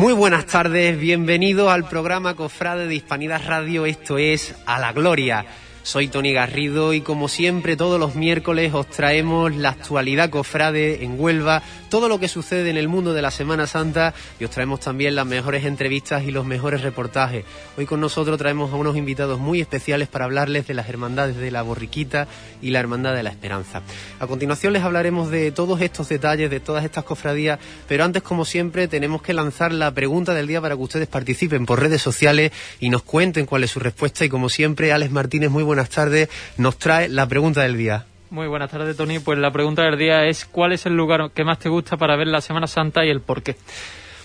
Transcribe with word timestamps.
Muy 0.00 0.14
buenas 0.14 0.46
tardes, 0.46 0.98
bienvenidos 0.98 1.70
al 1.70 1.86
programa 1.86 2.34
Cofrade 2.34 2.86
de 2.86 2.94
Hispanidad 2.94 3.42
Radio, 3.46 3.84
esto 3.84 4.16
es 4.16 4.54
A 4.64 4.78
la 4.78 4.94
Gloria. 4.94 5.44
Soy 5.82 6.08
Tony 6.08 6.32
Garrido 6.32 6.92
y 6.92 7.00
como 7.00 7.26
siempre 7.28 7.76
todos 7.76 7.98
los 7.98 8.14
miércoles 8.14 8.74
os 8.74 8.86
traemos 8.88 9.56
la 9.56 9.70
actualidad 9.70 10.30
cofrade 10.30 11.02
en 11.02 11.18
Huelva, 11.18 11.62
todo 11.88 12.08
lo 12.08 12.20
que 12.20 12.28
sucede 12.28 12.70
en 12.70 12.76
el 12.76 12.86
mundo 12.86 13.14
de 13.14 13.22
la 13.22 13.30
Semana 13.30 13.66
Santa 13.66 14.14
y 14.38 14.44
os 14.44 14.50
traemos 14.50 14.80
también 14.80 15.14
las 15.14 15.26
mejores 15.26 15.64
entrevistas 15.64 16.22
y 16.24 16.30
los 16.30 16.44
mejores 16.44 16.82
reportajes. 16.82 17.44
Hoy 17.76 17.86
con 17.86 18.00
nosotros 18.00 18.38
traemos 18.38 18.72
a 18.72 18.76
unos 18.76 18.96
invitados 18.96 19.40
muy 19.40 19.60
especiales 19.60 20.08
para 20.08 20.26
hablarles 20.26 20.66
de 20.66 20.74
las 20.74 20.88
hermandades 20.88 21.36
de 21.36 21.50
la 21.50 21.62
Borriquita 21.62 22.28
y 22.60 22.70
la 22.70 22.80
Hermandad 22.80 23.14
de 23.14 23.22
la 23.22 23.30
Esperanza. 23.30 23.82
A 24.20 24.26
continuación 24.26 24.74
les 24.74 24.82
hablaremos 24.82 25.30
de 25.30 25.50
todos 25.50 25.80
estos 25.80 26.08
detalles, 26.08 26.50
de 26.50 26.60
todas 26.60 26.84
estas 26.84 27.04
cofradías, 27.04 27.58
pero 27.88 28.04
antes 28.04 28.22
como 28.22 28.44
siempre 28.44 28.86
tenemos 28.86 29.22
que 29.22 29.32
lanzar 29.32 29.72
la 29.72 29.92
pregunta 29.92 30.34
del 30.34 30.46
día 30.46 30.60
para 30.60 30.76
que 30.76 30.82
ustedes 30.82 31.08
participen 31.08 31.64
por 31.64 31.80
redes 31.80 32.02
sociales 32.02 32.52
y 32.78 32.90
nos 32.90 33.02
cuenten 33.02 33.46
cuál 33.46 33.64
es 33.64 33.70
su 33.70 33.80
respuesta 33.80 34.24
y 34.24 34.28
como 34.28 34.48
siempre 34.50 34.92
Alex 34.92 35.10
Martínez 35.10 35.50
muy 35.50 35.62
buenas 35.70 35.88
tardes, 35.88 36.28
nos 36.56 36.78
trae 36.78 37.08
la 37.08 37.28
pregunta 37.28 37.62
del 37.62 37.76
día. 37.76 38.04
Muy 38.30 38.48
buenas 38.48 38.72
tardes, 38.72 38.96
Tony. 38.96 39.20
Pues 39.20 39.38
la 39.38 39.52
pregunta 39.52 39.82
del 39.82 39.96
día 39.96 40.26
es 40.26 40.44
¿cuál 40.44 40.72
es 40.72 40.84
el 40.84 40.96
lugar 40.96 41.30
que 41.32 41.44
más 41.44 41.60
te 41.60 41.68
gusta 41.68 41.96
para 41.96 42.16
ver 42.16 42.26
la 42.26 42.40
Semana 42.40 42.66
Santa 42.66 43.04
y 43.04 43.08
el 43.08 43.20
por 43.20 43.44
qué? 43.44 43.54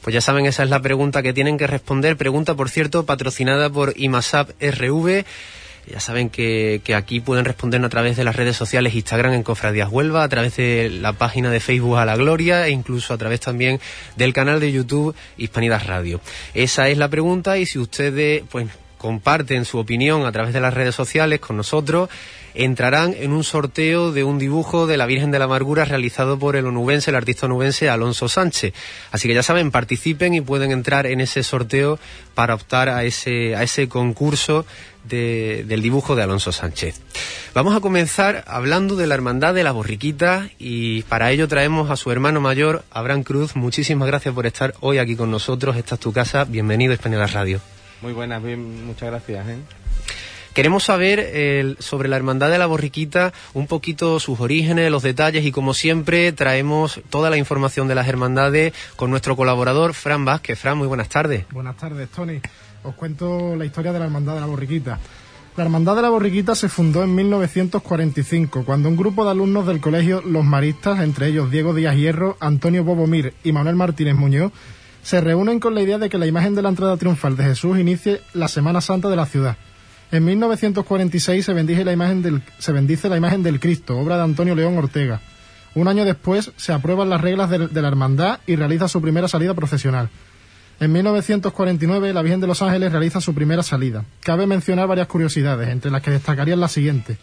Pues 0.02 0.12
ya 0.12 0.22
saben, 0.22 0.48
esa 0.48 0.64
es 0.64 0.72
la 0.72 0.82
pregunta 0.82 1.22
que 1.22 1.34
tienen 1.34 1.60
que 1.60 1.68
responder. 1.68 2.18
Pregunta, 2.18 2.56
por 2.56 2.72
cierto, 2.72 3.06
patrocinada 3.06 3.70
por 3.70 3.94
IMASAP 3.96 4.50
RV. 4.60 5.24
Ya 5.92 6.00
saben 6.00 6.32
que, 6.32 6.82
que, 6.84 6.96
aquí 6.96 7.20
pueden 7.20 7.46
respondernos 7.46 7.90
a 7.90 7.92
través 7.92 8.18
de 8.18 8.24
las 8.24 8.36
redes 8.36 8.58
sociales 8.58 8.96
Instagram 8.96 9.34
en 9.34 9.44
Cofradías 9.44 9.92
Huelva, 9.92 10.24
a 10.24 10.30
través 10.30 10.56
de 10.56 10.90
la 10.90 11.14
página 11.14 11.52
de 11.52 11.60
Facebook 11.60 11.98
A 11.98 12.06
la 12.06 12.16
Gloria 12.16 12.66
e 12.66 12.72
incluso 12.72 13.14
a 13.14 13.20
través 13.20 13.42
también 13.42 13.80
del 14.16 14.34
canal 14.34 14.60
de 14.60 14.72
YouTube 14.72 15.16
Hispanidad 15.38 15.84
Radio. 15.86 16.22
Esa 16.56 16.90
es 16.90 16.98
la 16.98 17.08
pregunta 17.08 17.60
y 17.60 17.68
si 17.68 17.78
ustedes 17.78 18.42
pues 18.50 18.68
comparten 18.98 19.66
su 19.66 19.78
opinión 19.78 20.26
a 20.26 20.32
través 20.32 20.54
de 20.54 20.62
las 20.62 20.74
redes 20.74 20.96
sociales 20.96 21.40
con 21.40 21.58
nosotros, 21.58 22.10
entrarán 22.56 23.14
en 23.18 23.32
un 23.34 23.44
sorteo 23.44 24.12
de 24.12 24.24
un 24.24 24.40
dibujo 24.40 24.88
de 24.88 24.98
la 24.98 25.06
Virgen 25.06 25.32
de 25.32 25.40
la 25.40 25.46
Amargura 25.46 25.86
realizado 25.86 26.40
por 26.40 26.56
el 26.56 26.66
onubense, 26.66 27.12
el 27.12 27.18
artista 27.18 27.46
onubense 27.46 27.90
Alonso 27.90 28.28
Sánchez. 28.28 28.74
Así 29.12 29.28
que 29.28 29.34
ya 29.34 29.44
saben, 29.44 29.72
participen 29.72 30.34
y 30.34 30.42
pueden 30.42 30.72
entrar 30.72 31.06
en 31.06 31.22
ese 31.22 31.44
sorteo 31.44 32.00
para 32.34 32.56
optar 32.56 32.90
a 32.90 33.04
ese, 33.04 33.56
a 33.56 33.64
ese 33.64 33.88
concurso 33.90 34.66
de, 35.04 35.66
del 35.68 35.82
dibujo 35.82 36.16
de 36.16 36.24
Alonso 36.24 36.52
Sánchez. 36.52 37.02
Vamos 37.54 37.76
a 37.76 37.80
comenzar 37.80 38.44
hablando 38.48 38.96
de 38.96 39.08
la 39.08 39.16
Hermandad 39.16 39.54
de 39.54 39.64
la 39.64 39.72
Borriquita 39.72 40.50
y 40.58 41.04
para 41.04 41.32
ello 41.32 41.48
traemos 41.48 41.90
a 41.90 41.96
su 41.96 42.12
hermano 42.12 42.42
mayor, 42.42 42.84
Abraham 42.92 43.24
Cruz. 43.24 43.56
Muchísimas 43.56 44.08
gracias 44.08 44.34
por 44.34 44.46
estar 44.46 44.74
hoy 44.80 44.98
aquí 44.98 45.16
con 45.16 45.30
nosotros. 45.30 45.76
Esta 45.76 45.96
es 45.96 46.02
tu 46.02 46.12
casa. 46.12 46.46
Bienvenido 46.46 46.92
a 46.92 46.96
Española 46.96 47.28
Radio. 47.28 47.62
Muy 48.02 48.14
buenas, 48.14 48.44
bien, 48.44 48.86
muchas 48.86 49.10
gracias. 49.10 49.48
¿eh? 49.48 49.58
Queremos 50.54 50.86
saber 50.86 51.20
eh, 51.22 51.76
sobre 51.80 52.08
la 52.08 52.16
Hermandad 52.16 52.50
de 52.50 52.58
la 52.58 52.66
Borriquita 52.66 53.34
un 53.54 53.68
poquito 53.68 54.22
sus 54.22 54.40
orígenes, 54.40 54.90
los 54.90 55.04
detalles 55.04 55.46
y 55.46 55.52
como 55.52 55.74
siempre 55.74 56.32
traemos 56.32 57.02
toda 57.10 57.30
la 57.30 57.36
información 57.36 57.90
de 57.90 57.96
las 57.96 58.08
hermandades 58.08 58.74
con 58.96 59.10
nuestro 59.10 59.36
colaborador 59.36 59.94
Fran 59.94 60.24
Vázquez. 60.24 60.58
Fran, 60.58 60.78
muy 60.78 60.88
buenas 60.88 61.10
tardes. 61.10 61.46
Buenas 61.52 61.76
tardes, 61.76 62.08
Tony. 62.10 62.40
Os 62.84 62.96
cuento 62.96 63.56
la 63.58 63.66
historia 63.66 63.92
de 63.92 64.00
la 64.00 64.06
Hermandad 64.06 64.36
de 64.36 64.40
la 64.40 64.46
Borriquita. 64.46 65.00
La 65.58 65.64
Hermandad 65.64 65.96
de 65.96 66.04
la 66.04 66.10
Borriquita 66.10 66.54
se 66.54 66.70
fundó 66.70 67.04
en 67.04 67.16
1945, 67.16 68.64
cuando 68.64 68.88
un 68.90 68.96
grupo 68.96 69.26
de 69.26 69.32
alumnos 69.32 69.66
del 69.66 69.82
colegio 69.82 70.22
Los 70.22 70.44
Maristas, 70.44 71.00
entre 71.00 71.28
ellos 71.28 71.50
Diego 71.50 71.74
Díaz 71.74 71.96
Hierro, 71.96 72.38
Antonio 72.40 72.84
Bobomir 72.84 73.34
y 73.44 73.52
Manuel 73.52 73.76
Martínez 73.76 74.16
Muñoz, 74.16 74.52
se 75.06 75.22
reúnen 75.22 75.60
con 75.60 75.76
la 75.76 75.84
idea 75.84 76.00
de 76.00 76.10
que 76.10 76.18
la 76.18 76.26
imagen 76.26 76.56
de 76.56 76.64
la 76.64 76.70
entrada 76.70 76.98
triunfal 76.98 77.38
de 77.38 77.44
Jesús 77.44 77.78
inicie 77.78 78.22
la 78.34 78.48
Semana 78.48 78.82
Santa 78.82 79.08
de 79.08 79.16
la 79.16 79.28
ciudad. 79.28 79.56
En 80.12 80.26
1946 80.26 81.46
se 81.46 81.54
bendice 81.54 81.86
la 81.86 81.94
imagen 81.94 82.24
del, 82.24 82.42
se 82.58 82.72
bendice 82.72 83.08
la 83.08 83.16
imagen 83.16 83.44
del 83.44 83.60
Cristo, 83.60 84.00
obra 84.00 84.18
de 84.18 84.24
Antonio 84.24 84.56
León 84.56 84.76
Ortega. 84.80 85.22
Un 85.76 85.88
año 85.88 86.06
después 86.06 86.54
se 86.56 86.74
aprueban 86.74 87.12
las 87.12 87.22
reglas 87.22 87.52
de, 87.52 87.82
la 87.82 87.88
hermandad 87.88 88.40
y 88.48 88.56
realiza 88.56 88.88
su 88.88 89.00
primera 89.00 89.28
salida 89.28 89.54
profesional. 89.54 90.10
En 90.80 90.92
1949 90.92 92.12
la 92.12 92.24
Virgen 92.24 92.42
de 92.42 92.48
los 92.48 92.64
Ángeles 92.64 92.92
realiza 92.92 93.22
su 93.22 93.36
primera 93.36 93.62
salida. 93.62 94.06
Cabe 94.22 94.48
mencionar 94.48 94.88
varias 94.88 95.06
curiosidades, 95.06 95.70
entre 95.70 95.92
las 95.92 96.02
que 96.02 96.10
destacarían 96.10 96.60
las 96.60 96.72
siguientes. 96.72 97.20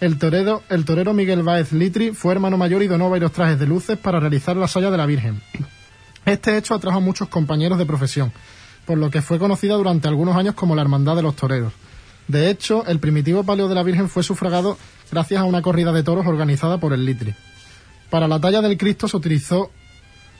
El 0.00 0.16
torero, 0.18 0.62
el 0.68 0.84
torero 0.84 1.12
Miguel 1.12 1.42
Báez 1.42 1.72
Litri 1.72 2.12
fue 2.12 2.34
hermano 2.34 2.56
mayor 2.56 2.84
y 2.84 2.86
donó 2.86 3.10
varios 3.10 3.32
trajes 3.32 3.58
de 3.58 3.66
luces 3.66 3.98
para 3.98 4.20
realizar 4.20 4.56
la 4.56 4.68
saya 4.68 4.92
de 4.92 4.96
la 4.96 5.06
Virgen. 5.06 5.40
Este 6.26 6.56
hecho 6.56 6.74
atrajo 6.74 6.98
a 6.98 7.00
muchos 7.00 7.28
compañeros 7.28 7.78
de 7.78 7.86
profesión, 7.86 8.32
por 8.84 8.98
lo 8.98 9.10
que 9.10 9.22
fue 9.22 9.38
conocida 9.38 9.74
durante 9.74 10.08
algunos 10.08 10.36
años 10.36 10.56
como 10.56 10.74
la 10.74 10.82
Hermandad 10.82 11.14
de 11.14 11.22
los 11.22 11.36
Toreros. 11.36 11.72
De 12.26 12.50
hecho, 12.50 12.84
el 12.86 12.98
primitivo 12.98 13.44
palio 13.44 13.68
de 13.68 13.76
la 13.76 13.84
Virgen 13.84 14.08
fue 14.08 14.24
sufragado 14.24 14.76
gracias 15.12 15.40
a 15.40 15.44
una 15.44 15.62
corrida 15.62 15.92
de 15.92 16.02
toros 16.02 16.26
organizada 16.26 16.78
por 16.78 16.92
el 16.92 17.04
Litri. 17.04 17.32
Para 18.10 18.26
la 18.26 18.40
talla 18.40 18.60
del 18.60 18.76
Cristo 18.76 19.06
se 19.06 19.16
utilizó 19.16 19.70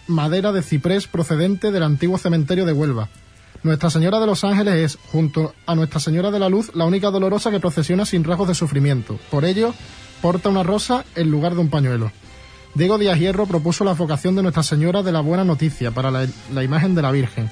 madera 0.09 0.51
de 0.51 0.63
ciprés 0.63 1.07
procedente 1.07 1.71
del 1.71 1.85
antiguo 1.85 2.19
cementerio 2.19 2.67
de 2.67 2.73
Huelva. 2.73 3.09
Nuestra 3.63 3.89
Señora 3.89 4.19
de 4.19 4.27
los 4.27 4.43
Ángeles 4.43 4.75
es, 4.75 4.99
junto 5.13 5.55
a 5.67 5.77
Nuestra 5.77 6.01
Señora 6.01 6.33
de 6.33 6.41
la 6.41 6.49
Luz, 6.49 6.73
la 6.75 6.85
única 6.85 7.13
dolorosa 7.13 7.53
que 7.53 7.61
procesiona 7.61 8.05
sin 8.05 8.25
rasgos 8.25 8.49
de 8.49 8.55
sufrimiento. 8.57 9.21
Por 9.31 9.45
ello, 9.45 9.73
porta 10.21 10.49
una 10.49 10.65
rosa 10.65 11.05
en 11.15 11.31
lugar 11.31 11.55
de 11.55 11.61
un 11.61 11.71
pañuelo. 11.71 12.11
Diego 12.77 12.99
Díaz 12.99 13.19
Hierro 13.19 13.47
propuso 13.47 13.85
la 13.85 13.95
vocación 13.95 14.37
de 14.37 14.43
Nuestra 14.43 14.63
Señora 14.63 15.03
de 15.03 15.11
la 15.11 15.23
Buena 15.23 15.45
Noticia 15.45 15.93
para 15.93 16.11
la, 16.11 16.27
la, 16.53 16.63
imagen 16.63 16.95
de 16.95 17.01
la 17.01 17.11
Virgen. 17.11 17.49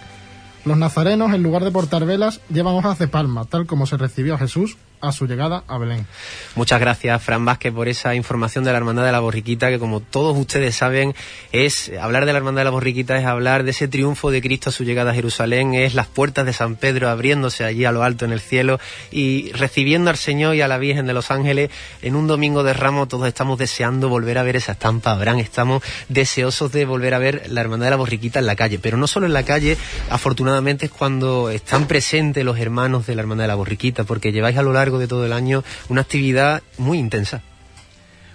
Los 0.67 0.77
nazarenos, 0.77 1.33
en 1.33 1.43
lugar 1.43 1.65
de 1.65 1.71
portar 1.71 2.05
velas, 2.05 2.43
llevan 2.51 2.75
hojas 2.75 2.99
de 2.99 3.09
palma, 3.09 3.47
tal 3.47 3.67
como 3.67 3.87
se 3.87 3.97
recibió 3.97 4.35
a 4.35 4.39
Jesús 4.39 4.77
a 5.09 5.12
su 5.12 5.26
llegada 5.26 5.65
a 5.69 5.78
Belén. 5.78 6.06
Muchas 6.54 6.81
gracias, 6.81 7.22
Fran 7.22 7.44
Vázquez, 7.44 7.72
por 7.72 7.88
esa 7.88 8.15
información 8.15 8.65
de 8.65 8.72
la 8.72 8.78
Hermandad 8.78 9.04
de 9.04 9.12
la 9.12 9.20
Borriquita, 9.20 9.69
que 9.69 9.78
como 9.78 10.00
todos 10.00 10.37
ustedes 10.37 10.75
saben, 10.75 11.15
es 11.53 11.92
hablar 12.00 12.26
de 12.26 12.32
la 12.32 12.38
Hermandad 12.38 12.60
de 12.60 12.65
la 12.65 12.70
Borriquita, 12.70 13.19
es 13.19 13.26
hablar 13.26 13.64
de 13.64 13.70
ese 13.70 13.88
triunfo 13.88 14.31
de 14.31 14.41
Cristo 14.41 14.70
a 14.70 14.72
su 14.72 14.84
llegada 14.84 15.12
a 15.12 15.14
Jerusalén, 15.14 15.75
es 15.75 15.94
las 15.94 16.06
puertas 16.06 16.47
de 16.47 16.53
San 16.53 16.76
Pedro 16.76 17.09
abriéndose 17.09 17.64
allí 17.64 17.84
a 17.84 17.93
lo 17.93 18.03
alto 18.03 18.25
en 18.25 18.32
el 18.32 18.41
cielo 18.41 18.78
y 19.10 19.53
recibiendo 19.53 20.10
al 20.10 20.16
Señor 20.16 20.54
y 20.54 20.62
a 20.62 20.69
la 20.69 20.78
Virgen 20.78 21.06
de 21.06 21.12
los 21.12 21.31
Ángeles 21.31 21.70
en 22.03 22.16
un 22.16 22.26
domingo 22.26 22.62
de 22.62 22.72
ramo. 22.72 23.06
Todos 23.06 23.28
estamos 23.28 23.59
deseando 23.59 24.09
volver 24.09 24.38
a 24.38 24.43
ver 24.43 24.56
esa 24.56 24.72
estampa, 24.72 25.12
Abraham, 25.12 25.38
estamos 25.38 25.82
deseosos 26.09 26.72
de 26.72 26.84
volver 26.84 27.14
a 27.14 27.19
ver 27.19 27.44
la 27.48 27.60
Hermandad 27.60 27.87
de 27.87 27.91
la 27.91 27.97
Borriquita 27.97 28.38
en 28.38 28.47
la 28.47 28.56
calle, 28.56 28.78
pero 28.78 28.97
no 28.97 29.06
solo 29.06 29.26
en 29.26 29.32
la 29.32 29.43
calle, 29.43 29.76
afortunadamente 30.10 30.87
es 30.87 30.93
cuando 30.93 31.50
están 31.50 31.87
presentes 31.87 32.44
los 32.44 32.59
hermanos 32.59 33.06
de 33.06 33.14
la 33.14 33.22
Hermandad 33.22 33.44
de 33.44 33.48
la 33.48 33.54
Borriquita, 33.54 34.04
porque 34.04 34.32
lleváis 34.32 34.56
a 34.56 34.62
lo 34.62 34.72
largo 34.72 34.94
de 34.99 35.09
todo 35.09 35.27
el 35.27 35.32
año 35.32 35.65
una 35.88 36.03
actividad 36.03 36.62
muy 36.78 36.99
intensa. 36.99 37.43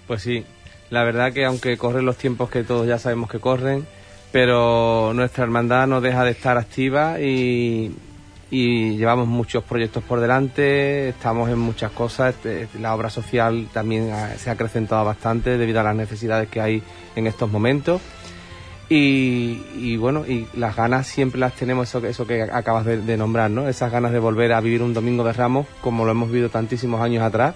Pues 0.08 0.22
sí, 0.22 0.46
la 0.90 1.04
verdad 1.04 1.34
que 1.34 1.46
aunque 1.46 1.78
corren 1.78 2.06
los 2.06 2.18
tiempos 2.18 2.50
que 2.50 2.64
todos 2.64 2.88
ya 2.88 2.98
sabemos 2.98 3.30
que 3.30 3.40
corren, 3.40 3.86
pero 4.32 5.12
nuestra 5.14 5.44
hermandad 5.44 5.88
no 5.88 6.02
deja 6.02 6.24
de 6.24 6.32
estar 6.32 6.58
activa 6.58 7.20
y, 7.20 7.96
y 8.52 8.98
llevamos 8.98 9.28
muchos 9.28 9.64
proyectos 9.64 10.04
por 10.04 10.20
delante, 10.20 11.10
estamos 11.10 11.50
en 11.50 11.60
muchas 11.60 11.92
cosas, 11.92 12.36
la 12.80 12.96
obra 12.96 13.10
social 13.10 13.68
también 13.72 14.12
se 14.38 14.50
ha 14.50 14.54
acrecentado 14.54 15.06
bastante 15.06 15.58
debido 15.58 15.80
a 15.80 15.84
las 15.84 15.96
necesidades 15.96 16.50
que 16.50 16.62
hay 16.62 16.84
en 17.16 17.28
estos 17.28 17.52
momentos. 17.52 18.02
Y, 18.92 19.98
bueno, 19.98 20.26
y 20.26 20.48
las 20.56 20.76
ganas 20.76 21.06
siempre 21.06 21.40
las 21.40 21.54
tenemos, 21.54 21.88
eso, 21.88 22.04
eso 22.08 22.26
que 22.26 22.42
acabas 22.42 22.86
de, 22.86 23.18
nombrar, 23.18 23.52
¿no? 23.52 23.70
Esas 23.70 23.92
ganas 23.92 24.12
de 24.12 24.18
volver 24.18 24.52
a 24.52 24.62
vivir 24.62 24.82
un 24.82 24.96
domingo 24.96 25.24
de 25.24 25.32
ramos 25.32 25.68
como 25.82 26.06
lo 26.06 26.12
hemos 26.12 26.32
vivido 26.32 26.50
tantísimos 26.50 27.00
años 27.00 27.22
atrás. 27.22 27.54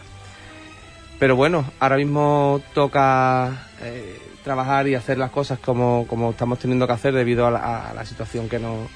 Pero 1.17 1.35
bueno, 1.35 1.65
ahora 1.79 1.97
mismo 1.97 2.61
toca 2.75 3.67
eh, 3.81 4.19
trabajar 4.43 4.87
y 4.87 4.93
hacer 4.93 5.17
las 5.17 5.31
cosas 5.31 5.57
como, 5.57 6.05
como, 6.07 6.31
estamos 6.31 6.59
teniendo 6.59 6.85
que 6.85 6.93
hacer 6.93 7.15
debido 7.15 7.47
a 7.47 7.51
la, 7.51 7.89
a 7.89 7.93
la 7.95 8.05
situación 8.05 8.47
que, 8.47 8.59
nos, 8.59 8.87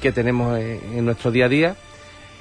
que 0.00 0.10
tenemos 0.10 0.58
en, 0.58 1.04
nuestro 1.04 1.30
día 1.30 1.46
a 1.46 1.48
día. 1.50 1.76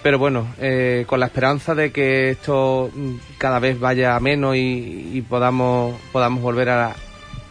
Pero 0.03 0.19
bueno, 0.19 0.47
eh, 0.57 1.03
con 1.05 1.19
la 1.19 1.25
esperanza 1.25 1.75
de 1.75 1.91
que 1.91 2.29
esto 2.29 2.89
cada 3.37 3.59
vez 3.59 3.77
vaya 3.77 4.17
menos 4.21 4.55
y 4.55 5.23
podamos, 5.27 5.99
podamos 6.11 6.41
volver 6.41 6.69
a, 6.69 6.95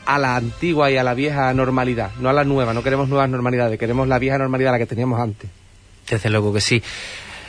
a 0.06 0.19
la 0.19 0.37
antigua 0.37 0.91
y 0.91 0.97
a 0.97 1.05
la 1.05 1.14
vieja 1.14 1.52
normalidad, 1.55 2.11
no 2.20 2.29
a 2.29 2.32
la 2.32 2.44
nueva, 2.44 2.75
no 2.75 2.82
queremos 2.82 3.08
nuevas 3.08 3.29
normalidades, 3.29 3.79
queremos 3.79 4.08
la 4.08 4.19
vieja 4.19 4.38
normalidad, 4.38 4.73
la 4.73 4.79
que 4.79 4.87
teníamos 4.87 5.20
antes. 5.20 5.50
Desde 6.08 6.31
luego 6.31 6.52
que 6.52 6.61
sí. 6.61 6.82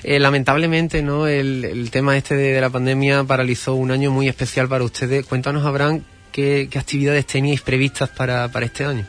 Eh, 0.03 0.19
lamentablemente, 0.19 1.01
¿no? 1.03 1.27
El, 1.27 1.63
el, 1.63 1.91
tema 1.91 2.17
este 2.17 2.35
de, 2.35 2.53
de, 2.53 2.61
la 2.61 2.69
pandemia 2.69 3.23
paralizó 3.23 3.75
un 3.75 3.91
año 3.91 4.11
muy 4.11 4.27
especial 4.27 4.67
para 4.67 4.83
ustedes. 4.83 5.25
Cuéntanos, 5.25 5.65
Abraham, 5.65 6.01
qué, 6.31 6.67
qué 6.71 6.79
actividades 6.79 7.25
teníais 7.27 7.61
previstas 7.61 8.09
para, 8.09 8.47
para 8.47 8.65
este 8.65 8.85
año. 8.85 9.05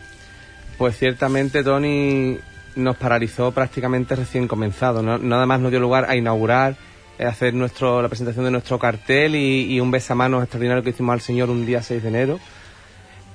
Pues 0.77 0.99
ciertamente, 0.99 1.63
Tony, 1.63 2.39
nos 2.77 2.97
paralizó 2.97 3.53
prácticamente 3.53 4.17
recién 4.17 4.47
comenzado. 4.47 5.03
¿no? 5.03 5.17
Nada 5.17 5.47
más 5.47 5.61
nos 5.61 5.71
dio 5.71 5.81
lugar 5.81 6.07
a 6.11 6.17
inaugurar, 6.17 6.77
eh, 7.19 7.25
hacer 7.25 7.55
nuestro, 7.55 8.03
la 8.03 8.09
presentación 8.09 8.45
de 8.45 8.51
nuestro 8.51 8.79
cartel 8.79 9.35
y, 9.35 9.73
y 9.73 9.81
un 9.81 9.91
besamano 9.91 10.43
extraordinario 10.43 10.83
que 10.83 10.91
hicimos 10.91 11.15
al 11.15 11.21
Señor 11.23 11.49
un 11.49 11.65
día 11.65 11.83
6 11.83 12.03
de 12.03 12.09
enero 12.09 12.41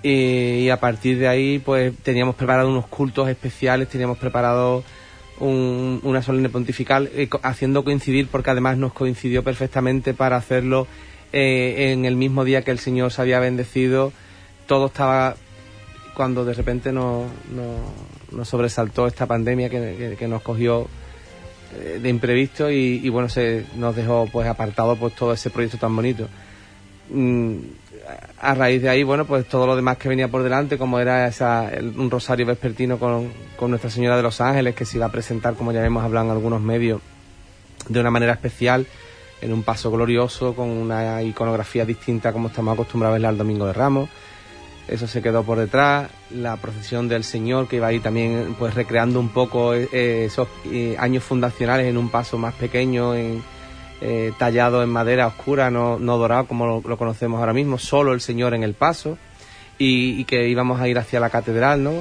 y, 0.04 0.70
a 0.70 0.80
partir 0.80 1.20
de 1.20 1.28
ahí 1.28 1.60
pues 1.60 1.94
teníamos 2.04 2.36
preparado 2.36 2.70
unos 2.70 2.88
cultos 2.88 3.30
especiales, 3.30 3.90
teníamos 3.90 4.18
preparado 4.18 4.84
una 5.40 6.24
solemne 6.24 6.50
pontifical 6.50 7.12
eh, 7.14 7.30
haciendo 7.44 7.84
coincidir 7.84 8.28
porque 8.28 8.50
además 8.50 8.78
nos 8.78 8.94
coincidió 8.94 9.44
perfectamente 9.44 10.16
para 10.16 10.36
hacerlo 10.36 10.88
eh, 11.32 11.92
en 11.92 12.06
el 12.06 12.16
mismo 12.16 12.44
día 12.44 12.64
que 12.64 12.72
el 12.72 12.80
Señor 12.80 13.12
se 13.12 13.22
había 13.22 13.40
bendecido. 13.40 14.12
Todo 14.66 14.88
estaba 14.88 15.36
cuando 16.16 16.44
de 16.44 16.56
repente 16.56 16.92
nos, 16.92 17.28
nos, 18.32 18.50
sobresaltó 18.50 19.06
esta 19.06 19.28
pandemia 19.28 19.70
que, 19.70 20.28
nos 20.28 20.42
cogió 20.42 20.88
eh, 21.76 22.00
de 22.02 22.10
imprevisto 22.10 22.72
y, 22.72 23.08
bueno, 23.10 23.30
se 23.30 23.66
nos 23.76 23.96
dejó 23.96 24.28
pues 24.32 24.48
apartado 24.48 24.96
pues 24.96 25.14
todo 25.16 25.34
ese 25.34 25.52
proyecto 25.52 25.78
tan 25.78 25.96
bonito. 25.96 26.28
Mm, 27.12 27.58
a 28.40 28.54
raíz 28.54 28.82
de 28.82 28.90
ahí, 28.90 29.04
bueno, 29.04 29.26
pues 29.26 29.48
todo 29.48 29.66
lo 29.68 29.76
demás 29.76 29.98
que 29.98 30.10
venía 30.10 30.28
por 30.28 30.44
delante, 30.44 30.78
como 30.78 31.00
era 31.00 31.28
esa, 31.28 31.72
un 31.96 32.10
rosario 32.10 32.46
vespertino 32.46 32.98
con, 32.98 33.32
con 33.58 33.72
Nuestra 33.72 33.90
Señora 33.90 34.16
de 34.16 34.24
los 34.24 34.40
Ángeles, 34.42 34.76
que 34.76 34.86
se 34.86 34.98
iba 34.98 35.08
a 35.08 35.12
presentar, 35.12 35.56
como 35.56 35.72
ya 35.72 35.86
hemos 35.86 36.04
hablado 36.04 36.28
en 36.28 36.32
algunos 36.32 36.62
medios, 36.62 37.02
de 37.90 38.00
una 38.00 38.12
manera 38.12 38.34
especial, 38.34 38.86
en 39.42 39.54
un 39.54 39.64
paso 39.64 39.92
glorioso, 39.92 40.56
con 40.56 40.70
una 40.70 41.22
iconografía 41.22 41.86
distinta 41.86 42.32
como 42.32 42.48
estamos 42.48 42.74
acostumbrados 42.74 43.14
a 43.14 43.16
verla 43.16 43.30
el 43.30 43.38
Domingo 43.38 43.66
de 43.66 43.74
Ramos. 43.74 44.10
Eso 44.88 45.06
se 45.06 45.22
quedó 45.22 45.44
por 45.44 45.58
detrás, 45.58 46.10
la 46.32 46.56
procesión 46.56 47.10
del 47.10 47.26
Señor, 47.26 47.68
que 47.68 47.76
iba 47.76 47.88
ahí 47.88 48.00
también 48.00 48.56
pues 48.58 48.74
recreando 48.74 49.20
un 49.20 49.30
poco 49.30 49.74
eh, 49.74 50.26
esos 50.26 50.48
eh, 50.66 50.96
años 50.98 51.24
fundacionales 51.24 51.88
en 51.88 51.98
un 51.98 52.10
paso 52.10 52.38
más 52.38 52.54
pequeño, 52.54 53.14
en 53.14 53.44
eh, 54.02 54.32
tallado 54.38 54.84
en 54.84 54.90
madera 54.90 55.28
oscura, 55.28 55.72
no, 55.72 55.98
no 55.98 56.18
dorado 56.18 56.46
como 56.46 56.82
lo, 56.86 56.98
conocemos 56.98 57.40
ahora 57.40 57.54
mismo, 57.54 57.78
solo 57.78 58.14
el 58.14 58.22
Señor 58.22 58.54
en 58.54 58.64
el 58.64 58.74
paso, 58.74 59.18
y, 59.80 60.24
que 60.26 60.48
íbamos 60.50 60.80
a 60.80 60.88
ir 60.88 60.98
hacia 60.98 61.20
la 61.20 61.30
catedral, 61.30 61.84
¿no? 61.84 61.94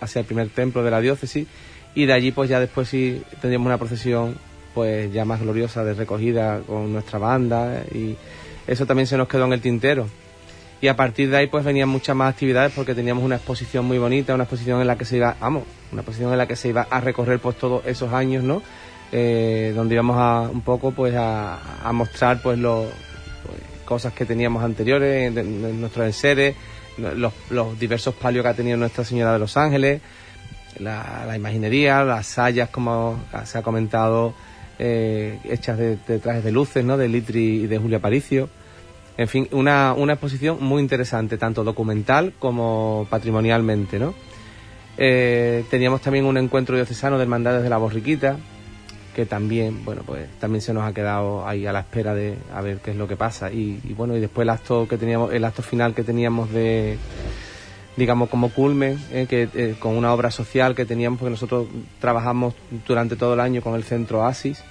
hacia 0.00 0.20
el 0.20 0.26
primer 0.26 0.48
templo 0.48 0.82
de 0.82 0.90
la 0.90 1.00
diócesis, 1.00 1.46
y 1.94 2.06
de 2.06 2.12
allí 2.12 2.32
pues 2.32 2.48
ya 2.48 2.58
después 2.60 2.88
sí 2.88 3.22
tendríamos 3.40 3.66
una 3.66 3.78
procesión 3.78 4.36
pues 4.74 5.12
ya 5.12 5.26
más 5.26 5.40
gloriosa 5.40 5.84
de 5.84 5.92
recogida 5.92 6.60
con 6.60 6.92
nuestra 6.92 7.18
banda, 7.18 7.82
y 7.94 8.16
eso 8.66 8.86
también 8.86 9.06
se 9.06 9.16
nos 9.16 9.28
quedó 9.28 9.44
en 9.44 9.52
el 9.52 9.60
tintero. 9.60 10.06
Y 10.82 10.88
a 10.88 10.96
partir 10.96 11.30
de 11.30 11.36
ahí 11.36 11.46
pues 11.46 11.64
venían 11.64 11.88
muchas 11.88 12.16
más 12.16 12.32
actividades 12.32 12.72
porque 12.74 12.94
teníamos 12.94 13.22
una 13.22 13.36
exposición 13.36 13.84
muy 13.84 13.98
bonita, 13.98 14.34
una 14.34 14.44
exposición 14.44 14.80
en 14.80 14.88
la 14.88 14.98
que 14.98 15.04
se 15.04 15.16
iba, 15.16 15.36
vamos, 15.40 15.62
una 15.92 16.00
exposición 16.00 16.32
en 16.32 16.38
la 16.38 16.48
que 16.48 16.56
se 16.56 16.68
iba 16.68 16.88
a 16.90 17.00
recorrer 17.00 17.38
pues 17.38 17.56
todos 17.56 17.86
esos 17.86 18.12
años, 18.12 18.42
¿no? 18.42 18.62
Eh, 19.14 19.72
donde 19.76 19.94
íbamos 19.94 20.16
a 20.18 20.48
un 20.50 20.62
poco 20.62 20.92
pues 20.92 21.14
a, 21.14 21.90
mostrar 21.92 22.40
pues 22.40 22.58
los 22.58 22.86
pues, 23.44 23.58
cosas 23.84 24.14
que 24.14 24.24
teníamos 24.24 24.64
anteriores 24.64 25.36
en, 25.36 25.80
nuestros 25.80 26.06
enseres, 26.06 26.56
los, 26.96 27.78
diversos 27.78 28.14
palios 28.14 28.42
que 28.42 28.48
ha 28.48 28.54
tenido 28.54 28.78
Nuestra 28.78 29.04
Señora 29.04 29.34
de 29.34 29.38
los 29.38 29.58
Ángeles, 29.58 30.00
la, 30.78 31.30
imaginería, 31.36 32.02
las 32.04 32.26
sayas 32.26 32.70
como 32.70 33.20
se 33.44 33.58
ha 33.58 33.62
comentado, 33.62 34.32
eh, 34.78 35.38
hechas 35.44 35.76
de, 35.76 35.96
trajes 35.96 36.42
de 36.42 36.50
luces, 36.50 36.82
¿no? 36.82 36.96
de 36.96 37.08
Litri 37.08 37.64
y 37.64 37.66
de 37.66 37.76
Julia 37.76 37.98
Paricio. 37.98 38.48
En 39.18 39.28
fin, 39.28 39.46
una, 39.52 39.92
una 39.92 40.14
exposición 40.14 40.56
muy 40.60 40.80
interesante, 40.80 41.36
tanto 41.36 41.64
documental 41.64 42.32
como 42.38 43.06
patrimonialmente, 43.10 43.98
¿no? 43.98 44.14
Eh, 44.96 45.64
teníamos 45.70 46.00
también 46.00 46.24
un 46.24 46.38
encuentro 46.38 46.76
diocesano 46.76 47.18
de 47.18 47.24
hermandades 47.24 47.62
de 47.62 47.68
la 47.68 47.76
Borriquita, 47.76 48.38
que 49.14 49.26
también, 49.26 49.84
bueno, 49.84 50.02
pues 50.04 50.28
también 50.40 50.62
se 50.62 50.72
nos 50.72 50.84
ha 50.84 50.92
quedado 50.92 51.46
ahí 51.46 51.66
a 51.66 51.72
la 51.72 51.80
espera 51.80 52.14
de 52.14 52.36
a 52.52 52.60
ver 52.60 52.78
qué 52.78 52.92
es 52.92 52.96
lo 52.96 53.06
que 53.06 53.16
pasa. 53.16 53.52
Y, 53.52 53.78
bueno, 53.96 54.16
y 54.16 54.20
después 54.20 54.44
el 54.44 54.50
acto 54.50 54.88
que 54.88 54.98
teníamos, 54.98 55.32
el 55.32 55.44
acto 55.44 55.62
final 55.62 55.94
que 55.94 56.02
teníamos 56.02 56.50
de 56.50 56.98
digamos 57.96 58.30
como 58.30 58.48
culmen, 58.48 58.98
eh, 59.12 59.26
que 59.28 59.48
eh, 59.54 59.74
con 59.78 59.96
una 59.96 60.14
obra 60.14 60.30
social 60.30 60.74
que 60.74 60.86
teníamos, 60.86 61.20
porque 61.20 61.30
nosotros 61.30 61.66
trabajamos 62.00 62.54
durante 62.86 63.16
todo 63.16 63.34
el 63.34 63.40
año 63.40 63.60
con 63.60 63.74
el 63.74 63.84
centro 63.84 64.24
ASIS 64.24 64.64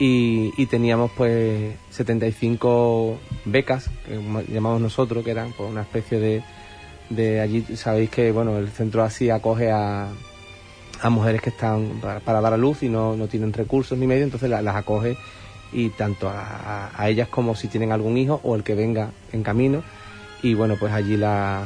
y, 0.00 0.52
y 0.56 0.66
teníamos 0.66 1.12
pues 1.16 1.74
75 1.90 3.18
becas, 3.44 3.88
que 4.04 4.20
llamamos 4.52 4.80
nosotros, 4.80 5.24
que 5.24 5.30
eran 5.30 5.52
pues 5.52 5.70
una 5.70 5.82
especie 5.82 6.18
de, 6.18 6.42
de 7.08 7.40
allí, 7.40 7.64
sabéis 7.76 8.10
que 8.10 8.32
bueno, 8.32 8.58
el 8.58 8.68
centro 8.70 9.04
ASIS 9.04 9.30
acoge 9.30 9.70
a 9.70 10.08
a 11.02 11.10
mujeres 11.10 11.40
que 11.40 11.50
están 11.50 12.00
para, 12.00 12.40
dar 12.40 12.52
a 12.52 12.56
luz 12.56 12.82
y 12.82 12.88
no, 12.88 13.16
no 13.16 13.26
tienen 13.26 13.52
recursos 13.52 13.98
ni 13.98 14.06
medio, 14.06 14.24
entonces 14.24 14.50
las, 14.50 14.76
acoge 14.76 15.16
y 15.72 15.90
tanto 15.90 16.28
a, 16.28 17.08
ellas 17.08 17.28
como 17.28 17.54
si 17.54 17.68
tienen 17.68 17.92
algún 17.92 18.16
hijo 18.16 18.40
o 18.42 18.56
el 18.56 18.62
que 18.62 18.74
venga 18.74 19.10
en 19.32 19.42
camino. 19.42 19.82
Y 20.42 20.54
bueno 20.54 20.76
pues 20.78 20.92
allí 20.92 21.16
la 21.16 21.64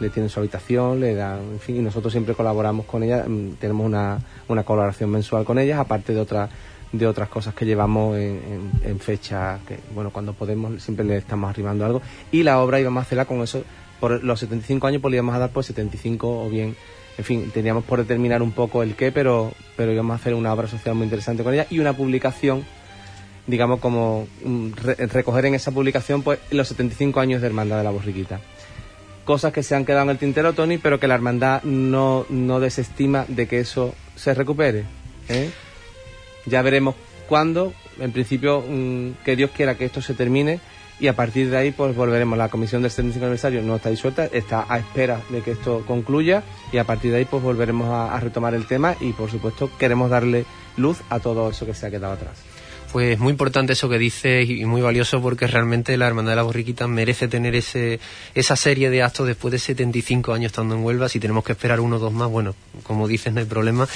le 0.00 0.10
tienen 0.10 0.28
su 0.28 0.38
habitación, 0.38 1.00
le 1.00 1.14
dan, 1.14 1.40
en 1.40 1.58
fin, 1.58 1.76
y 1.76 1.80
nosotros 1.80 2.12
siempre 2.12 2.34
colaboramos 2.34 2.86
con 2.86 3.02
ellas, 3.02 3.26
mm, 3.28 3.54
tenemos 3.58 3.84
una, 3.84 4.18
una 4.46 4.62
colaboración 4.62 5.10
mensual 5.10 5.44
con 5.44 5.58
ellas, 5.58 5.78
aparte 5.78 6.14
de 6.14 6.20
otras 6.20 6.50
de 6.92 7.06
otras 7.06 7.28
cosas 7.28 7.52
que 7.52 7.66
llevamos 7.66 8.16
en, 8.16 8.70
en, 8.82 8.98
fecha, 8.98 9.58
que 9.66 9.78
bueno, 9.94 10.10
cuando 10.10 10.32
podemos 10.32 10.82
siempre 10.82 11.04
le 11.04 11.18
estamos 11.18 11.50
arrimando 11.50 11.84
algo, 11.84 12.00
y 12.32 12.44
la 12.44 12.60
obra 12.60 12.80
íbamos 12.80 13.00
a 13.00 13.02
hacerla 13.02 13.24
con 13.26 13.42
eso, 13.42 13.62
por 14.00 14.22
los 14.24 14.40
75 14.40 14.86
años 14.86 15.02
pues 15.02 15.10
le 15.10 15.16
íbamos 15.16 15.34
a 15.34 15.38
dar 15.38 15.50
pues 15.50 15.66
75 15.66 16.44
o 16.44 16.48
bien 16.48 16.76
en 17.18 17.24
fin, 17.24 17.50
teníamos 17.52 17.84
por 17.84 17.98
determinar 17.98 18.42
un 18.42 18.52
poco 18.52 18.84
el 18.84 18.94
qué, 18.94 19.10
pero, 19.10 19.52
pero 19.76 19.92
íbamos 19.92 20.12
a 20.12 20.20
hacer 20.20 20.34
una 20.34 20.52
obra 20.52 20.68
social 20.68 20.94
muy 20.94 21.04
interesante 21.04 21.42
con 21.42 21.52
ella 21.52 21.66
y 21.68 21.80
una 21.80 21.92
publicación, 21.92 22.64
digamos, 23.48 23.80
como 23.80 24.28
recoger 24.96 25.46
en 25.46 25.54
esa 25.56 25.72
publicación 25.72 26.22
pues 26.22 26.38
los 26.52 26.68
75 26.68 27.18
años 27.18 27.40
de 27.40 27.48
Hermandad 27.48 27.78
de 27.78 27.84
la 27.84 27.90
Borriquita. 27.90 28.40
Cosas 29.24 29.52
que 29.52 29.64
se 29.64 29.74
han 29.74 29.84
quedado 29.84 30.04
en 30.04 30.10
el 30.10 30.18
tintero, 30.18 30.52
Tony, 30.52 30.78
pero 30.78 31.00
que 31.00 31.08
la 31.08 31.16
Hermandad 31.16 31.64
no, 31.64 32.24
no 32.30 32.60
desestima 32.60 33.24
de 33.26 33.48
que 33.48 33.58
eso 33.58 33.94
se 34.14 34.32
recupere. 34.32 34.84
¿eh? 35.28 35.50
Ya 36.46 36.62
veremos 36.62 36.94
cuándo, 37.28 37.74
en 37.98 38.12
principio, 38.12 38.64
mm, 38.66 39.24
que 39.24 39.34
Dios 39.34 39.50
quiera 39.50 39.76
que 39.76 39.84
esto 39.84 40.00
se 40.00 40.14
termine 40.14 40.60
y 41.00 41.06
a 41.08 41.16
partir 41.16 41.50
de 41.50 41.56
ahí 41.56 41.70
pues 41.70 41.94
volveremos. 41.94 42.38
La 42.38 42.48
comisión 42.48 42.82
del 42.82 42.90
75 42.90 43.24
aniversario 43.24 43.62
no 43.62 43.76
está 43.76 43.90
disuelta, 43.90 44.26
está 44.26 44.66
a 44.68 44.78
espera 44.78 45.20
de 45.30 45.42
que 45.42 45.52
esto 45.52 45.84
concluya 45.86 46.42
y 46.72 46.78
a 46.78 46.84
partir 46.84 47.12
de 47.12 47.18
ahí 47.18 47.24
pues 47.24 47.42
volveremos 47.42 47.88
a 47.88 48.18
retomar 48.20 48.54
el 48.54 48.66
tema 48.66 48.96
y 49.00 49.12
por 49.12 49.30
supuesto 49.30 49.70
queremos 49.78 50.10
darle 50.10 50.44
luz 50.76 51.02
a 51.10 51.20
todo 51.20 51.50
eso 51.50 51.66
que 51.66 51.74
se 51.74 51.86
ha 51.86 51.90
quedado 51.90 52.14
atrás. 52.14 52.47
Pues 52.92 53.18
muy 53.18 53.32
importante 53.32 53.74
eso 53.74 53.90
que 53.90 53.98
dices 53.98 54.48
y 54.48 54.64
muy 54.64 54.80
valioso 54.80 55.20
porque 55.20 55.46
realmente 55.46 55.94
la 55.98 56.06
Hermandad 56.06 56.32
de 56.32 56.36
la 56.36 56.42
Borriquita 56.42 56.88
merece 56.88 57.28
tener 57.28 57.54
ese, 57.54 58.00
esa 58.34 58.56
serie 58.56 58.88
de 58.88 59.02
actos 59.02 59.26
después 59.26 59.52
de 59.52 59.58
75 59.58 60.32
años 60.32 60.46
estando 60.52 60.74
en 60.74 60.82
Huelva. 60.82 61.10
Si 61.10 61.20
tenemos 61.20 61.44
que 61.44 61.52
esperar 61.52 61.80
uno 61.80 61.96
o 61.96 61.98
dos 61.98 62.14
más, 62.14 62.30
bueno, 62.30 62.54
como 62.84 63.06
dices, 63.06 63.34
no 63.34 63.40
hay 63.40 63.46
problema. 63.46 63.86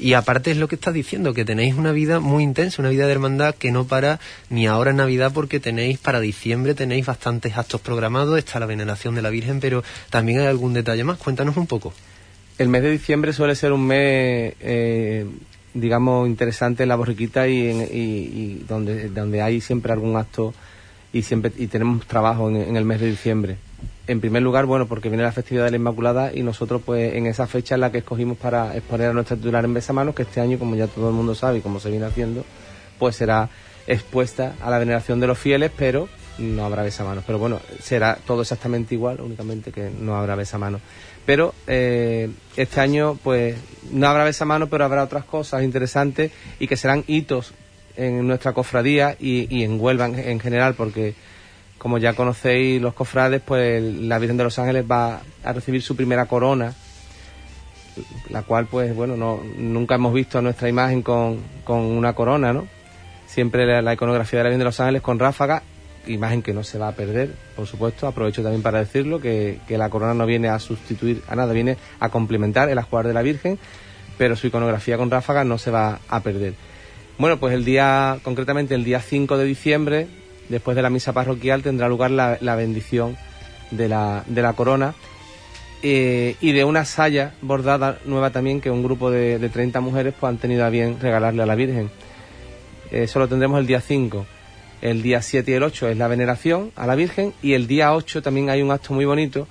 Y 0.00 0.14
aparte 0.14 0.50
es 0.50 0.56
lo 0.56 0.66
que 0.66 0.74
estás 0.74 0.94
diciendo, 0.94 1.32
que 1.32 1.44
tenéis 1.44 1.74
una 1.74 1.92
vida 1.92 2.18
muy 2.18 2.42
intensa, 2.42 2.82
una 2.82 2.90
vida 2.90 3.06
de 3.06 3.12
hermandad 3.12 3.54
que 3.54 3.70
no 3.70 3.84
para 3.84 4.18
ni 4.48 4.66
ahora 4.66 4.90
en 4.90 4.96
Navidad 4.96 5.30
porque 5.32 5.60
tenéis 5.60 5.98
para 5.98 6.18
diciembre, 6.18 6.74
tenéis 6.74 7.06
bastantes 7.06 7.56
actos 7.56 7.80
programados, 7.80 8.36
está 8.36 8.58
la 8.58 8.66
veneración 8.66 9.14
de 9.14 9.22
la 9.22 9.30
Virgen, 9.30 9.60
pero 9.60 9.84
también 10.10 10.40
hay 10.40 10.46
algún 10.46 10.74
detalle 10.74 11.04
más. 11.04 11.18
Cuéntanos 11.18 11.56
un 11.56 11.68
poco. 11.68 11.94
El 12.58 12.68
mes 12.68 12.82
de 12.82 12.90
diciembre 12.90 13.32
suele 13.32 13.54
ser 13.54 13.72
un 13.72 13.86
mes 13.86 14.54
eh, 14.60 15.24
digamos, 15.74 16.28
interesante 16.28 16.82
en 16.82 16.88
la 16.88 16.96
borriquita 16.96 17.48
y, 17.48 17.54
y, 17.54 18.64
donde, 18.68 19.08
donde 19.08 19.42
hay 19.42 19.60
siempre 19.60 19.92
algún 19.92 20.16
acto 20.16 20.52
y 21.12 21.22
siempre 21.22 21.52
y 21.56 21.66
tenemos 21.66 22.06
trabajo 22.06 22.48
en, 22.48 22.76
el 22.76 22.84
mes 22.84 23.00
de 23.00 23.10
diciembre. 23.10 23.56
En 24.06 24.20
primer 24.20 24.42
lugar, 24.42 24.66
bueno, 24.66 24.86
porque 24.86 25.08
viene 25.08 25.22
la 25.22 25.32
festividad 25.32 25.64
de 25.64 25.70
la 25.70 25.76
Inmaculada 25.76 26.32
y 26.34 26.42
nosotros, 26.42 26.82
pues, 26.84 27.14
en 27.14 27.26
esa 27.26 27.46
fecha 27.46 27.76
es 27.76 27.80
la 27.80 27.92
que 27.92 27.98
escogimos 27.98 28.38
para 28.38 28.76
exponer 28.76 29.10
a 29.10 29.12
nuestra 29.12 29.36
titular 29.36 29.64
en 29.64 29.74
besamanos, 29.74 30.14
que 30.14 30.22
este 30.22 30.40
año, 30.40 30.58
como 30.58 30.74
ya 30.74 30.86
todo 30.88 31.08
el 31.08 31.14
mundo 31.14 31.34
sabe 31.34 31.58
y 31.58 31.60
como 31.60 31.78
se 31.78 31.90
viene 31.90 32.06
haciendo, 32.06 32.44
pues 32.98 33.16
será 33.16 33.48
expuesta 33.86 34.54
a 34.60 34.70
la 34.70 34.78
veneración 34.78 35.20
de 35.20 35.26
los 35.26 35.38
fieles, 35.38 35.70
pero 35.76 36.08
no 36.38 36.64
habrá 36.64 36.82
besamanos. 36.82 37.24
Pero 37.26 37.38
bueno, 37.38 37.60
será 37.80 38.18
todo 38.26 38.42
exactamente 38.42 38.94
igual, 38.94 39.20
únicamente 39.20 39.72
que 39.72 39.90
no 39.90 40.16
habrá 40.16 40.34
besamanos. 40.34 40.80
Pero 41.30 41.54
eh, 41.68 42.28
este 42.56 42.80
año, 42.80 43.16
pues, 43.22 43.56
no 43.92 44.08
habrá 44.08 44.28
mano, 44.46 44.66
pero 44.66 44.84
habrá 44.84 45.04
otras 45.04 45.24
cosas 45.24 45.62
interesantes 45.62 46.32
y 46.58 46.66
que 46.66 46.76
serán 46.76 47.04
hitos 47.06 47.54
en 47.94 48.26
nuestra 48.26 48.52
cofradía 48.52 49.14
y, 49.16 49.62
en 49.62 49.80
Huelva 49.80 50.06
en, 50.06 50.40
general, 50.40 50.74
porque 50.74 51.14
como 51.78 51.98
ya 51.98 52.14
conocéis 52.14 52.82
los 52.82 52.94
cofrades, 52.94 53.42
pues 53.42 53.80
la 53.80 54.18
Virgen 54.18 54.38
de 54.38 54.42
los 54.42 54.58
Ángeles 54.58 54.84
va 54.90 55.20
a 55.44 55.52
recibir 55.52 55.82
su 55.82 55.94
primera 55.94 56.26
corona, 56.26 56.74
la 58.30 58.42
cual, 58.42 58.66
pues, 58.66 58.92
bueno, 58.92 59.16
no, 59.16 59.40
nunca 59.56 59.94
hemos 59.94 60.12
visto 60.12 60.42
nuestra 60.42 60.68
imagen 60.68 61.02
con, 61.02 61.38
una 61.68 62.12
corona, 62.12 62.52
¿no? 62.52 62.66
Siempre 63.28 63.80
la 63.80 63.94
iconografía 63.94 64.40
de 64.40 64.42
la 64.42 64.48
Virgen 64.48 64.58
de 64.58 64.64
los 64.64 64.80
Ángeles 64.80 65.00
con 65.00 65.20
ráfaga 65.20 65.62
imagen 66.06 66.42
que 66.42 66.52
no 66.52 66.64
se 66.64 66.78
va 66.78 66.88
a 66.88 66.92
perder, 66.92 67.34
por 67.56 67.66
supuesto. 67.66 68.06
Aprovecho 68.06 68.42
también 68.42 68.62
para 68.62 68.78
decirlo, 68.78 69.20
que, 69.20 69.58
la 69.68 69.90
corona 69.90 70.14
no 70.14 70.26
viene 70.26 70.48
a 70.48 70.58
sustituir 70.58 71.22
a 71.28 71.36
nada, 71.36 71.52
viene 71.52 71.76
a 71.98 72.08
complementar 72.08 72.68
el 72.68 72.78
ajuar 72.78 73.06
de 73.06 73.14
la 73.14 73.22
Virgen, 73.22 73.58
pero 74.18 74.36
su 74.36 74.46
iconografía 74.46 74.96
con 74.96 75.10
ráfaga 75.10 75.44
no 75.44 75.58
se 75.58 75.70
va 75.70 76.00
a 76.08 76.20
perder. 76.20 76.54
Bueno, 77.18 77.38
pues 77.38 77.54
el 77.54 77.64
día, 77.64 78.18
concretamente 78.22 78.74
el 78.74 78.84
día 78.84 79.00
5 79.00 79.36
de 79.36 79.44
diciembre, 79.44 80.06
después 80.48 80.74
de 80.74 80.82
la 80.82 80.90
misa 80.90 81.12
parroquial, 81.12 81.62
tendrá 81.62 81.88
lugar 81.88 82.10
la, 82.10 82.54
bendición 82.56 83.16
de 83.70 83.88
la, 83.88 84.24
de 84.26 84.42
la 84.42 84.54
corona 84.54 84.94
eh, 85.82 86.36
y 86.40 86.52
de 86.52 86.64
una 86.64 86.84
saya 86.84 87.34
bordada 87.42 87.98
nueva 88.04 88.30
también 88.30 88.60
que 88.60 88.70
un 88.70 88.82
grupo 88.82 89.10
de, 89.10 89.38
de 89.38 89.48
30 89.48 89.80
mujeres 89.80 90.14
pues 90.18 90.30
han 90.30 90.38
tenido 90.38 90.64
a 90.64 90.70
bien 90.70 90.98
regalarle 91.00 91.42
a 91.42 91.46
la 91.46 91.54
Virgen. 91.54 91.90
Eso 92.90 93.18
lo 93.20 93.28
tendremos 93.28 93.60
el 93.60 93.66
día 93.66 93.80
5. 93.80 94.26
El 94.82 95.02
día 95.02 95.20
7 95.22 95.50
y 95.50 95.54
el 95.54 95.62
8 95.62 95.88
es 95.88 95.96
la 95.96 96.08
veneración 96.08 96.72
a 96.76 96.86
la 96.86 96.94
Virgen 96.94 97.34
y 97.42 97.52
el 97.52 97.66
día 97.66 97.94
8 97.94 98.22
también 98.22 98.50
hay 98.50 98.62
un 98.62 98.70
acto 98.70 98.94
muy 98.94 99.04
bonito 99.04 99.46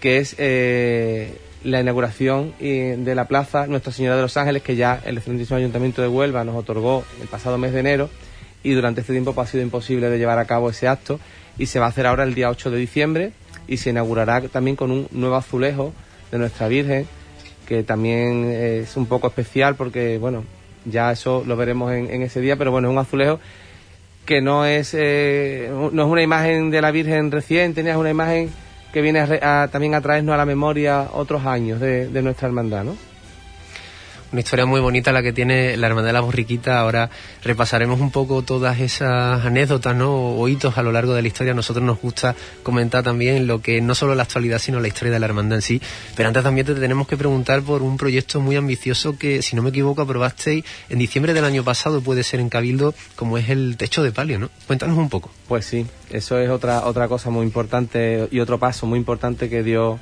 que 0.00 0.18
es 0.18 0.34
eh, 0.38 1.38
la 1.64 1.80
inauguración 1.80 2.54
de 2.58 3.14
la 3.14 3.26
plaza 3.26 3.66
Nuestra 3.66 3.92
Señora 3.92 4.16
de 4.16 4.22
los 4.22 4.36
Ángeles 4.36 4.62
que 4.62 4.76
ya 4.76 5.00
el 5.04 5.16
excelentísimo 5.16 5.56
Ayuntamiento 5.56 6.02
de 6.02 6.08
Huelva 6.08 6.44
nos 6.44 6.56
otorgó 6.56 7.04
el 7.20 7.28
pasado 7.28 7.58
mes 7.58 7.72
de 7.72 7.80
enero 7.80 8.10
y 8.62 8.72
durante 8.72 9.02
este 9.02 9.12
tiempo 9.12 9.34
pues, 9.34 9.48
ha 9.48 9.50
sido 9.52 9.62
imposible 9.62 10.08
de 10.08 10.18
llevar 10.18 10.38
a 10.38 10.46
cabo 10.46 10.70
ese 10.70 10.88
acto 10.88 11.20
y 11.58 11.66
se 11.66 11.78
va 11.78 11.86
a 11.86 11.88
hacer 11.90 12.06
ahora 12.06 12.24
el 12.24 12.34
día 12.34 12.50
8 12.50 12.70
de 12.70 12.78
diciembre 12.78 13.32
y 13.68 13.76
se 13.76 13.90
inaugurará 13.90 14.40
también 14.42 14.76
con 14.76 14.90
un 14.90 15.08
nuevo 15.12 15.36
azulejo 15.36 15.92
de 16.32 16.38
nuestra 16.38 16.68
Virgen 16.68 17.06
que 17.66 17.82
también 17.82 18.44
es 18.50 18.96
un 18.96 19.06
poco 19.06 19.26
especial 19.28 19.74
porque 19.74 20.18
bueno 20.18 20.44
ya 20.84 21.12
eso 21.12 21.44
lo 21.46 21.56
veremos 21.56 21.92
en, 21.92 22.22
ese 22.22 22.40
día 22.40 22.56
pero 22.56 22.70
bueno 22.70 22.88
es 22.88 22.92
un 22.92 22.98
azulejo 22.98 23.40
que 24.24 24.40
no 24.40 24.64
es 24.64 24.94
eh, 24.94 25.70
no 25.70 26.02
es 26.02 26.08
una 26.08 26.22
imagen 26.22 26.70
de 26.70 26.80
la 26.80 26.90
Virgen 26.90 27.30
reciente 27.30 27.82
ni 27.82 27.90
es 27.90 27.96
una 27.96 28.10
imagen 28.10 28.50
que 28.92 29.00
viene 29.00 29.20
a, 29.20 29.68
también 29.70 29.94
a 29.94 30.00
traernos 30.00 30.34
a 30.34 30.38
la 30.38 30.46
memoria 30.46 31.08
otros 31.12 31.44
años 31.46 31.80
de, 31.80 32.08
de 32.08 32.22
nuestra 32.22 32.48
hermandad 32.48 32.84
¿no? 32.84 32.96
Una 34.34 34.40
historia 34.40 34.66
muy 34.66 34.80
bonita 34.80 35.12
la 35.12 35.22
que 35.22 35.32
tiene 35.32 35.76
la 35.76 35.86
Hermandad 35.86 36.08
de 36.08 36.12
la 36.14 36.20
Borriquita. 36.20 36.80
Ahora 36.80 37.08
repasaremos 37.44 38.00
un 38.00 38.10
poco 38.10 38.42
todas 38.42 38.80
esas 38.80 39.46
anécdotas 39.46 39.94
¿no? 39.94 40.12
o 40.12 40.48
hitos 40.48 40.76
a 40.76 40.82
lo 40.82 40.90
largo 40.90 41.14
de 41.14 41.22
la 41.22 41.28
historia. 41.28 41.52
A 41.52 41.54
nosotros 41.54 41.84
nos 41.84 42.00
gusta 42.00 42.34
comentar 42.64 43.04
también 43.04 43.46
lo 43.46 43.62
que 43.62 43.80
no 43.80 43.94
solo 43.94 44.16
la 44.16 44.24
actualidad, 44.24 44.58
sino 44.58 44.80
la 44.80 44.88
historia 44.88 45.12
de 45.12 45.20
la 45.20 45.26
Hermandad 45.26 45.58
en 45.58 45.62
sí. 45.62 45.80
Pero 46.16 46.26
antes 46.26 46.42
también 46.42 46.66
te 46.66 46.74
tenemos 46.74 47.06
que 47.06 47.16
preguntar 47.16 47.62
por 47.62 47.82
un 47.82 47.96
proyecto 47.96 48.40
muy 48.40 48.56
ambicioso 48.56 49.16
que, 49.16 49.40
si 49.40 49.54
no 49.54 49.62
me 49.62 49.70
equivoco, 49.70 50.02
aprobasteis 50.02 50.64
en 50.88 50.98
diciembre 50.98 51.32
del 51.32 51.44
año 51.44 51.62
pasado, 51.62 52.00
puede 52.00 52.24
ser 52.24 52.40
en 52.40 52.48
Cabildo, 52.48 52.92
como 53.14 53.38
es 53.38 53.50
el 53.50 53.76
techo 53.76 54.02
de 54.02 54.10
palio, 54.10 54.40
¿no? 54.40 54.50
Cuéntanos 54.66 54.98
un 54.98 55.10
poco. 55.10 55.30
Pues 55.46 55.64
sí, 55.64 55.86
eso 56.10 56.40
es 56.40 56.50
otra, 56.50 56.86
otra 56.86 57.06
cosa 57.06 57.30
muy 57.30 57.44
importante 57.46 58.26
y 58.32 58.40
otro 58.40 58.58
paso 58.58 58.84
muy 58.84 58.98
importante 58.98 59.48
que 59.48 59.62
dio 59.62 60.00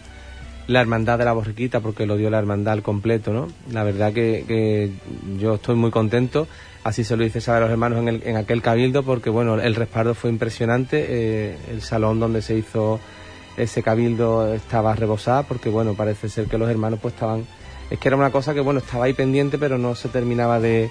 la 0.66 0.80
hermandad 0.80 1.18
de 1.18 1.24
la 1.24 1.32
borriquita 1.32 1.80
porque 1.80 2.06
lo 2.06 2.16
dio 2.16 2.30
la 2.30 2.38
hermandad 2.38 2.74
al 2.74 2.82
completo, 2.82 3.32
¿no? 3.32 3.48
La 3.70 3.82
verdad 3.82 4.12
que, 4.12 4.92
yo 5.38 5.54
estoy 5.54 5.74
muy 5.74 5.90
contento, 5.90 6.46
así 6.84 7.04
se 7.04 7.16
lo 7.16 7.24
hice 7.24 7.50
a 7.50 7.60
los 7.60 7.70
hermanos 7.70 7.98
en, 7.98 8.08
el, 8.08 8.36
aquel 8.36 8.62
cabildo 8.62 9.02
porque, 9.02 9.30
bueno, 9.30 9.60
el 9.60 9.74
respaldo 9.74 10.14
fue 10.14 10.30
impresionante, 10.30 11.04
eh, 11.08 11.56
el 11.70 11.82
salón 11.82 12.20
donde 12.20 12.42
se 12.42 12.56
hizo 12.56 13.00
ese 13.56 13.82
cabildo 13.82 14.52
estaba 14.54 14.94
rebosado 14.94 15.44
porque, 15.44 15.68
bueno, 15.68 15.94
parece 15.94 16.28
ser 16.28 16.46
que 16.46 16.58
los 16.58 16.70
hermanos 16.70 16.98
pues 17.00 17.14
estaban... 17.14 17.46
Es 17.90 17.98
que 17.98 18.08
era 18.08 18.16
una 18.16 18.30
cosa 18.30 18.54
que, 18.54 18.60
bueno, 18.60 18.80
estaba 18.80 19.04
ahí 19.04 19.12
pendiente 19.12 19.58
pero 19.58 19.76
no 19.76 19.94
se 19.94 20.08
terminaba 20.08 20.58
de, 20.60 20.88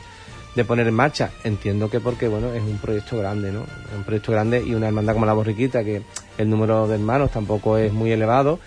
de 0.56 0.66
poner 0.66 0.88
en 0.88 0.94
marcha. 0.94 1.32
Entiendo 1.44 1.90
que 1.90 2.00
porque, 2.00 2.28
bueno, 2.28 2.54
es 2.54 2.62
un 2.62 2.78
proyecto 2.78 3.18
grande, 3.18 3.52
¿no? 3.52 3.62
Es 3.64 3.98
un 3.98 4.04
proyecto 4.04 4.32
grande 4.32 4.64
y 4.64 4.76
una 4.76 4.88
hermandad 4.88 5.14
como 5.14 5.26
la 5.26 5.34
borriquita 5.34 5.84
que 5.84 6.04
el 6.38 6.50
número 6.50 6.88
de 6.88 6.96
hermanos 6.96 7.32
tampoco 7.32 7.78
es 7.78 7.92
muy 7.92 8.12
elevado 8.12 8.60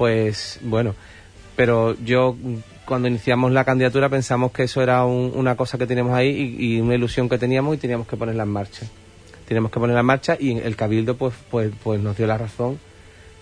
pues 0.00 0.58
bueno, 0.62 0.94
pero 1.56 1.94
yo 2.02 2.34
cuando 2.86 3.06
iniciamos 3.06 3.52
la 3.52 3.66
candidatura 3.66 4.08
pensamos 4.08 4.50
que 4.50 4.62
eso 4.62 4.80
era 4.80 5.04
una 5.04 5.56
cosa 5.56 5.76
que 5.76 5.86
teníamos 5.86 6.14
ahí 6.14 6.56
y, 6.58 6.80
una 6.80 6.94
ilusión 6.94 7.28
que 7.28 7.36
teníamos 7.36 7.74
y 7.74 7.78
teníamos 7.78 8.06
que 8.06 8.16
ponerla 8.16 8.44
en 8.44 8.48
marcha. 8.48 8.86
Teníamos 9.46 9.70
que 9.70 9.78
ponerla 9.78 10.00
en 10.00 10.06
marcha 10.06 10.38
y 10.40 10.56
el 10.56 10.74
cabildo 10.74 11.18
pues, 11.18 11.34
pues, 11.50 11.70
pues 11.84 12.00
nos 12.00 12.16
dio 12.16 12.26
la 12.26 12.38
razón, 12.38 12.78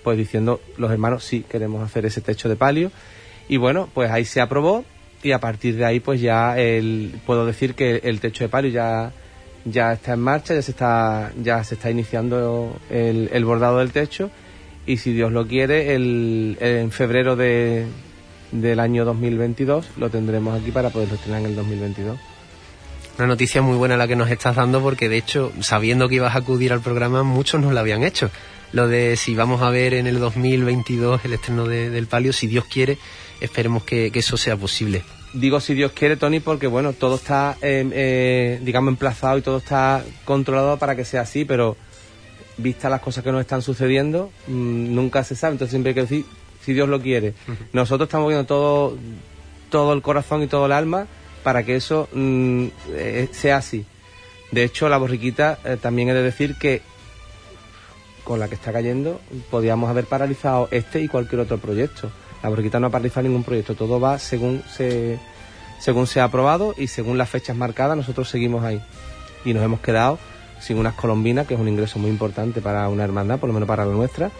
pues 0.03 0.19
diciendo 0.19 0.61
los 0.79 0.91
hermanos 0.91 1.23
sí 1.23 1.45
queremos 1.49 1.81
hacer 1.81 2.07
ese 2.07 2.23
techo 2.23 2.49
de 2.49 2.57
palio 2.57 2.91
y 3.49 3.57
bueno, 3.57 3.89
pues 3.95 4.11
ahí 4.11 4.25
se 4.25 4.41
aprobó 4.41 4.85
y 5.23 5.31
a 5.31 5.39
partir 5.39 5.77
de 5.77 5.85
ahí 5.85 6.01
pues 6.01 6.21
ya 6.21 6.59
el, 6.59 7.21
puedo 7.25 7.47
decir 7.47 7.77
que 7.77 8.01
el 8.03 8.19
techo 8.19 8.43
de 8.43 8.49
palio 8.49 8.73
ya 9.65 9.93
está 9.93 10.15
en 10.15 10.21
marcha, 10.21 10.55
ya 10.55 10.63
se 10.63 10.73
está 10.73 11.31
ya 11.41 11.63
se 11.63 11.77
está 11.77 11.89
iniciando 11.89 12.77
el 12.91 13.45
bordado 13.45 13.79
del 13.79 13.93
techo 13.93 14.33
y 14.89 14.97
si 14.97 15.13
Dios 15.13 15.31
lo 15.31 15.47
quiere, 15.47 15.95
el, 15.95 16.57
en 16.61 16.91
febrero 16.91 17.37
de, 17.37 17.85
del 18.53 18.81
año 18.81 19.05
2022 19.05 19.87
lo 19.99 20.09
tendremos 20.09 20.59
aquí 20.59 20.71
para 20.71 20.89
poderlo 20.89 21.17
estrenar 21.17 21.41
en 21.41 21.47
el 21.47 21.57
2022. 21.57 22.19
Una 23.19 23.27
noticia 23.27 23.61
muy 23.61 23.77
buena 23.77 23.99
la 23.99 24.09
que 24.09 24.17
nos 24.17 24.31
estás 24.31 24.57
dando 24.57 24.81
porque 24.81 25.11
de 25.11 25.19
hecho, 25.19 25.53
sabiendo 25.61 26.09
que 26.09 26.15
ibas 26.15 26.35
a 26.35 26.39
acudir 26.39 26.73
al 26.73 26.81
programa, 26.81 27.23
muchos 27.23 27.61
nos 27.61 27.75
lo 27.75 27.81
habían 27.81 28.03
hecho. 28.03 28.31
Lo 28.73 28.89
de 28.89 29.17
si 29.17 29.35
vamos 29.35 29.61
a 29.61 29.69
ver 29.69 29.93
en 29.93 30.07
el 30.07 30.21
2022 30.21 31.23
el 31.23 31.35
estreno 31.35 31.67
del 31.67 32.07
palio, 32.07 32.33
si 32.33 32.47
Dios 32.47 32.65
quiere, 32.65 32.97
esperemos 33.41 33.83
que, 33.83 34.11
eso 34.15 34.39
sea 34.39 34.57
posible. 34.57 35.03
Digo 35.35 35.61
si 35.61 35.75
Dios 35.75 35.93
quiere, 35.93 36.17
Tony, 36.17 36.41
porque 36.41 36.67
bueno, 36.67 36.95
todo 36.95 37.17
está, 37.17 37.59
eh, 37.61 37.87
eh, 37.93 38.61
digamos, 38.63 38.93
emplazado 38.93 39.37
y 39.37 39.43
todo 39.43 39.59
está 39.59 40.03
controlado 40.25 40.79
para 40.79 40.97
que 40.97 41.05
sea 41.05 41.23
así, 41.23 41.45
pero 41.45 41.77
vistas 42.59 42.91
las 42.91 43.01
cosas 43.01 43.25
que 43.25 43.33
nos 43.33 43.41
están 43.41 43.63
sucediendo, 43.63 44.31
mm, 44.47 44.95
nunca 44.95 45.25
se 45.25 45.35
sabe. 45.35 45.53
Entonces 45.53 45.71
siempre 45.71 45.91
hay 45.91 45.95
que 45.95 46.03
decir, 46.03 46.25
si 46.63 46.75
Dios 46.75 46.89
lo 46.89 47.01
quiere. 47.01 47.35
Nosotros 47.73 48.09
estamos 48.09 48.29
viendo 48.29 48.47
todo, 48.47 48.97
todo 49.71 49.93
el 49.95 50.03
corazón 50.03 50.43
y 50.43 50.49
todo 50.49 50.67
el 50.67 50.73
alma 50.73 51.07
para 51.43 51.63
que 51.63 51.77
eso 51.77 52.09
mm, 52.13 52.67
eh, 52.91 53.29
sea 53.33 53.57
así. 53.57 53.87
De 54.51 54.65
hecho, 54.65 54.89
la 54.89 54.99
borriquita 54.99 55.59
eh, 55.65 55.79
también 55.81 56.09
he 56.09 56.15
de 56.15 56.23
decir 56.23 56.57
que 56.57 56.83
con 58.25 58.39
la 58.39 58.49
que 58.49 58.57
está 58.57 58.73
cayendo 58.73 59.21
podíamos 59.51 59.89
haber 59.89 60.05
paralizado 60.05 60.69
este 60.71 61.01
y 61.01 61.09
cualquier 61.09 61.41
otro 61.41 61.59
proyecto. 61.59 62.11
La 62.43 62.51
borriquita 62.51 62.79
no 62.79 62.89
ha 62.89 62.91
paralizado 62.91 63.27
ningún 63.27 63.45
proyecto, 63.45 63.75
todo 63.75 63.99
va 63.99 64.19
según 64.19 64.63
se, 64.71 65.19
según 65.81 66.07
se 66.07 66.21
ha 66.21 66.25
aprobado 66.25 66.75
y 66.77 66.89
según 66.89 67.17
las 67.19 67.31
fechas 67.31 67.57
marcadas, 67.57 67.97
nosotros 67.97 68.29
seguimos 68.29 68.65
ahí. 68.65 68.83
Y 69.45 69.55
nos 69.55 69.65
hemos 69.65 69.81
quedado 69.81 70.19
sin 70.61 70.79
unas 70.79 70.95
colombinas, 70.95 71.47
que 71.47 71.55
es 71.55 71.61
un 71.61 71.69
ingreso 71.69 71.99
muy 71.99 72.11
importante 72.11 72.61
para 72.61 72.89
una 72.89 73.05
hermandad, 73.05 73.39
por 73.39 73.49
lo 73.49 73.55
menos 73.55 73.67
para 73.67 73.85
la 73.85 73.93
nuestra, 73.93 74.31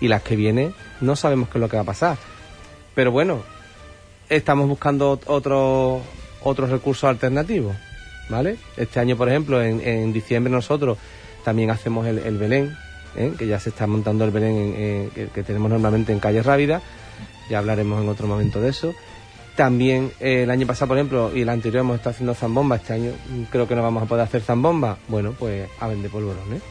y 0.00 0.08
las 0.08 0.22
que 0.22 0.36
vienen 0.36 0.74
no 1.00 1.16
sabemos 1.16 1.48
qué 1.48 1.58
es 1.58 1.62
lo 1.62 1.68
que 1.68 1.76
va 1.76 1.82
a 1.82 1.86
pasar. 1.86 2.16
Pero 2.94 3.10
bueno, 3.10 3.42
estamos 4.28 4.68
buscando 4.68 5.20
otros 5.26 6.02
otros 6.42 6.70
recursos 6.70 7.04
alternativos, 7.08 7.74
¿vale? 8.28 8.56
Este 8.76 9.00
año, 9.00 9.16
por 9.16 9.28
ejemplo, 9.28 9.62
en, 9.62 10.12
diciembre 10.12 10.52
nosotros 10.52 10.96
también 11.44 11.70
hacemos 11.70 12.06
el, 12.06 12.38
Belén, 12.38 12.76
¿eh? 13.16 13.32
que 13.36 13.46
ya 13.46 13.58
se 13.58 13.70
está 13.70 13.86
montando 13.86 14.24
el 14.24 14.30
Belén 14.30 15.10
que, 15.12 15.42
tenemos 15.42 15.70
normalmente 15.70 16.12
en 16.12 16.20
Calle 16.20 16.42
Rábida, 16.42 16.82
ya 17.50 17.58
hablaremos 17.58 18.02
en 18.02 18.08
otro 18.08 18.28
momento 18.28 18.60
de 18.60 18.70
eso. 18.70 18.94
También 19.56 20.12
eh, 20.20 20.42
el 20.42 20.50
año 20.50 20.66
pasado, 20.66 20.88
por 20.88 20.98
ejemplo, 20.98 21.32
y 21.34 21.40
el 21.40 21.48
anterior 21.48 21.80
hemos 21.80 21.96
estado 21.96 22.10
haciendo 22.10 22.34
zambomba. 22.34 22.76
Este 22.76 22.92
año 22.92 23.12
creo 23.50 23.66
que 23.66 23.74
no 23.74 23.82
vamos 23.82 24.02
a 24.02 24.06
poder 24.06 24.24
hacer 24.24 24.42
zambomba. 24.42 24.98
Bueno, 25.08 25.34
pues 25.38 25.68
a 25.80 25.88
vender 25.88 26.10
polvorones. 26.10 26.62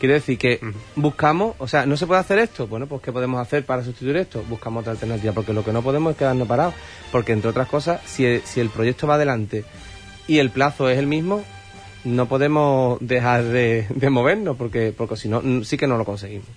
Quiere 0.00 0.14
decir 0.14 0.36
que 0.36 0.58
buscamos, 0.96 1.54
o 1.58 1.68
sea, 1.68 1.86
¿no 1.86 1.96
se 1.96 2.08
puede 2.08 2.20
hacer 2.20 2.38
esto? 2.40 2.66
Bueno, 2.66 2.88
pues 2.88 3.02
¿qué 3.02 3.12
podemos 3.12 3.40
hacer 3.40 3.64
para 3.64 3.84
sustituir 3.84 4.16
esto? 4.16 4.42
Buscamos 4.48 4.80
otra 4.80 4.92
alternativa, 4.92 5.32
porque 5.32 5.52
lo 5.52 5.64
que 5.64 5.72
no 5.72 5.80
podemos 5.80 6.12
es 6.12 6.16
quedarnos 6.16 6.48
parados. 6.48 6.74
Porque, 7.12 7.32
entre 7.32 7.50
otras 7.50 7.68
cosas, 7.68 8.00
si 8.04 8.24
el, 8.24 8.42
si 8.42 8.58
el 8.58 8.70
proyecto 8.70 9.06
va 9.06 9.14
adelante 9.14 9.64
y 10.26 10.38
el 10.38 10.50
plazo 10.50 10.88
es 10.88 10.98
el 10.98 11.06
mismo, 11.06 11.44
no 12.04 12.26
podemos 12.26 12.98
dejar 13.00 13.44
de, 13.44 13.86
de 13.90 14.10
movernos, 14.10 14.56
porque, 14.56 14.92
porque 14.96 15.16
si 15.16 15.28
no, 15.28 15.62
sí 15.62 15.76
que 15.76 15.86
no 15.86 15.96
lo 15.98 16.04
conseguimos. 16.04 16.48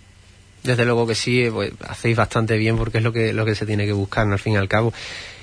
Desde 0.66 0.84
luego 0.84 1.06
que 1.06 1.14
sí, 1.14 1.48
pues, 1.52 1.72
hacéis 1.88 2.18
bastante 2.18 2.58
bien 2.58 2.76
porque 2.76 2.98
es 2.98 3.04
lo 3.04 3.14
que, 3.14 3.34
lo 3.34 3.46
que 3.46 3.54
se 3.54 3.68
tiene 3.68 3.86
que 3.86 3.94
buscar, 3.94 4.28
al 4.28 4.40
fin 4.40 4.54
y 4.54 4.58
al 4.58 4.68
cabo. 4.68 4.92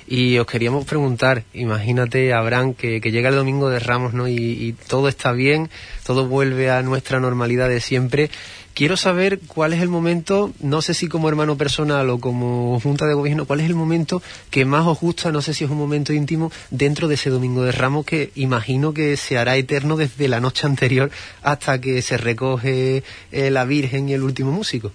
Y 0.05 0.37
os 0.37 0.47
queríamos 0.47 0.85
preguntar, 0.85 1.45
imagínate, 1.53 2.33
Abraham, 2.33 2.73
que, 2.73 2.99
que 2.99 3.11
llega 3.11 3.29
el 3.29 3.35
domingo 3.35 3.69
de 3.69 3.79
Ramos, 3.79 4.13
¿no? 4.13 4.27
Y, 4.27 4.75
todo 4.87 5.07
está 5.07 5.31
bien, 5.31 5.69
todo 6.05 6.27
vuelve 6.27 6.69
a 6.69 6.81
nuestra 6.81 7.21
normalidad 7.21 7.69
de 7.69 7.79
siempre. 7.79 8.29
Quiero 8.73 8.97
saber 8.97 9.39
cuál 9.47 9.71
es 9.71 9.81
el 9.81 9.87
momento, 9.87 10.51
no 10.59 10.81
sé 10.81 10.93
si 10.93 11.07
como 11.07 11.29
hermano 11.29 11.57
personal 11.57 12.09
o 12.09 12.19
como 12.19 12.79
junta 12.81 13.05
de 13.05 13.13
gobierno, 13.13 13.45
cuál 13.45 13.61
es 13.61 13.67
el 13.67 13.75
momento 13.75 14.21
que 14.49 14.65
más 14.65 14.85
os 14.85 14.99
gusta, 14.99 15.31
no 15.31 15.41
sé 15.41 15.53
si 15.53 15.63
es 15.63 15.69
un 15.69 15.77
momento 15.77 16.11
íntimo, 16.11 16.51
dentro 16.71 17.07
de 17.07 17.15
ese 17.15 17.29
domingo 17.29 17.63
de 17.63 17.71
Ramos 17.71 18.05
que 18.05 18.31
imagino 18.35 18.93
que 18.93 19.15
se 19.15 19.37
hará 19.37 19.55
eterno 19.55 19.95
desde 19.95 20.27
la 20.27 20.39
noche 20.39 20.65
anterior 20.65 21.11
hasta 21.43 21.79
que 21.79 22.01
se 22.01 22.17
recoge 22.17 23.03
eh, 23.31 23.51
la 23.51 23.63
Virgen 23.63 24.09
y 24.09 24.13
el 24.13 24.23
último 24.23 24.51
músico. 24.51 24.91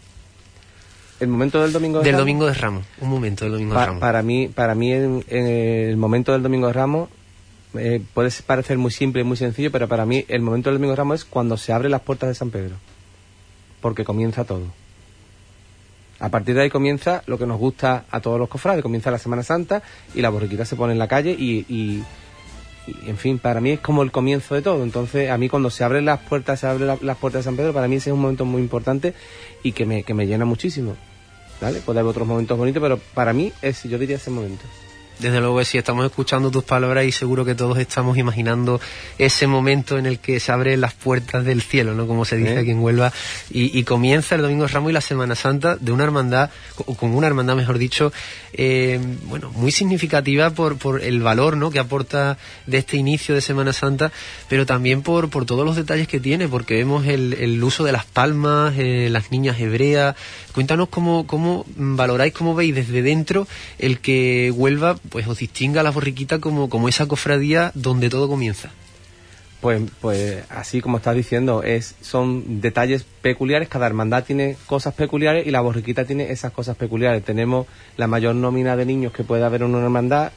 El 1.20 1.28
momento 1.28 1.60
del 1.60 1.72
domingo 1.72 1.98
de 1.98 2.04
del 2.04 2.16
domingo 2.16 2.46
de 2.46 2.54
Ramos, 2.54 2.84
un 3.00 3.10
momento 3.10 3.44
del 3.44 3.54
domingo 3.54 3.74
de 3.74 3.86
Ramos. 3.86 4.00
Para 4.00 4.22
mí, 4.22 4.48
para 4.48 4.74
mí 4.74 4.92
en, 4.92 5.24
el 5.28 5.96
momento 5.96 6.32
del 6.32 6.42
domingo 6.42 6.68
de 6.68 6.72
Ramos 6.72 7.08
eh, 7.74 8.00
puede 8.14 8.30
parecer 8.46 8.78
muy 8.78 8.90
simple 8.90 9.22
y 9.22 9.24
muy 9.24 9.36
sencillo, 9.36 9.72
pero 9.72 9.88
para 9.88 10.06
mí 10.06 10.24
el 10.28 10.42
momento 10.42 10.70
del 10.70 10.76
domingo 10.76 10.92
de 10.92 10.96
Ramos 10.96 11.20
es 11.20 11.24
cuando 11.24 11.56
se 11.56 11.72
abren 11.72 11.90
las 11.90 12.02
puertas 12.02 12.28
de 12.28 12.34
San 12.34 12.50
Pedro, 12.50 12.76
porque 13.80 14.04
comienza 14.04 14.44
todo. 14.44 14.66
A 16.20 16.30
partir 16.30 16.54
de 16.54 16.62
ahí 16.62 16.70
comienza 16.70 17.22
lo 17.26 17.38
que 17.38 17.46
nos 17.46 17.58
gusta 17.58 18.04
a 18.10 18.20
todos 18.20 18.38
los 18.38 18.48
cofrades, 18.48 18.82
comienza 18.82 19.10
la 19.10 19.18
Semana 19.18 19.42
Santa 19.42 19.82
y 20.14 20.20
la 20.20 20.30
borriquita 20.30 20.64
se 20.64 20.76
pone 20.76 20.92
en 20.92 20.98
la 20.98 21.06
calle 21.06 21.30
y, 21.38 21.64
y, 21.68 22.02
en 23.06 23.16
fin, 23.16 23.38
para 23.38 23.60
mí 23.60 23.70
es 23.70 23.80
como 23.80 24.02
el 24.02 24.10
comienzo 24.10 24.54
de 24.54 24.62
todo. 24.62 24.82
Entonces, 24.82 25.30
a 25.30 25.38
mí 25.38 25.48
cuando 25.48 25.70
se 25.70 25.84
abren 25.84 26.04
las 26.04 26.20
puertas, 26.20 26.60
se 26.60 26.66
abren 26.66 26.98
las 27.02 27.16
puertas 27.18 27.40
de 27.40 27.42
San 27.44 27.56
Pedro, 27.56 27.72
para 27.72 27.86
mí 27.86 27.96
ese 27.96 28.10
es 28.10 28.14
un 28.14 28.20
momento 28.20 28.44
muy 28.44 28.62
importante 28.62 29.14
y 29.62 29.72
que 29.72 29.86
me, 29.86 30.02
que 30.02 30.14
me 30.14 30.26
llena 30.26 30.44
muchísimo. 30.44 30.96
¿Vale? 31.60 31.80
Puede 31.80 32.00
haber 32.00 32.10
otros 32.10 32.26
momentos 32.26 32.56
bonitos, 32.56 32.80
pero 32.80 32.98
para 33.14 33.32
mí 33.32 33.52
es, 33.62 33.82
yo 33.84 33.98
diría, 33.98 34.16
ese 34.16 34.30
momento. 34.30 34.64
Desde 35.18 35.40
luego, 35.40 35.64
si 35.64 35.78
estamos 35.78 36.06
escuchando 36.06 36.50
tus 36.52 36.62
palabras 36.62 37.04
y 37.04 37.10
seguro 37.10 37.44
que 37.44 37.56
todos 37.56 37.78
estamos 37.78 38.16
imaginando 38.18 38.80
ese 39.18 39.48
momento 39.48 39.98
en 39.98 40.06
el 40.06 40.20
que 40.20 40.38
se 40.38 40.52
abren 40.52 40.80
las 40.80 40.94
puertas 40.94 41.44
del 41.44 41.60
cielo, 41.60 41.94
¿no? 41.94 42.06
Como 42.06 42.24
se 42.24 42.36
dice 42.36 42.58
aquí 42.58 42.70
en 42.70 42.78
Huelva, 42.78 43.12
y, 43.50 43.82
comienza 43.82 44.36
el 44.36 44.42
Domingo 44.42 44.66
Ramos 44.68 44.90
y 44.90 44.92
la 44.92 45.00
Semana 45.00 45.34
Santa 45.34 45.76
de 45.76 45.90
una 45.90 46.04
hermandad, 46.04 46.50
o 46.76 46.94
con 46.94 47.14
una 47.14 47.26
hermandad, 47.26 47.56
mejor 47.56 47.78
dicho, 47.78 48.12
eh, 48.52 49.00
bueno, 49.24 49.50
muy 49.56 49.72
significativa 49.72 50.50
por, 50.50 50.78
por 50.78 51.02
el 51.02 51.20
valor, 51.20 51.56
¿no? 51.56 51.70
Que 51.70 51.80
aporta 51.80 52.38
de 52.66 52.78
este 52.78 52.96
inicio 52.96 53.34
de 53.34 53.40
Semana 53.40 53.72
Santa, 53.72 54.12
pero 54.48 54.66
también 54.66 55.02
por, 55.02 55.30
por 55.30 55.46
todos 55.46 55.64
los 55.64 55.74
detalles 55.74 56.06
que 56.06 56.20
tiene, 56.20 56.46
porque 56.46 56.74
vemos 56.74 57.06
el, 57.06 57.34
el 57.34 57.62
uso 57.64 57.82
de 57.82 57.90
las 57.90 58.04
palmas, 58.04 58.74
eh, 58.78 59.08
las 59.10 59.32
niñas 59.32 59.58
hebreas. 59.58 60.14
Cuéntanos 60.52 60.88
cómo, 60.88 61.26
cómo 61.26 61.64
valoráis, 61.76 62.32
cómo 62.32 62.54
veis 62.54 62.74
desde 62.74 63.02
dentro 63.02 63.48
el 63.78 64.00
que 64.00 64.52
Huelva 64.54 64.96
pues 65.10 65.26
os 65.26 65.38
distinga 65.38 65.82
la 65.82 65.90
borriquita 65.90 66.38
como, 66.38 66.68
como 66.68 66.88
esa 66.88 67.06
cofradía 67.06 67.72
donde 67.74 68.10
todo 68.10 68.28
comienza. 68.28 68.70
Pues, 69.60 69.82
pues 70.00 70.44
así 70.50 70.80
como 70.80 70.98
estás 70.98 71.16
diciendo, 71.16 71.64
es, 71.64 71.96
son 72.00 72.60
detalles 72.60 73.04
peculiares, 73.22 73.68
cada 73.68 73.86
hermandad 73.86 74.22
tiene 74.24 74.56
cosas 74.66 74.94
peculiares 74.94 75.48
y 75.48 75.50
la 75.50 75.60
borriquita 75.60 76.04
tiene 76.04 76.30
esas 76.30 76.52
cosas 76.52 76.76
peculiares. 76.76 77.24
Tenemos 77.24 77.66
la 77.96 78.06
mayor 78.06 78.36
nómina 78.36 78.76
de 78.76 78.86
niños 78.86 79.12
que 79.12 79.24
puede 79.24 79.44
haber 79.44 79.62
en 79.62 79.74
una 79.74 79.82
hermandad, 79.82 80.30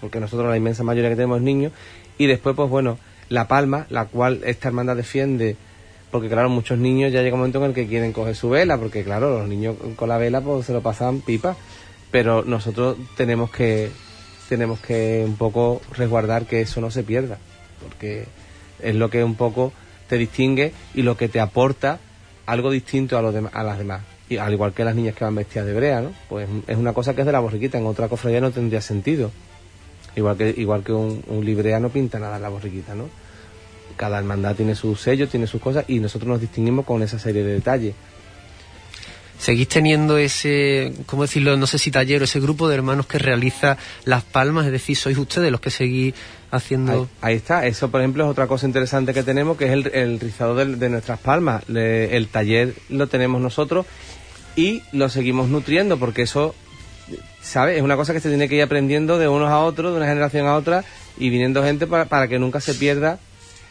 porque 0.00 0.18
nosotros 0.18 0.50
la 0.50 0.56
inmensa 0.56 0.82
mayoría 0.82 1.10
que 1.10 1.16
tenemos 1.16 1.38
es 1.38 1.44
niños, 1.44 1.72
y 2.18 2.26
después, 2.26 2.56
pues 2.56 2.68
bueno, 2.68 2.98
la 3.28 3.46
palma, 3.46 3.86
la 3.88 4.06
cual 4.06 4.40
esta 4.44 4.66
hermandad 4.66 4.96
defiende, 4.96 5.56
porque 6.10 6.28
claro, 6.28 6.48
muchos 6.48 6.78
niños 6.78 7.12
ya 7.12 7.22
llega 7.22 7.34
un 7.34 7.40
momento 7.40 7.58
en 7.58 7.66
el 7.66 7.74
que 7.74 7.86
quieren 7.86 8.12
coger 8.12 8.34
su 8.34 8.50
vela, 8.50 8.78
porque 8.78 9.04
claro, 9.04 9.38
los 9.38 9.48
niños 9.48 9.76
con 9.94 10.08
la 10.08 10.18
vela 10.18 10.40
pues 10.40 10.66
se 10.66 10.72
lo 10.72 10.80
pasan 10.80 11.20
pipa, 11.20 11.56
pero 12.10 12.42
nosotros 12.42 12.96
tenemos 13.16 13.50
que 13.50 13.90
tenemos 14.48 14.80
que 14.80 15.22
un 15.24 15.36
poco 15.36 15.80
resguardar 15.92 16.46
que 16.46 16.60
eso 16.60 16.80
no 16.80 16.90
se 16.90 17.02
pierda, 17.02 17.38
porque 17.82 18.26
es 18.80 18.94
lo 18.94 19.10
que 19.10 19.24
un 19.24 19.34
poco 19.34 19.72
te 20.08 20.18
distingue 20.18 20.72
y 20.94 21.02
lo 21.02 21.16
que 21.16 21.28
te 21.28 21.40
aporta 21.40 21.98
algo 22.46 22.70
distinto 22.70 23.18
a, 23.18 23.22
los 23.22 23.34
a 23.52 23.62
las 23.62 23.78
demás. 23.78 24.02
Y 24.28 24.38
al 24.38 24.52
igual 24.52 24.72
que 24.72 24.84
las 24.84 24.94
niñas 24.94 25.14
que 25.14 25.24
van 25.24 25.34
vestidas 25.34 25.66
de 25.66 25.74
brea, 25.74 26.00
¿no? 26.00 26.12
Pues 26.28 26.48
es 26.66 26.76
una 26.76 26.92
cosa 26.92 27.14
que 27.14 27.20
es 27.20 27.26
de 27.26 27.32
la 27.32 27.40
borriquita, 27.40 27.78
en 27.78 27.86
otra 27.86 28.08
cofradía 28.08 28.40
no 28.40 28.50
tendría 28.50 28.80
sentido. 28.80 29.30
Igual 30.16 30.36
que, 30.36 30.54
igual 30.56 30.82
que 30.82 30.92
un, 30.92 31.22
librea 31.44 31.78
no 31.78 31.90
pinta 31.90 32.18
nada 32.18 32.36
en 32.36 32.42
la 32.42 32.48
borriquita, 32.48 32.94
¿no? 32.94 33.08
Cada 33.96 34.18
hermandad 34.18 34.56
tiene 34.56 34.74
sus 34.74 35.00
sellos, 35.00 35.30
tiene 35.30 35.46
sus 35.46 35.60
cosas 35.60 35.84
y 35.88 36.00
nosotros 36.00 36.28
nos 36.28 36.40
distinguimos 36.40 36.84
con 36.84 37.02
esa 37.02 37.18
serie 37.18 37.44
de 37.44 37.54
detalles 37.54 37.94
seguís 39.38 39.68
teniendo 39.68 40.18
ese, 40.18 40.92
¿cómo 41.06 41.22
decirlo? 41.22 41.56
No 41.56 41.66
sé 41.66 41.78
si 41.78 41.90
taller 41.90 42.22
ese 42.22 42.40
grupo 42.40 42.68
de 42.68 42.74
hermanos 42.74 43.06
que 43.06 43.18
realiza 43.18 43.76
las 44.04 44.24
palmas, 44.24 44.66
es 44.66 44.72
decir, 44.72 44.96
sois 44.96 45.18
ustedes 45.18 45.50
los 45.50 45.60
que 45.60 45.70
seguís 45.70 46.14
haciendo. 46.50 47.08
Ahí, 47.20 47.36
está, 47.36 47.66
eso 47.66 47.90
por 47.90 48.00
ejemplo 48.00 48.24
es 48.24 48.30
otra 48.30 48.46
cosa 48.46 48.66
interesante 48.66 49.12
que 49.12 49.22
tenemos, 49.22 49.56
que 49.56 49.66
es 49.66 49.72
el, 49.72 50.20
rizado 50.20 50.54
de, 50.54 50.88
nuestras 50.88 51.18
palmas. 51.18 51.64
el 51.68 52.28
taller 52.28 52.74
lo 52.88 53.06
tenemos 53.06 53.40
nosotros 53.40 53.86
y 54.54 54.82
lo 54.92 55.08
seguimos 55.08 55.48
nutriendo, 55.48 55.98
porque 55.98 56.22
eso, 56.22 56.54
¿sabes? 57.42 57.76
Es 57.76 57.82
una 57.82 57.96
cosa 57.96 58.12
que 58.12 58.20
se 58.20 58.28
tiene 58.28 58.48
que 58.48 58.56
ir 58.56 58.62
aprendiendo 58.62 59.18
de 59.18 59.28
unos 59.28 59.50
a 59.50 59.58
otros, 59.58 59.92
de 59.92 59.98
una 59.98 60.06
generación 60.06 60.46
a 60.46 60.56
otra, 60.56 60.84
y 61.18 61.30
viniendo 61.30 61.62
gente 61.62 61.86
para, 61.86 62.06
para 62.06 62.28
que 62.28 62.38
nunca 62.38 62.60
se 62.60 62.74
pierda 62.74 63.18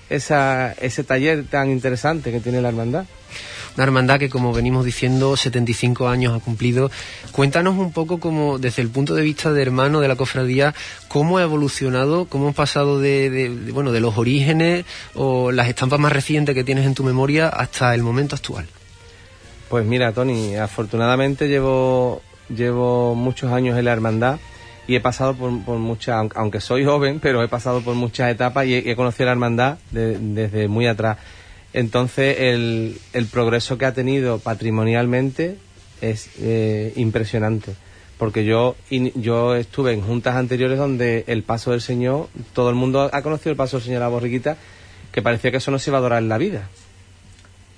esa, 0.09 0.73
ese 0.73 1.03
taller 1.03 1.45
tan 1.45 1.71
interesante 1.71 2.31
que 2.31 2.39
tiene 2.39 2.61
la 2.61 2.69
hermandad 2.69 3.05
una 3.75 3.83
hermandad 3.83 4.19
que, 4.19 4.29
como 4.29 4.53
venimos 4.53 4.85
diciendo, 4.85 5.35
75 5.35 6.07
años 6.07 6.33
ha 6.33 6.39
cumplido. 6.39 6.89
Cuéntanos 7.31 7.77
un 7.77 7.91
poco 7.91 8.19
como, 8.19 8.57
desde 8.57 8.81
el 8.81 8.89
punto 8.89 9.15
de 9.15 9.21
vista 9.21 9.51
de 9.51 9.61
hermano 9.61 9.99
de 9.99 10.07
la 10.07 10.15
cofradía, 10.15 10.73
cómo 11.07 11.37
ha 11.37 11.43
evolucionado, 11.43 12.25
cómo 12.25 12.45
hemos 12.45 12.55
pasado 12.55 12.99
de, 12.99 13.69
bueno, 13.73 13.91
de 13.91 13.99
los 13.99 14.17
orígenes 14.17 14.85
o 15.13 15.51
las 15.51 15.67
estampas 15.67 15.99
más 15.99 16.13
recientes 16.13 16.55
que 16.55 16.63
tienes 16.63 16.85
en 16.85 16.95
tu 16.95 17.03
memoria 17.03 17.49
hasta 17.49 17.93
el 17.93 18.01
momento 18.01 18.35
actual. 18.35 18.65
Pues 19.69 19.85
mira, 19.85 20.11
Tony, 20.13 20.55
afortunadamente 20.55 21.47
llevo, 21.47 22.21
llevo 22.49 23.15
muchos 23.15 23.51
años 23.51 23.77
en 23.77 23.85
la 23.85 23.91
hermandad 23.91 24.39
y 24.87 24.95
he 24.95 25.01
pasado 25.01 25.33
por, 25.33 25.49
muchas, 25.49 26.27
aunque 26.35 26.61
soy 26.61 26.85
joven, 26.85 27.19
pero 27.19 27.43
he 27.43 27.47
pasado 27.47 27.81
por 27.81 27.95
muchas 27.95 28.31
etapas 28.31 28.67
y 28.67 28.75
he, 28.75 28.95
conocido 28.95 29.25
la 29.25 29.31
hermandad 29.31 29.77
desde 29.91 30.67
muy 30.67 30.87
atrás. 30.87 31.17
Entonces, 31.75 32.37
el, 32.39 32.97
el 33.11 33.25
progreso 33.25 33.77
que 33.77 33.85
ha 33.85 33.93
tenido 33.93 34.39
patrimonialmente 34.39 35.57
es 35.99 36.29
eh, 36.39 36.93
impresionante. 36.95 37.73
Porque 38.17 38.45
yo, 38.45 38.77
yo 38.89 39.55
estuve 39.55 39.91
en 39.91 40.01
juntas 40.01 40.37
anteriores 40.37 40.77
donde 40.77 41.25
el 41.27 41.43
paso 41.43 41.71
del 41.71 41.81
Señor, 41.81 42.29
todo 42.53 42.69
el 42.69 42.75
mundo 42.75 43.09
ha 43.11 43.21
conocido 43.21 43.51
el 43.51 43.57
paso 43.57 43.75
del 43.75 43.83
Señor 43.83 44.03
a 44.03 44.05
la 44.05 44.09
borriquita, 44.09 44.55
que 45.11 45.21
parecía 45.21 45.51
que 45.51 45.57
eso 45.57 45.69
no 45.69 45.77
se 45.77 45.89
iba 45.89 45.97
a 45.97 45.99
adorar 45.99 46.23
en 46.23 46.29
la 46.29 46.37
vida. 46.37 46.69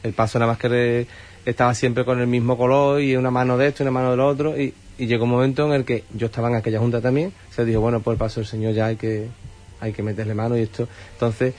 El 0.04 0.14
paso 0.14 0.38
nada 0.38 0.52
más 0.52 0.60
que 0.60 1.08
estaba 1.44 1.74
siempre 1.74 2.06
con 2.06 2.20
el 2.20 2.28
mismo 2.28 2.56
color 2.56 3.02
y 3.02 3.16
una 3.16 3.32
mano 3.32 3.58
de 3.58 3.70
esto 3.70 3.82
y 3.82 3.86
una 3.86 3.92
mano 4.00 4.12
del 4.12 4.20
otro. 4.20 4.62
Y, 4.62 4.76
y 5.00 5.08
llegó 5.08 5.24
un 5.24 5.32
momento 5.32 5.66
en 5.66 5.74
el 5.74 5.86
que 5.86 6.04
yo 6.14 6.28
estaba 6.28 6.50
en 6.50 6.56
aquella 6.56 6.78
junta 6.78 7.02
también, 7.02 7.34
se 7.50 7.66
dijo, 7.66 7.82
bueno, 7.82 8.02
pues 8.02 8.14
el 8.14 8.20
paso 8.20 8.42
del 8.42 8.48
Señor 8.48 8.76
ya 8.76 8.86
hay 8.86 8.96
que, 8.96 9.28
hay 9.80 9.92
que 9.92 10.04
meterle 10.04 10.36
mano 10.36 10.56
y 10.56 10.62
esto. 10.62 10.88
Entonces, 11.14 11.56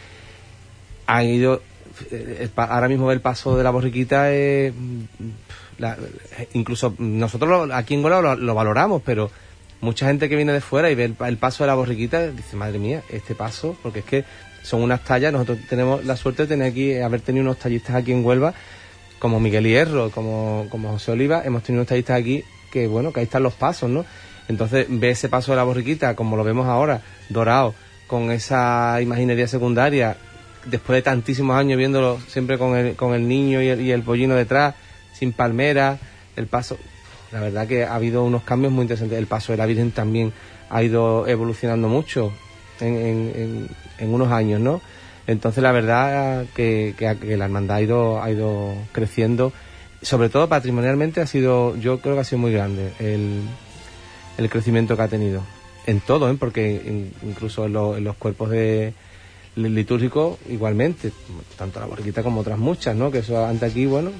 han 1.05 1.27
ido 1.27 1.63
eh, 2.11 2.49
ahora 2.57 2.89
mismo 2.89 3.11
el 3.13 3.21
paso 3.21 3.57
de 3.57 3.65
la 3.65 3.71
borriquita 3.71 4.33
es... 4.33 4.73
incluso 6.55 6.95
nosotros 6.99 7.71
aquí 7.73 7.95
en 7.95 8.03
Gola 8.03 8.37
lo, 8.37 8.55
valoramos, 8.55 9.03
pero 9.05 9.31
mucha 9.81 10.07
gente 10.07 10.29
que 10.29 10.37
viene 10.37 10.53
de 10.53 10.61
fuera 10.61 10.91
y 10.91 10.95
ve 10.95 11.13
el, 11.19 11.37
paso 11.37 11.65
de 11.65 11.69
la 11.69 11.75
borriquita 11.75 12.29
dice, 12.29 12.57
madre 12.57 12.79
mía, 12.79 13.03
este 13.11 13.35
paso, 13.35 13.77
porque 13.83 14.01
es 14.01 14.05
que 14.05 14.25
son 14.63 14.83
unas 14.83 15.05
tallas, 15.05 15.33
nosotros 15.33 15.59
tenemos 15.69 16.05
la 16.05 16.17
suerte 16.17 16.43
de 16.43 16.49
tener 16.49 16.71
aquí, 16.71 16.97
haber 16.97 17.21
tenido 17.21 17.45
unos 17.45 17.59
tallistas 17.59 17.97
aquí 17.97 18.13
en 18.13 18.25
Huelva, 18.25 18.55
como 19.19 19.41
Miguel 19.41 19.67
Hierro, 19.67 20.11
como, 20.11 20.67
como 20.71 20.91
José 20.91 21.13
Oliva, 21.13 21.43
hemos 21.45 21.63
tenido 21.63 21.81
unos 21.81 21.89
tallistas 21.89 22.21
aquí 22.21 22.45
que, 22.71 22.87
bueno, 22.87 23.13
que 23.13 23.21
ahí 23.21 23.25
están 23.25 23.43
los 23.43 23.55
pasos, 23.55 23.89
¿no? 23.89 24.05
Entonces, 24.49 24.87
ve 24.89 25.11
ese 25.11 25.29
paso 25.29 25.53
de 25.53 25.57
la 25.57 25.65
borriquita, 25.65 26.17
como 26.17 26.37
lo 26.37 26.45
vemos 26.45 26.67
ahora, 26.67 27.03
dorado, 27.29 27.75
con 28.07 28.31
esa 28.31 29.01
imaginería 29.03 29.47
secundaria, 29.47 30.17
después 30.71 30.97
de 30.97 31.03
tantísimos 31.03 31.57
años 31.57 31.79
viéndolo 31.79 32.19
siempre 32.29 32.59
con 32.59 32.77
el, 32.77 32.95
con 32.95 33.15
el 33.15 33.27
niño 33.27 33.63
y 33.63 33.91
el, 33.91 34.03
pollino 34.03 34.35
detrás, 34.35 34.75
sin 35.13 35.33
palmera, 35.33 35.99
el 36.37 36.47
paso, 36.47 36.79
la 37.33 37.41
verdad 37.41 37.67
que 37.67 37.85
ha 37.85 37.95
habido 37.95 38.25
unos 38.25 38.43
cambios 38.43 38.73
muy 38.73 38.83
interesantes. 38.83 39.19
El 39.19 39.27
paso 39.27 39.53
de 39.53 39.59
la 39.59 39.67
Virgen 39.67 39.91
también 39.91 40.33
ha 40.71 40.83
ido 40.83 41.27
evolucionando 41.27 41.89
mucho 41.89 42.33
en, 42.81 43.69
en, 43.99 44.15
unos 44.15 44.31
años, 44.31 44.61
¿no? 44.61 44.81
Entonces 45.27 45.63
la 45.63 45.73
verdad 45.73 46.47
que, 46.55 46.95
que, 46.97 47.37
la 47.37 47.45
hermandad 47.47 47.79
ha 47.79 47.83
ido, 47.83 48.23
ha 48.23 48.31
ido 48.31 48.73
creciendo, 48.93 49.53
sobre 50.01 50.29
todo 50.29 50.49
patrimonialmente 50.49 51.21
ha 51.21 51.27
sido, 51.27 51.77
yo 51.77 52.01
creo 52.01 52.15
que 52.15 52.21
ha 52.21 52.25
sido 52.25 52.39
muy 52.39 52.53
grande 52.53 52.93
el, 52.99 53.43
el 54.39 54.49
crecimiento 54.49 54.97
que 54.97 55.03
ha 55.03 55.09
tenido. 55.09 55.43
En 55.87 56.01
todo, 56.01 56.31
¿eh? 56.31 56.37
porque 56.39 57.07
incluso 57.23 57.65
en 57.67 58.05
los 58.05 58.17
cuerpos 58.17 58.51
de, 58.51 58.93
litúrgico 59.59 60.39
igualmente, 60.49 61.13
tanto 61.57 61.81
la 61.81 61.87
borriquita 61.87 62.23
como 62.23 62.41
otras 62.41 62.59
muchas, 62.59 62.95
¿no? 62.95 63.11
Que 63.11 63.19
eso 63.19 63.45
antes 63.45 63.71
aquí, 63.71 63.87
bueno, 63.87 64.11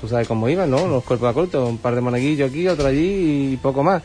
tú 0.00 0.08
sabes 0.08 0.28
cómo 0.28 0.48
iban, 0.48 0.70
¿no? 0.70 0.86
Los 0.86 1.04
cuerpos 1.04 1.28
de 1.28 1.34
corto, 1.34 1.66
un 1.66 1.78
par 1.78 1.94
de 1.94 2.00
monaguillos 2.00 2.50
aquí, 2.50 2.68
otro 2.68 2.86
allí 2.86 3.52
y 3.52 3.56
poco 3.56 3.82
más. 3.82 4.02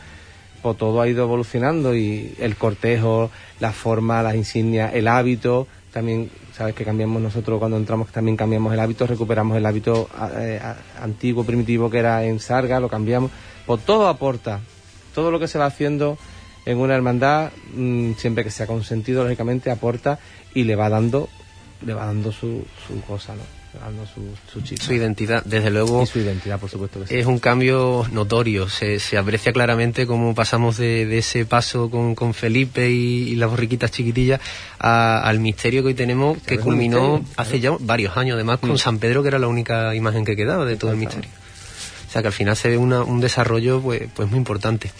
Pues 0.62 0.76
todo 0.76 1.00
ha 1.00 1.08
ido 1.08 1.24
evolucionando 1.24 1.94
y 1.94 2.34
el 2.38 2.56
cortejo, 2.56 3.30
la 3.60 3.72
forma, 3.72 4.22
las 4.22 4.34
insignias, 4.34 4.94
el 4.94 5.08
hábito, 5.08 5.66
también, 5.92 6.30
sabes 6.54 6.74
que 6.74 6.84
cambiamos 6.84 7.20
nosotros 7.20 7.58
cuando 7.58 7.76
entramos, 7.76 8.10
también 8.12 8.36
cambiamos 8.36 8.72
el 8.72 8.80
hábito, 8.80 9.06
recuperamos 9.06 9.56
el 9.56 9.66
hábito 9.66 10.08
eh, 10.38 10.60
antiguo, 11.00 11.44
primitivo 11.44 11.90
que 11.90 11.98
era 11.98 12.24
en 12.24 12.38
Sarga, 12.40 12.80
lo 12.80 12.88
cambiamos. 12.88 13.30
Pues 13.66 13.84
todo 13.84 14.08
aporta, 14.08 14.60
todo 15.14 15.30
lo 15.30 15.38
que 15.38 15.48
se 15.48 15.58
va 15.58 15.66
haciendo 15.66 16.18
en 16.66 16.78
una 16.78 16.94
hermandad, 16.94 17.50
mm, 17.74 18.12
siempre 18.14 18.44
que 18.44 18.50
sea 18.50 18.66
consentido, 18.66 19.24
lógicamente, 19.24 19.70
aporta 19.70 20.18
y 20.54 20.64
le 20.64 20.76
va 20.76 20.88
dando 20.88 21.28
le 21.86 21.94
va 21.94 22.06
dando 22.06 22.30
su, 22.32 22.64
su 22.86 23.00
cosa, 23.02 23.34
¿no? 23.34 23.42
Le 23.72 23.78
va 23.78 23.86
dando 23.86 24.04
su, 24.06 24.20
su, 24.52 24.76
su 24.76 24.92
identidad, 24.92 25.42
desde 25.44 25.70
luego. 25.70 26.02
Y 26.02 26.06
su 26.06 26.18
identidad, 26.18 26.58
por 26.58 26.68
supuesto 26.68 27.02
Es 27.08 27.24
un 27.26 27.38
cambio 27.38 28.04
notorio. 28.12 28.68
Se, 28.68 28.98
se 28.98 29.16
aprecia 29.16 29.52
claramente 29.52 30.06
cómo 30.06 30.34
pasamos 30.34 30.76
de, 30.76 31.06
de 31.06 31.18
ese 31.18 31.46
paso 31.46 31.88
con, 31.88 32.14
con 32.14 32.34
Felipe 32.34 32.90
y, 32.90 33.36
las 33.36 33.48
borriquitas 33.48 33.90
chiquitillas 33.90 34.40
al 34.78 35.38
misterio 35.40 35.82
que 35.82 35.88
hoy 35.88 35.94
tenemos, 35.94 36.38
que 36.42 36.58
culminó 36.58 37.24
hace 37.36 37.60
ya 37.60 37.72
varios 37.80 38.16
años, 38.16 38.34
además, 38.34 38.58
con 38.58 38.72
mm. 38.72 38.78
San 38.78 38.98
Pedro, 38.98 39.22
que 39.22 39.28
era 39.28 39.38
la 39.38 39.48
única 39.48 39.94
imagen 39.94 40.24
que 40.24 40.36
quedaba 40.36 40.64
de 40.64 40.76
todo 40.76 40.90
el 40.90 40.98
misterio. 40.98 41.30
O 42.10 42.12
sea 42.12 42.22
que 42.22 42.28
al 42.28 42.34
final 42.34 42.56
se 42.56 42.68
ve 42.68 42.76
un 42.76 43.20
desarrollo 43.20 43.80
pues, 43.80 44.08
pues 44.12 44.28
muy 44.28 44.38
importante. 44.38 44.90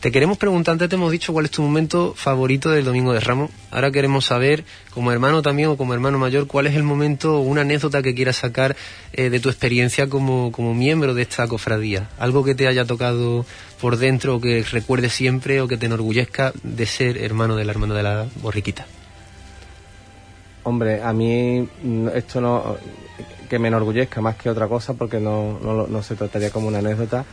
Te 0.00 0.10
queremos 0.10 0.36
preguntar, 0.36 0.72
antes 0.72 0.88
te 0.88 0.96
hemos 0.96 1.12
dicho 1.12 1.32
cuál 1.32 1.44
es 1.44 1.52
tu 1.52 1.62
momento 1.62 2.12
favorito 2.16 2.70
del 2.70 2.84
Domingo 2.84 3.12
de 3.12 3.20
Ramos. 3.20 3.52
Ahora 3.70 3.92
queremos 3.92 4.24
saber, 4.24 4.64
como 4.90 5.12
hermano 5.12 5.42
también 5.42 5.68
o 5.68 5.76
como 5.76 5.94
hermano 5.94 6.18
mayor, 6.18 6.48
cuál 6.48 6.66
es 6.66 6.74
el 6.74 6.82
momento 6.82 7.36
o 7.36 7.40
una 7.42 7.60
anécdota 7.60 8.02
que 8.02 8.16
quieras 8.16 8.38
sacar 8.38 8.74
eh, 9.12 9.30
de 9.30 9.38
tu 9.38 9.48
experiencia 9.48 10.08
como, 10.08 10.50
como 10.50 10.74
miembro 10.74 11.14
de 11.14 11.22
esta 11.22 11.46
cofradía. 11.46 12.08
Algo 12.18 12.42
que 12.42 12.56
te 12.56 12.66
haya 12.66 12.84
tocado 12.84 13.46
por 13.80 13.96
dentro 13.96 14.34
o 14.34 14.40
que 14.40 14.64
recuerdes 14.64 15.12
siempre 15.12 15.60
o 15.60 15.68
que 15.68 15.76
te 15.76 15.86
enorgullezca 15.86 16.52
de 16.64 16.86
ser 16.86 17.18
hermano 17.18 17.54
del 17.54 17.70
hermano 17.70 17.94
de 17.94 18.02
la 18.02 18.26
borriquita. 18.42 18.86
Hombre, 20.64 21.00
a 21.00 21.12
mí 21.12 21.68
esto 22.12 22.40
no 22.40 22.76
que 23.46 23.58
me 23.58 23.68
enorgullezca 23.68 24.20
más 24.20 24.36
que 24.36 24.50
otra 24.50 24.68
cosa 24.68 24.94
porque 24.94 25.20
no, 25.20 25.58
no, 25.88 26.02
se 26.02 26.14
trataría 26.14 26.50
como 26.50 26.68
una 26.68 26.78
anécdota. 26.78 27.24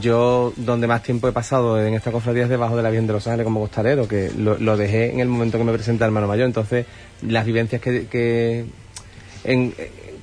Yo 0.00 0.52
donde 0.56 0.86
más 0.86 1.02
tiempo 1.02 1.28
he 1.28 1.32
pasado 1.32 1.82
en 1.82 1.94
esta 1.94 2.10
cofradía 2.10 2.44
es 2.44 2.48
debajo 2.48 2.76
de 2.76 2.82
la 2.82 2.90
Virgen 2.90 3.06
de 3.06 3.12
los 3.12 3.26
Ángeles 3.26 3.44
como 3.44 3.60
costalero, 3.60 4.08
que 4.08 4.30
lo, 4.36 4.76
dejé 4.76 5.12
en 5.12 5.20
el 5.20 5.28
momento 5.28 5.58
que 5.58 5.64
me 5.64 5.72
presenta 5.72 6.04
el 6.04 6.10
hermano 6.10 6.28
mayor. 6.28 6.46
Entonces, 6.46 6.86
las 7.20 7.44
vivencias 7.44 7.82
que, 7.82 8.64
en, 9.44 9.74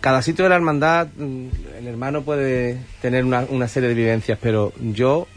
cada 0.01 0.21
sitio 0.21 0.45
de 0.45 0.49
la 0.49 0.55
hermandad 0.55 1.07
el 1.19 1.87
hermano 1.87 2.23
puede 2.23 2.77
tener 3.01 3.25
una, 3.25 3.45
una, 3.49 3.67
serie 3.67 3.89
de 3.89 3.95
vivencias, 3.95 4.39
pero 4.41 4.73
yo 4.79 5.27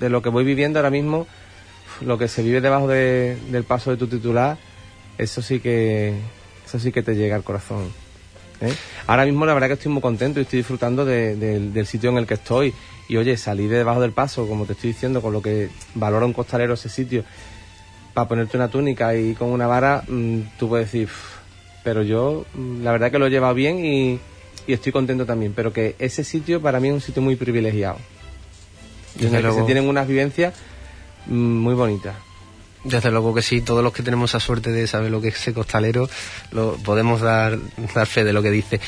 de 0.00 0.08
lo 0.08 0.22
que 0.22 0.30
voy 0.30 0.44
viviendo 0.44 0.78
ahora 0.78 0.90
mismo, 0.90 1.26
lo 2.00 2.18
que 2.18 2.28
se 2.28 2.42
vive 2.42 2.60
debajo 2.60 2.88
del 2.88 3.64
paso 3.66 3.90
de 3.90 3.96
tu 3.96 4.06
titular, 4.06 4.56
eso 5.18 5.42
sí 5.42 5.60
que 5.60 6.14
eso 6.66 6.78
sí 6.78 6.92
que 6.92 7.02
te 7.02 7.16
llega 7.16 7.34
al 7.34 7.44
corazón. 7.44 7.90
¿Eh? 8.60 8.74
Ahora 9.06 9.24
mismo 9.24 9.46
la 9.46 9.54
verdad 9.54 9.68
que 9.68 9.74
estoy 9.74 9.92
muy 9.92 10.02
contento 10.02 10.40
y 10.40 10.42
estoy 10.42 10.58
disfrutando 10.58 11.04
del 11.04 11.86
sitio 11.86 12.10
en 12.10 12.18
el 12.18 12.26
que 12.26 12.34
estoy. 12.34 12.74
Y 13.08 13.16
oye, 13.16 13.36
salir 13.36 13.70
de 13.70 13.78
debajo 13.78 14.00
del 14.00 14.12
paso, 14.12 14.46
como 14.46 14.66
te 14.66 14.74
estoy 14.74 14.92
diciendo, 14.92 15.22
con 15.22 15.32
lo 15.32 15.40
que 15.40 15.70
valora 15.94 16.26
un 16.26 16.34
costalero 16.34 16.74
ese 16.74 16.90
sitio, 16.90 17.24
para 18.12 18.28
ponerte 18.28 18.56
una 18.56 18.68
túnica 18.68 19.14
y 19.16 19.34
con 19.34 19.48
una 19.48 19.66
vara, 19.66 20.02
mm, 20.06 20.40
tú 20.58 20.68
puedes 20.68 20.92
decir, 20.92 21.08
pero 21.82 22.02
yo 22.02 22.44
mm, 22.54 22.82
la 22.82 22.92
verdad 22.92 23.10
que 23.10 23.18
lo 23.18 23.26
he 23.26 23.30
llevado 23.30 23.54
bien 23.54 23.84
y, 23.84 24.20
estoy 24.66 24.92
contento 24.92 25.24
también. 25.24 25.54
Pero 25.56 25.72
que 25.72 25.96
ese 25.98 26.22
sitio 26.24 26.60
para 26.60 26.80
mí 26.80 26.88
es 26.88 26.94
un 26.94 27.00
sitio 27.00 27.22
muy 27.22 27.36
privilegiado. 27.36 27.96
en 29.18 29.34
el 29.34 29.42
que 29.42 29.52
se 29.52 29.62
tienen 29.62 29.88
unas 29.88 30.06
vivencias 30.06 30.54
mm, 31.26 31.32
muy 31.34 31.74
bonitas. 31.74 32.14
Desde 32.84 33.10
luego 33.10 33.34
que 33.34 33.42
sí, 33.42 33.60
todos 33.60 33.82
los 33.82 33.92
que 33.92 34.02
tenemos 34.02 34.30
esa 34.30 34.40
suerte 34.40 34.70
de 34.70 34.86
saber 34.86 35.10
lo 35.10 35.20
que 35.20 35.28
es 35.28 35.36
ese 35.36 35.52
costalero, 35.52 36.08
lo, 36.52 36.74
podemos 36.76 37.20
dar, 37.20 37.58
dar 37.94 38.06
fe 38.06 38.22
de 38.22 38.32
lo 38.32 38.40
que 38.40 38.50
dice. 38.50 38.80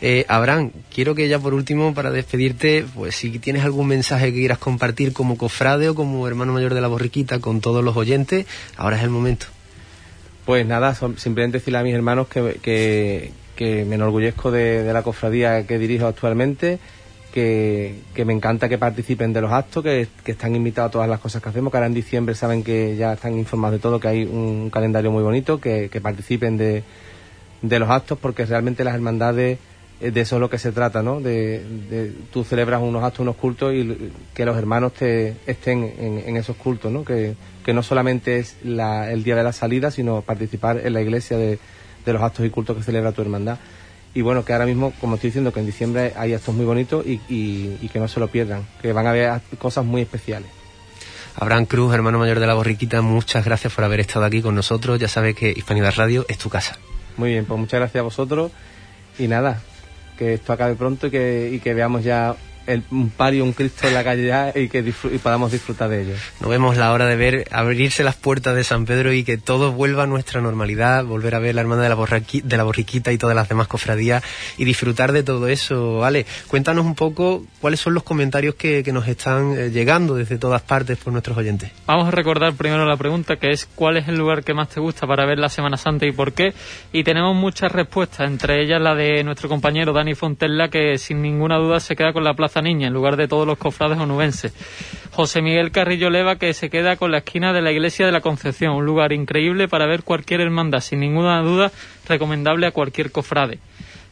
Eh, 0.00 0.26
Abraham, 0.28 0.70
quiero 0.94 1.14
que 1.14 1.28
ya 1.28 1.38
por 1.38 1.54
último, 1.54 1.94
para 1.94 2.10
despedirte, 2.10 2.84
pues 2.94 3.16
si 3.16 3.38
tienes 3.38 3.64
algún 3.64 3.88
mensaje 3.88 4.26
que 4.26 4.40
quieras 4.40 4.58
compartir 4.58 5.12
como 5.12 5.38
cofrade 5.38 5.88
o 5.88 5.94
como 5.94 6.28
hermano 6.28 6.52
mayor 6.52 6.74
de 6.74 6.82
la 6.82 6.88
borriquita 6.88 7.38
con 7.38 7.60
todos 7.60 7.82
los 7.82 7.96
oyentes, 7.96 8.46
ahora 8.76 8.98
es 8.98 9.02
el 9.02 9.10
momento. 9.10 9.46
Pues 10.44 10.66
nada, 10.66 10.94
simplemente 10.94 11.58
decirle 11.58 11.78
a 11.78 11.82
mis 11.82 11.94
hermanos 11.94 12.28
que, 12.28 12.58
que, 12.62 13.84
me 13.84 13.96
enorgullezco 13.96 14.50
de 14.50 14.92
la 14.92 15.02
cofradía 15.02 15.66
que 15.66 15.78
dirijo 15.78 16.06
actualmente 16.06 16.78
que, 18.14 18.24
me 18.24 18.32
encanta 18.32 18.68
que 18.68 18.78
participen 18.78 19.32
de 19.32 19.40
los 19.40 19.52
actos, 19.52 19.84
que, 19.84 20.08
están 20.26 20.56
invitados 20.56 20.88
a 20.88 20.92
todas 20.92 21.08
las 21.08 21.20
cosas 21.20 21.42
que 21.42 21.48
hacemos, 21.48 21.70
que 21.70 21.76
ahora 21.76 21.86
en 21.86 21.94
diciembre 21.94 22.34
saben 22.34 22.64
que 22.64 22.96
ya 22.96 23.12
están 23.12 23.38
informados 23.38 23.78
de 23.78 23.82
todo, 23.82 24.00
que 24.00 24.08
hay 24.08 24.24
un 24.24 24.70
calendario 24.70 25.12
muy 25.12 25.22
bonito, 25.22 25.60
que, 25.60 25.88
participen 26.02 26.56
de, 26.56 26.82
los 27.62 27.90
actos, 27.90 28.18
porque 28.18 28.44
realmente 28.44 28.82
las 28.84 28.94
hermandades 28.94 29.58
eh, 30.00 30.10
de 30.10 30.20
eso 30.20 30.36
es 30.36 30.40
lo 30.40 30.50
que 30.50 30.58
se 30.58 30.72
trata, 30.72 31.02
¿no? 31.02 31.20
De, 31.20 32.12
tú 32.32 32.44
celebras 32.44 32.82
unos 32.82 33.04
actos, 33.04 33.20
unos 33.20 33.36
cultos 33.36 33.72
y 33.74 34.12
que 34.34 34.44
los 34.44 34.56
hermanos 34.56 34.94
te 34.94 35.36
estén 35.46 35.84
en, 36.26 36.36
esos 36.36 36.56
cultos, 36.56 36.90
¿no? 36.90 37.04
Que, 37.04 37.36
no 37.72 37.82
solamente 37.82 38.38
es 38.38 38.56
el 38.64 39.22
día 39.22 39.36
de 39.36 39.42
la 39.42 39.52
salida, 39.52 39.90
sino 39.90 40.22
participar 40.22 40.80
en 40.82 40.94
la 40.94 41.02
iglesia 41.02 41.36
de 41.36 41.58
los 42.06 42.22
actos 42.22 42.46
y 42.46 42.50
cultos 42.50 42.78
que 42.78 42.82
celebra 42.82 43.12
tu 43.12 43.20
hermandad 43.20 43.58
y 44.14 44.22
bueno, 44.22 44.44
que 44.44 44.52
ahora 44.52 44.66
mismo, 44.66 44.92
como 45.00 45.14
estoy 45.14 45.28
diciendo, 45.28 45.52
que 45.52 45.60
en 45.60 45.66
diciembre 45.66 46.12
hay 46.16 46.34
actos 46.34 46.54
muy 46.54 46.64
bonitos 46.64 47.04
y, 47.06 47.88
que 47.88 47.98
no 47.98 48.08
se 48.08 48.20
lo 48.20 48.28
pierdan, 48.28 48.66
que 48.80 48.92
van 48.92 49.06
a 49.06 49.10
haber 49.10 49.40
cosas 49.58 49.84
muy 49.84 50.02
especiales. 50.02 50.48
Abraham 51.36 51.66
Cruz, 51.66 51.94
hermano 51.94 52.18
mayor 52.18 52.40
de 52.40 52.46
la 52.46 52.54
Borriquita, 52.54 53.00
muchas 53.00 53.44
gracias 53.44 53.72
por 53.72 53.84
haber 53.84 54.00
estado 54.00 54.24
aquí 54.24 54.42
con 54.42 54.54
nosotros. 54.54 54.98
Ya 54.98 55.06
sabes 55.06 55.36
que 55.36 55.50
Hispanidad 55.50 55.94
Radio 55.96 56.26
es 56.28 56.38
tu 56.38 56.48
casa. 56.48 56.76
Muy 57.16 57.30
bien, 57.30 57.44
pues 57.44 57.60
muchas 57.60 57.78
gracias 57.78 58.00
a 58.00 58.04
vosotros 58.04 58.50
y 59.18 59.28
nada, 59.28 59.60
que 60.16 60.34
esto 60.34 60.52
acabe 60.52 60.74
pronto 60.74 61.06
y 61.06 61.10
que, 61.10 61.50
y 61.52 61.60
que 61.60 61.74
veamos 61.74 62.02
ya 62.02 62.34
el, 62.68 62.84
un 62.90 63.08
par 63.08 63.34
y 63.34 63.40
un 63.40 63.52
Cristo 63.52 63.88
en 63.88 63.94
la 63.94 64.04
calle 64.04 64.26
ya 64.26 64.52
y 64.54 64.68
que 64.68 64.82
podamos 65.22 65.50
disfrutar 65.50 65.88
de 65.88 66.02
ello. 66.02 66.14
No 66.40 66.48
vemos 66.48 66.76
la 66.76 66.92
hora 66.92 67.06
de 67.06 67.16
ver 67.16 67.48
abrirse 67.50 68.04
las 68.04 68.14
puertas 68.14 68.54
de 68.54 68.62
San 68.62 68.84
Pedro 68.84 69.12
y 69.12 69.24
que 69.24 69.38
todo 69.38 69.72
vuelva 69.72 70.04
a 70.04 70.06
nuestra 70.06 70.40
normalidad, 70.40 71.04
volver 71.04 71.34
a 71.34 71.38
ver 71.38 71.54
la 71.54 71.62
hermana 71.62 71.82
de 71.82 71.88
la, 71.88 71.96
de 71.96 72.56
la 72.56 72.64
borriquita 72.64 73.10
y 73.10 73.18
todas 73.18 73.34
las 73.34 73.48
demás 73.48 73.68
cofradías 73.68 74.22
y 74.58 74.64
disfrutar 74.64 75.12
de 75.12 75.22
todo 75.22 75.48
eso. 75.48 75.98
Vale, 75.98 76.26
cuéntanos 76.46 76.84
un 76.84 76.94
poco 76.94 77.44
cuáles 77.60 77.80
son 77.80 77.94
los 77.94 78.02
comentarios 78.02 78.54
que, 78.54 78.82
que 78.84 78.92
nos 78.92 79.08
están 79.08 79.58
eh, 79.58 79.70
llegando 79.70 80.14
desde 80.14 80.36
todas 80.36 80.60
partes 80.60 80.98
por 80.98 81.12
nuestros 81.12 81.36
oyentes. 81.38 81.70
Vamos 81.86 82.06
a 82.06 82.10
recordar 82.10 82.52
primero 82.52 82.84
la 82.84 82.96
pregunta 82.96 83.36
que 83.36 83.50
es 83.50 83.66
¿cuál 83.74 83.96
es 83.96 84.08
el 84.08 84.16
lugar 84.16 84.44
que 84.44 84.52
más 84.52 84.68
te 84.68 84.80
gusta 84.80 85.06
para 85.06 85.24
ver 85.24 85.38
la 85.38 85.48
Semana 85.48 85.78
Santa 85.78 86.06
y 86.06 86.12
por 86.12 86.34
qué? 86.34 86.52
Y 86.92 87.02
tenemos 87.02 87.34
muchas 87.34 87.72
respuestas, 87.72 88.28
entre 88.28 88.62
ellas 88.62 88.80
la 88.80 88.94
de 88.94 89.24
nuestro 89.24 89.48
compañero 89.48 89.92
Dani 89.94 90.14
Fontella 90.14 90.68
que 90.68 90.98
sin 90.98 91.22
ninguna 91.22 91.56
duda 91.56 91.80
se 91.80 91.96
queda 91.96 92.12
con 92.12 92.24
la 92.24 92.34
Plaza 92.34 92.57
Niña 92.62 92.88
en 92.88 92.92
lugar 92.92 93.16
de 93.16 93.28
todos 93.28 93.46
los 93.46 93.58
cofrades 93.58 93.98
onubenses. 93.98 94.52
José 95.12 95.42
Miguel 95.42 95.70
Carrillo 95.70 96.10
Leva 96.10 96.36
que 96.36 96.54
se 96.54 96.70
queda 96.70 96.96
con 96.96 97.10
la 97.10 97.18
esquina 97.18 97.52
de 97.52 97.62
la 97.62 97.72
Iglesia 97.72 98.06
de 98.06 98.12
la 98.12 98.20
Concepción, 98.20 98.74
un 98.74 98.86
lugar 98.86 99.12
increíble 99.12 99.68
para 99.68 99.86
ver 99.86 100.02
cualquier 100.02 100.40
hermandad, 100.40 100.80
sin 100.80 101.00
ninguna 101.00 101.40
duda 101.42 101.72
recomendable 102.08 102.66
a 102.66 102.70
cualquier 102.70 103.10
cofrade. 103.10 103.58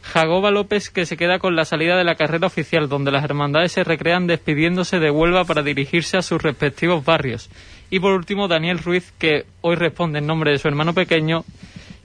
Jagoba 0.01 0.51
López 0.51 0.89
que 0.89 1.05
se 1.05 1.17
queda 1.17 1.39
con 1.39 1.55
la 1.55 1.65
salida 1.65 1.97
de 1.97 2.03
la 2.03 2.15
carrera 2.15 2.47
oficial, 2.47 2.87
donde 2.87 3.11
las 3.11 3.23
hermandades 3.23 3.73
se 3.73 3.83
recrean 3.83 4.27
despidiéndose 4.27 4.99
de 4.99 5.11
Huelva 5.11 5.43
para 5.43 5.63
dirigirse 5.63 6.17
a 6.17 6.21
sus 6.21 6.41
respectivos 6.41 7.03
barrios. 7.03 7.49
Y 7.89 7.99
por 7.99 8.13
último, 8.13 8.47
Daniel 8.47 8.79
Ruiz, 8.79 9.13
que 9.17 9.45
hoy 9.61 9.75
responde 9.75 10.19
en 10.19 10.27
nombre 10.27 10.51
de 10.51 10.59
su 10.59 10.67
hermano 10.67 10.93
pequeño, 10.93 11.43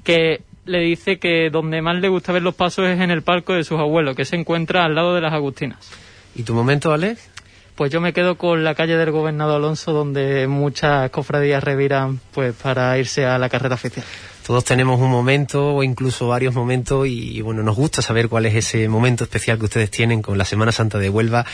que 0.04 0.42
le 0.64 0.80
dice 0.80 1.18
que 1.18 1.50
donde 1.50 1.82
más 1.82 1.96
le 2.00 2.08
gusta 2.08 2.32
ver 2.32 2.42
los 2.42 2.54
pasos 2.54 2.86
es 2.86 3.00
en 3.00 3.10
el 3.10 3.22
palco 3.22 3.52
de 3.54 3.64
sus 3.64 3.78
abuelos, 3.78 4.16
que 4.16 4.24
se 4.24 4.36
encuentra 4.36 4.84
al 4.84 4.94
lado 4.94 5.14
de 5.14 5.20
las 5.20 5.32
Agustinas. 5.32 5.90
¿Y 6.34 6.42
tu 6.44 6.54
momento, 6.54 6.92
Alex? 6.92 7.28
Pues 7.74 7.90
yo 7.90 8.00
me 8.00 8.12
quedo 8.12 8.36
con 8.36 8.64
la 8.64 8.74
calle 8.74 8.96
del 8.96 9.10
Gobernador 9.10 9.56
Alonso, 9.56 9.92
donde 9.92 10.46
muchas 10.46 11.10
cofradías 11.10 11.64
reviran 11.64 12.20
pues 12.32 12.54
para 12.54 12.98
irse 12.98 13.24
a 13.24 13.38
la 13.38 13.48
carrera 13.48 13.76
oficial. 13.76 14.04
Todos 14.46 14.64
tenemos 14.64 15.00
un 15.00 15.10
momento 15.10 15.76
o 15.76 15.82
incluso 15.82 16.28
varios 16.28 16.54
momentos 16.54 17.06
y 17.06 17.40
bueno, 17.40 17.62
nos 17.62 17.76
gusta 17.76 18.02
saber 18.02 18.28
cuál 18.28 18.46
es 18.46 18.54
ese 18.56 18.88
momento 18.88 19.24
especial 19.24 19.58
que 19.58 19.64
ustedes 19.64 19.90
tienen 19.90 20.20
con 20.20 20.36
la 20.36 20.44
Semana 20.44 20.72
Santa 20.72 20.98
de 20.98 21.08
Huelva 21.08 21.46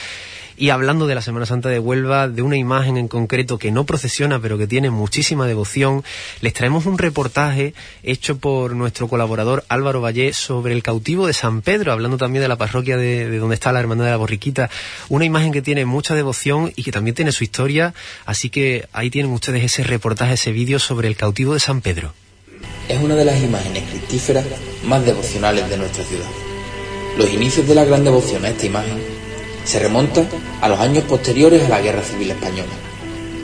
y 0.58 0.70
hablando 0.70 1.06
de 1.06 1.14
la 1.14 1.22
Semana 1.22 1.46
Santa 1.46 1.68
de 1.68 1.78
Huelva, 1.78 2.28
de 2.28 2.42
una 2.42 2.56
imagen 2.56 2.96
en 2.96 3.06
concreto 3.06 3.58
que 3.58 3.70
no 3.70 3.84
procesiona, 3.84 4.40
pero 4.40 4.58
que 4.58 4.66
tiene 4.66 4.90
muchísima 4.90 5.46
devoción, 5.46 6.04
les 6.40 6.52
traemos 6.52 6.84
un 6.86 6.98
reportaje 6.98 7.74
hecho 8.02 8.38
por 8.38 8.74
nuestro 8.74 9.06
colaborador 9.08 9.64
Álvaro 9.68 10.00
Vallé 10.00 10.32
sobre 10.32 10.74
el 10.74 10.82
cautivo 10.82 11.26
de 11.26 11.32
San 11.32 11.62
Pedro, 11.62 11.92
hablando 11.92 12.16
también 12.16 12.42
de 12.42 12.48
la 12.48 12.56
parroquia 12.56 12.96
de, 12.96 13.38
donde 13.38 13.54
está 13.54 13.72
la 13.72 13.80
Hermandad 13.80 14.06
de 14.06 14.10
la 14.10 14.16
Borriquita. 14.16 14.68
Una 15.08 15.24
imagen 15.24 15.52
que 15.52 15.62
tiene 15.62 15.84
mucha 15.84 16.16
devoción 16.16 16.72
y 16.74 16.82
que 16.82 16.92
también 16.92 17.14
tiene 17.14 17.30
su 17.30 17.44
historia, 17.44 17.94
así 18.26 18.50
que 18.50 18.88
ahí 18.92 19.10
tienen 19.10 19.32
ustedes 19.32 19.62
ese 19.62 19.84
reportaje, 19.84 20.34
ese 20.34 20.50
vídeo 20.50 20.80
sobre 20.80 21.06
el 21.06 21.16
cautivo 21.16 21.54
de 21.54 21.60
San 21.60 21.80
Pedro. 21.80 22.14
Es 22.88 23.00
una 23.00 23.14
de 23.14 23.24
las 23.24 23.40
imágenes 23.40 23.84
cristíferas 23.88 24.44
más 24.84 25.04
devocionales 25.04 25.70
de 25.70 25.76
nuestra 25.76 26.02
ciudad. 26.04 26.26
Los 27.16 27.32
inicios 27.32 27.68
de 27.68 27.74
la 27.74 27.84
gran 27.84 28.02
devoción 28.02 28.44
a 28.44 28.48
esta 28.48 28.66
imagen 28.66 29.17
se 29.68 29.78
remonta 29.78 30.24
a 30.62 30.68
los 30.70 30.80
años 30.80 31.04
posteriores 31.04 31.62
a 31.66 31.68
la 31.68 31.82
Guerra 31.82 32.00
Civil 32.00 32.30
Española. 32.30 32.72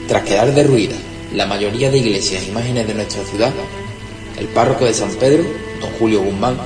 Tras 0.07 0.23
quedar 0.23 0.55
derruidas 0.55 0.97
la 1.31 1.45
mayoría 1.45 1.91
de 1.91 1.99
iglesias 1.99 2.41
e 2.41 2.47
imágenes 2.47 2.87
de 2.87 2.95
nuestra 2.95 3.23
ciudad, 3.25 3.53
el 4.39 4.47
párroco 4.47 4.85
de 4.85 4.95
San 4.95 5.11
Pedro, 5.17 5.43
don 5.79 5.91
Julio 5.99 6.23
Guzmán, 6.23 6.57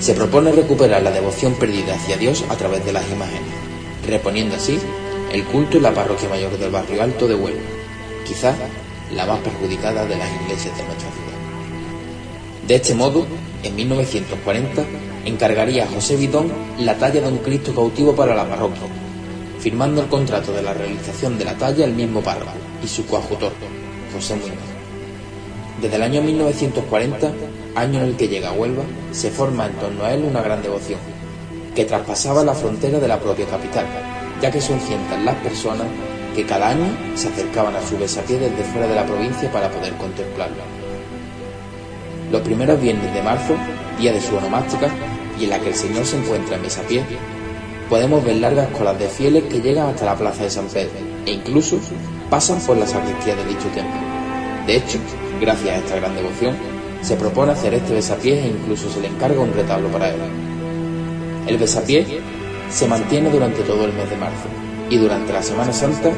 se 0.00 0.12
propone 0.12 0.52
recuperar 0.52 1.02
la 1.02 1.12
devoción 1.12 1.54
perdida 1.54 1.94
hacia 1.94 2.18
Dios 2.18 2.44
a 2.50 2.56
través 2.56 2.84
de 2.84 2.92
las 2.92 3.10
imágenes, 3.10 3.48
reponiendo 4.06 4.54
así 4.54 4.78
el 5.32 5.44
culto 5.44 5.78
en 5.78 5.84
la 5.84 5.94
parroquia 5.94 6.28
mayor 6.28 6.58
del 6.58 6.70
barrio 6.70 7.02
alto 7.02 7.26
de 7.26 7.36
Huelva, 7.36 7.62
quizás 8.26 8.54
la 9.14 9.24
más 9.24 9.38
perjudicada 9.38 10.04
de 10.04 10.16
las 10.18 10.28
iglesias 10.42 10.76
de 10.76 10.84
nuestra 10.84 11.08
ciudad. 11.10 12.68
De 12.68 12.74
este 12.74 12.94
modo, 12.94 13.26
en 13.62 13.76
1940, 13.76 14.84
encargaría 15.24 15.84
a 15.84 15.88
José 15.88 16.16
Vidón 16.16 16.52
la 16.78 16.98
talla 16.98 17.22
de 17.22 17.28
un 17.28 17.38
Cristo 17.38 17.74
cautivo 17.74 18.14
para 18.14 18.34
la 18.34 18.46
parroquia, 18.46 18.82
firmando 19.66 20.00
el 20.00 20.06
contrato 20.06 20.52
de 20.52 20.62
la 20.62 20.72
realización 20.72 21.36
de 21.36 21.44
la 21.44 21.58
talla 21.58 21.84
el 21.84 21.92
mismo 21.92 22.20
párroco 22.20 22.52
y 22.84 22.86
su 22.86 23.04
coadjutor, 23.04 23.50
José 24.14 24.36
Muñoz. 24.36 24.54
Desde 25.82 25.96
el 25.96 26.02
año 26.04 26.22
1940, 26.22 27.32
año 27.74 27.98
en 27.98 28.06
el 28.10 28.16
que 28.16 28.28
llega 28.28 28.50
a 28.50 28.52
Huelva, 28.52 28.84
se 29.10 29.32
forma 29.32 29.66
en 29.66 29.72
torno 29.72 30.04
a 30.04 30.14
él 30.14 30.22
una 30.22 30.40
gran 30.40 30.62
devoción, 30.62 31.00
que 31.74 31.84
traspasaba 31.84 32.44
la 32.44 32.54
frontera 32.54 33.00
de 33.00 33.08
la 33.08 33.18
propia 33.18 33.44
capital, 33.46 33.86
ya 34.40 34.52
que 34.52 34.60
son 34.60 34.78
cientos 34.78 35.18
las 35.24 35.34
personas 35.38 35.88
que 36.36 36.46
cada 36.46 36.68
año 36.68 36.86
se 37.16 37.26
acercaban 37.26 37.74
a 37.74 37.82
su 37.82 37.98
besapié 37.98 38.38
desde 38.38 38.62
fuera 38.70 38.86
de 38.86 38.94
la 38.94 39.04
provincia 39.04 39.50
para 39.50 39.68
poder 39.68 39.94
contemplarlo. 39.94 40.62
Los 42.30 42.42
primeros 42.42 42.80
viernes 42.80 43.12
de 43.12 43.20
marzo, 43.20 43.56
día 43.98 44.12
de 44.12 44.20
su 44.20 44.36
onomástica, 44.36 44.88
y 45.40 45.42
en 45.42 45.50
la 45.50 45.58
que 45.58 45.70
el 45.70 45.74
Señor 45.74 46.06
se 46.06 46.18
encuentra 46.18 46.54
en 46.54 46.62
besapié, 46.62 47.04
podemos 47.88 48.24
ver 48.24 48.36
largas 48.36 48.68
colas 48.68 48.98
de 48.98 49.08
fieles 49.08 49.44
que 49.44 49.60
llegan 49.60 49.88
hasta 49.88 50.06
la 50.06 50.16
plaza 50.16 50.44
de 50.44 50.50
San 50.50 50.66
Pedro 50.66 50.98
e 51.24 51.32
incluso 51.32 51.78
pasan 52.30 52.58
por 52.60 52.76
la 52.76 52.86
sacristía 52.86 53.36
de 53.36 53.44
dicho 53.44 53.68
templo. 53.74 54.00
De 54.66 54.76
hecho, 54.76 54.98
gracias 55.40 55.70
a 55.70 55.78
esta 55.78 55.96
gran 55.96 56.14
devoción, 56.14 56.56
se 57.02 57.16
propone 57.16 57.52
hacer 57.52 57.74
este 57.74 57.94
besapié 57.94 58.40
e 58.40 58.48
incluso 58.48 58.90
se 58.90 59.00
le 59.00 59.08
encarga 59.08 59.40
un 59.40 59.52
retablo 59.52 59.88
para 59.88 60.08
él. 60.08 60.16
El 61.46 61.58
besapié 61.58 62.20
se 62.70 62.88
mantiene 62.88 63.30
durante 63.30 63.62
todo 63.62 63.84
el 63.84 63.92
mes 63.92 64.10
de 64.10 64.16
marzo 64.16 64.48
y 64.90 64.96
durante 64.96 65.32
la 65.32 65.42
Semana 65.42 65.72
Santa 65.72 66.10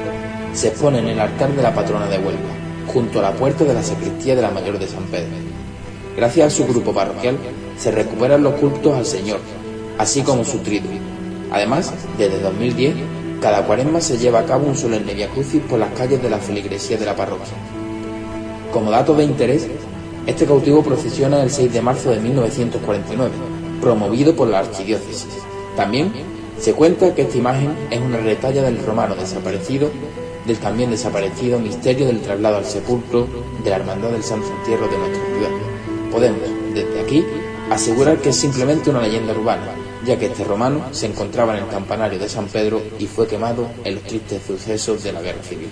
se 0.55 0.71
pone 0.71 0.99
en 1.01 1.09
el 1.09 1.21
altar 1.21 1.53
de 1.53 1.63
la 1.63 1.75
patrona 1.75 2.07
de 2.09 2.17
Huelva, 2.17 2.51
junto 2.87 3.19
a 3.19 3.23
la 3.23 3.33
puerta 3.33 3.65
de 3.65 3.75
la 3.75 3.83
sacristía 3.83 4.35
de 4.35 4.43
la 4.43 4.51
Mayor 4.51 4.79
de 4.79 4.87
San 4.87 5.05
Pedro. 5.05 5.37
Gracias 6.17 6.47
a 6.47 6.57
su 6.57 6.67
grupo 6.67 6.93
parroquial 6.93 7.37
se 7.77 7.91
recuperan 7.91 8.43
los 8.43 8.55
cultos 8.55 8.95
al 8.95 9.05
Señor, 9.05 9.41
así 9.99 10.23
como 10.23 10.45
su 10.45 10.59
triduo. 10.59 10.91
Además, 11.51 11.93
desde 12.17 12.41
2010, 12.41 12.95
cada 13.41 13.65
cuaresma 13.65 14.01
se 14.01 14.19
lleva 14.19 14.41
a 14.41 14.45
cabo 14.45 14.67
un 14.67 14.77
solemne 14.77 15.15
Via 15.15 15.29
Crucis 15.29 15.63
por 15.63 15.79
las 15.79 15.93
calles 15.93 16.23
de 16.23 16.29
la 16.29 16.39
feligresía 16.39 16.99
de 16.99 17.07
la 17.07 17.15
parroquia. 17.15 17.55
Como 18.73 18.91
dato 18.91 19.15
de 19.15 19.25
interés, 19.25 19.67
este 20.27 20.45
cautivo 20.45 20.83
procesiona 20.83 21.43
el 21.43 21.51
6 21.51 21.73
de 21.73 21.81
marzo 21.81 22.11
de 22.11 22.21
1949, 22.21 23.31
promovido 23.81 24.35
por 24.35 24.49
la 24.49 24.59
archidiócesis. 24.59 25.39
También 25.77 26.13
se 26.59 26.75
cuenta 26.75 27.15
que 27.15 27.23
esta 27.23 27.39
imagen 27.39 27.73
es 27.91 28.01
una 28.01 28.19
retalla 28.19 28.63
del 28.63 28.85
romano 28.85 29.15
desaparecido, 29.15 29.91
del 30.45 30.59
también 30.59 30.91
desaparecido 30.91 31.59
misterio 31.59 32.07
del 32.07 32.21
traslado 32.21 32.57
al 32.57 32.65
sepulcro 32.65 33.27
de 33.63 33.71
la 33.71 33.77
Hermandad 33.77 34.11
del 34.11 34.25
Santo 34.25 34.49
Entierro 34.59 34.89
de 34.89 34.99
nuestra 34.99 35.27
ciudad. 35.27 35.51
Podemos, 36.11 36.41
desde 36.75 37.01
aquí, 37.01 37.25
asegurar 37.71 38.19
que 38.19 38.31
es 38.31 38.37
simplemente 38.37 38.91
una 38.91 39.03
leyenda 39.03 39.33
urbana, 39.33 39.73
ya 40.09 40.19
que 40.19 40.25
este 40.25 40.43
romano 40.43 40.89
se 40.93 41.05
encontraba 41.05 41.55
en 41.55 41.65
el 41.65 41.69
campanario 41.69 42.19
de 42.19 42.31
San 42.31 42.47
Pedro 42.47 42.83
y 42.99 43.07
fue 43.07 43.29
quemado 43.29 43.71
en 43.85 43.97
los 43.97 44.05
tristes 44.05 44.43
sucesos 44.43 45.03
de 45.03 45.13
la 45.13 45.21
Guerra 45.21 45.43
Civil. 45.43 45.69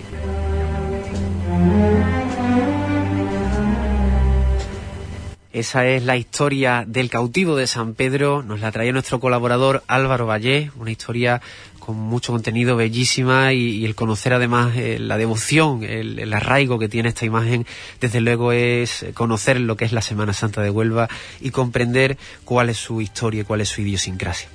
Esa 5.54 5.86
es 5.86 6.04
la 6.04 6.18
historia 6.18 6.84
del 6.86 7.08
cautivo 7.08 7.56
de 7.56 7.66
San 7.66 7.94
Pedro. 7.94 8.42
Nos 8.42 8.60
la 8.60 8.70
traía 8.72 8.92
nuestro 8.92 9.20
colaborador 9.20 9.82
Álvaro 9.86 10.26
Vallé, 10.26 10.70
una 10.78 10.90
historia 10.90 11.40
con 11.86 11.96
mucho 11.96 12.32
contenido, 12.32 12.74
bellísima 12.74 13.52
y, 13.52 13.84
el 13.84 13.94
conocer 13.94 14.32
además 14.32 14.76
eh, 14.76 14.98
la 14.98 15.16
devoción, 15.16 15.84
el, 15.84 16.32
arraigo 16.34 16.80
que 16.80 16.88
tiene 16.88 17.10
esta 17.10 17.24
imagen, 17.24 17.64
desde 18.00 18.20
luego 18.20 18.50
es 18.50 19.06
conocer 19.14 19.60
lo 19.60 19.76
que 19.76 19.84
es 19.84 19.92
la 19.92 20.02
Semana 20.02 20.32
Santa 20.32 20.62
de 20.62 20.70
Huelva 20.70 21.08
y 21.40 21.50
comprender 21.50 22.18
cuál 22.44 22.70
es 22.70 22.76
su 22.76 23.00
historia 23.00 23.44
cuál 23.44 23.60
es 23.60 23.68
su 23.68 23.82
idiosincrasia. 23.82 24.48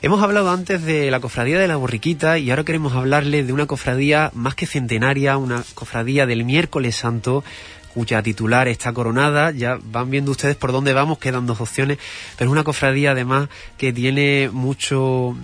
Hemos 0.00 0.22
hablado 0.22 0.50
antes 0.50 0.82
de 0.84 1.10
la 1.10 1.20
cofradía 1.20 1.58
de 1.58 1.68
la 1.68 1.76
borriquita 1.76 2.38
y 2.38 2.50
ahora 2.50 2.64
queremos 2.64 2.92
hablarle 2.94 3.44
de 3.44 3.52
una 3.52 3.66
cofradía 3.66 4.30
más 4.34 4.54
que 4.54 4.66
centenaria, 4.66 5.36
una 5.36 5.64
cofradía 5.74 6.26
del 6.26 6.44
miércoles 6.44 6.96
santo 6.96 7.44
cuya 7.92 8.22
titular 8.22 8.68
está 8.68 8.92
coronada. 8.92 9.50
Ya 9.50 9.78
van 9.82 10.10
viendo 10.10 10.30
ustedes 10.30 10.56
por 10.56 10.72
dónde 10.72 10.92
vamos, 10.92 11.18
quedan 11.18 11.46
dos 11.46 11.60
opciones, 11.60 11.98
pero 12.36 12.50
es 12.50 12.52
una 12.52 12.64
cofradía 12.64 13.12
además 13.12 13.48
que 13.78 13.92
tiene 13.92 14.50
mucho, 14.52 15.36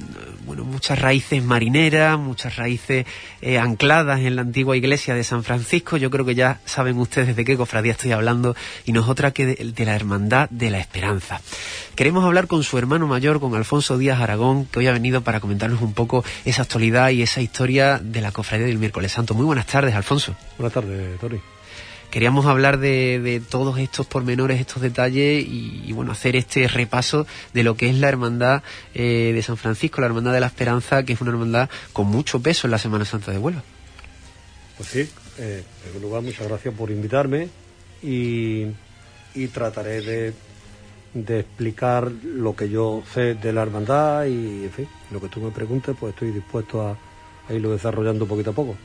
bueno, 0.47 0.65
muchas 0.65 0.99
raíces 0.99 1.43
marineras, 1.43 2.19
muchas 2.19 2.57
raíces 2.57 3.07
eh, 3.43 3.59
ancladas 3.59 4.21
en 4.21 4.37
la 4.37 4.43
antigua 4.43 4.77
iglesia 4.77 5.15
de 5.15 5.25
San 5.25 5.45
Francisco. 5.45 5.97
Yo 5.97 6.11
creo 6.11 6.25
que 6.25 6.35
ya 6.35 6.61
saben 6.65 6.99
ustedes 6.99 7.37
de 7.37 7.45
qué 7.45 7.57
cofradía 7.57 7.93
estoy 7.93 8.13
hablando 8.13 8.57
y 8.85 8.93
no 8.93 9.01
es 9.01 9.09
otra 9.09 9.33
que 9.33 9.47
de, 9.47 9.73
de 9.73 9.85
la 9.85 9.95
Hermandad 9.95 10.49
de 10.51 10.71
la 10.71 10.79
Esperanza. 10.79 11.41
Queremos 11.95 12.25
hablar 12.25 12.47
con 12.47 12.63
su 12.63 12.79
hermano 12.79 13.07
mayor, 13.07 13.41
con 13.41 13.55
Alfonso 13.55 13.99
Díaz 13.99 14.21
Aragón, 14.21 14.67
que 14.67 14.79
hoy 14.79 14.87
ha 14.87 14.93
venido 14.93 15.23
para 15.23 15.41
comentarnos 15.41 15.83
un 15.83 15.95
poco 15.95 16.25
esa 16.45 16.63
actualidad 16.63 17.11
y 17.11 17.23
esa 17.23 17.41
historia 17.41 17.99
de 17.99 18.21
la 18.21 18.33
cofradía 18.33 18.67
del 18.67 18.79
miércoles 18.79 19.13
santo. 19.13 19.35
Muy 19.35 19.45
buenas 19.45 19.67
tardes, 19.67 19.95
Alfonso. 19.95 20.37
Buenas 20.57 20.73
tardes, 20.73 21.19
Tori 21.19 21.41
queríamos 22.11 22.47
hablar 22.47 22.79
de, 22.79 23.21
de, 23.21 23.41
todos 23.41 23.79
estos 23.79 24.07
pormenores, 24.07 24.61
estos 24.61 24.83
detalles 24.83 25.45
y, 25.47 25.93
bueno, 25.93 26.13
hacer 26.13 26.37
este 26.37 26.67
repaso 26.69 27.27
de 27.53 27.63
lo 27.63 27.77
que 27.77 27.89
es 27.89 27.97
la 27.97 28.09
hermandad 28.09 28.63
eh, 28.95 29.33
de 29.35 29.43
San 29.43 29.57
Francisco, 29.57 30.01
la 30.01 30.07
hermandad 30.07 30.33
de 30.33 30.41
la 30.41 30.47
Esperanza, 30.47 31.03
que 31.03 31.13
es 31.13 31.21
una 31.21 31.31
hermandad 31.31 31.69
con 31.93 32.07
mucho 32.07 32.41
peso 32.41 32.67
en 32.67 32.73
la 32.73 32.79
Semana 32.79 33.05
Santa 33.05 33.33
de 33.33 33.39
Huelva. 33.39 33.63
Pues 34.77 34.89
sí, 34.89 35.01
eh, 35.39 35.65
en 35.65 35.83
primer 35.83 36.03
lugar, 36.03 36.23
muchas 36.23 36.49
gracias 36.49 36.75
por 36.75 36.91
invitarme 36.91 37.49
y, 38.03 38.67
trataré 39.53 40.01
de, 40.01 40.35
explicar 41.39 42.11
lo 42.11 42.55
que 42.55 42.69
yo 42.69 43.03
sé 43.13 43.35
de 43.35 43.53
la 43.53 43.63
hermandad 43.63 44.27
y, 44.27 44.65
en 44.65 44.71
fin, 44.71 44.89
lo 45.11 45.21
que 45.21 45.29
tú 45.29 45.41
me 45.41 45.51
preguntes, 45.51 45.97
pues 45.99 46.15
estoy 46.15 46.31
dispuesto 46.31 46.87
a 46.87 46.97
irlo 47.53 47.73
desarrollando 47.73 48.27
poquito 48.27 48.51
a 48.51 48.55
poco. 48.55 48.77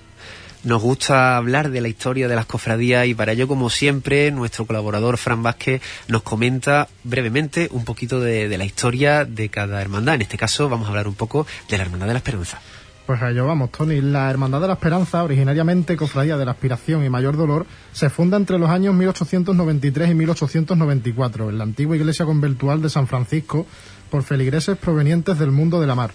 Nos 0.63 0.81
gusta 0.81 1.35
hablar 1.35 1.71
de 1.71 1.81
la 1.81 1.89
historia 1.89 2.29
de 2.29 2.35
las 2.35 2.45
cofradías 2.45 3.05
y 3.05 3.13
para 3.13 3.33
ello, 3.33 3.49
como 3.49 3.69
siempre, 3.69 4.31
nuestro 4.31 4.65
colaborador 4.65 5.17
Fran 5.17 5.43
Vázquez 5.43 5.81
nos 6.07 6.23
comenta 6.23 6.87
brevemente 7.03 7.67
un 7.71 7.83
poquito 7.83 8.21
de, 8.21 8.47
de, 8.47 8.57
la 8.57 8.63
historia 8.63 9.25
de 9.25 9.49
cada 9.49 9.81
hermandad. 9.81 10.15
En 10.15 10.21
este 10.21 10.37
caso 10.37 10.69
vamos 10.69 10.87
a 10.87 10.91
hablar 10.91 11.09
un 11.09 11.15
poco 11.15 11.45
de 11.69 11.77
la 11.77 11.83
Hermandad 11.83 12.07
de 12.07 12.13
la 12.13 12.19
Esperanza. 12.19 12.61
Pues 13.05 13.21
a 13.21 13.31
ello 13.31 13.45
vamos, 13.45 13.71
Tony. 13.71 13.99
La 13.99 14.29
Hermandad 14.29 14.61
de 14.61 14.67
la 14.67 14.75
Esperanza, 14.75 15.21
originariamente 15.25 15.97
cofradía 15.97 16.37
de 16.37 16.45
la 16.45 16.51
Aspiración 16.51 17.03
y 17.03 17.09
Mayor 17.09 17.35
Dolor, 17.35 17.65
se 17.91 18.09
funda 18.09 18.37
entre 18.37 18.57
los 18.57 18.69
años 18.69 18.95
1893 18.95 20.11
y 20.11 20.13
1894 20.13 21.49
en 21.49 21.57
la 21.57 21.65
antigua 21.65 21.97
iglesia 21.97 22.25
conventual 22.25 22.81
de 22.81 22.89
San 22.89 23.07
Francisco 23.07 23.65
por 24.09 24.23
feligreses 24.23 24.77
provenientes 24.77 25.37
del 25.37 25.51
mundo 25.51 25.81
de 25.81 25.87
la 25.87 25.95
mar 25.95 26.11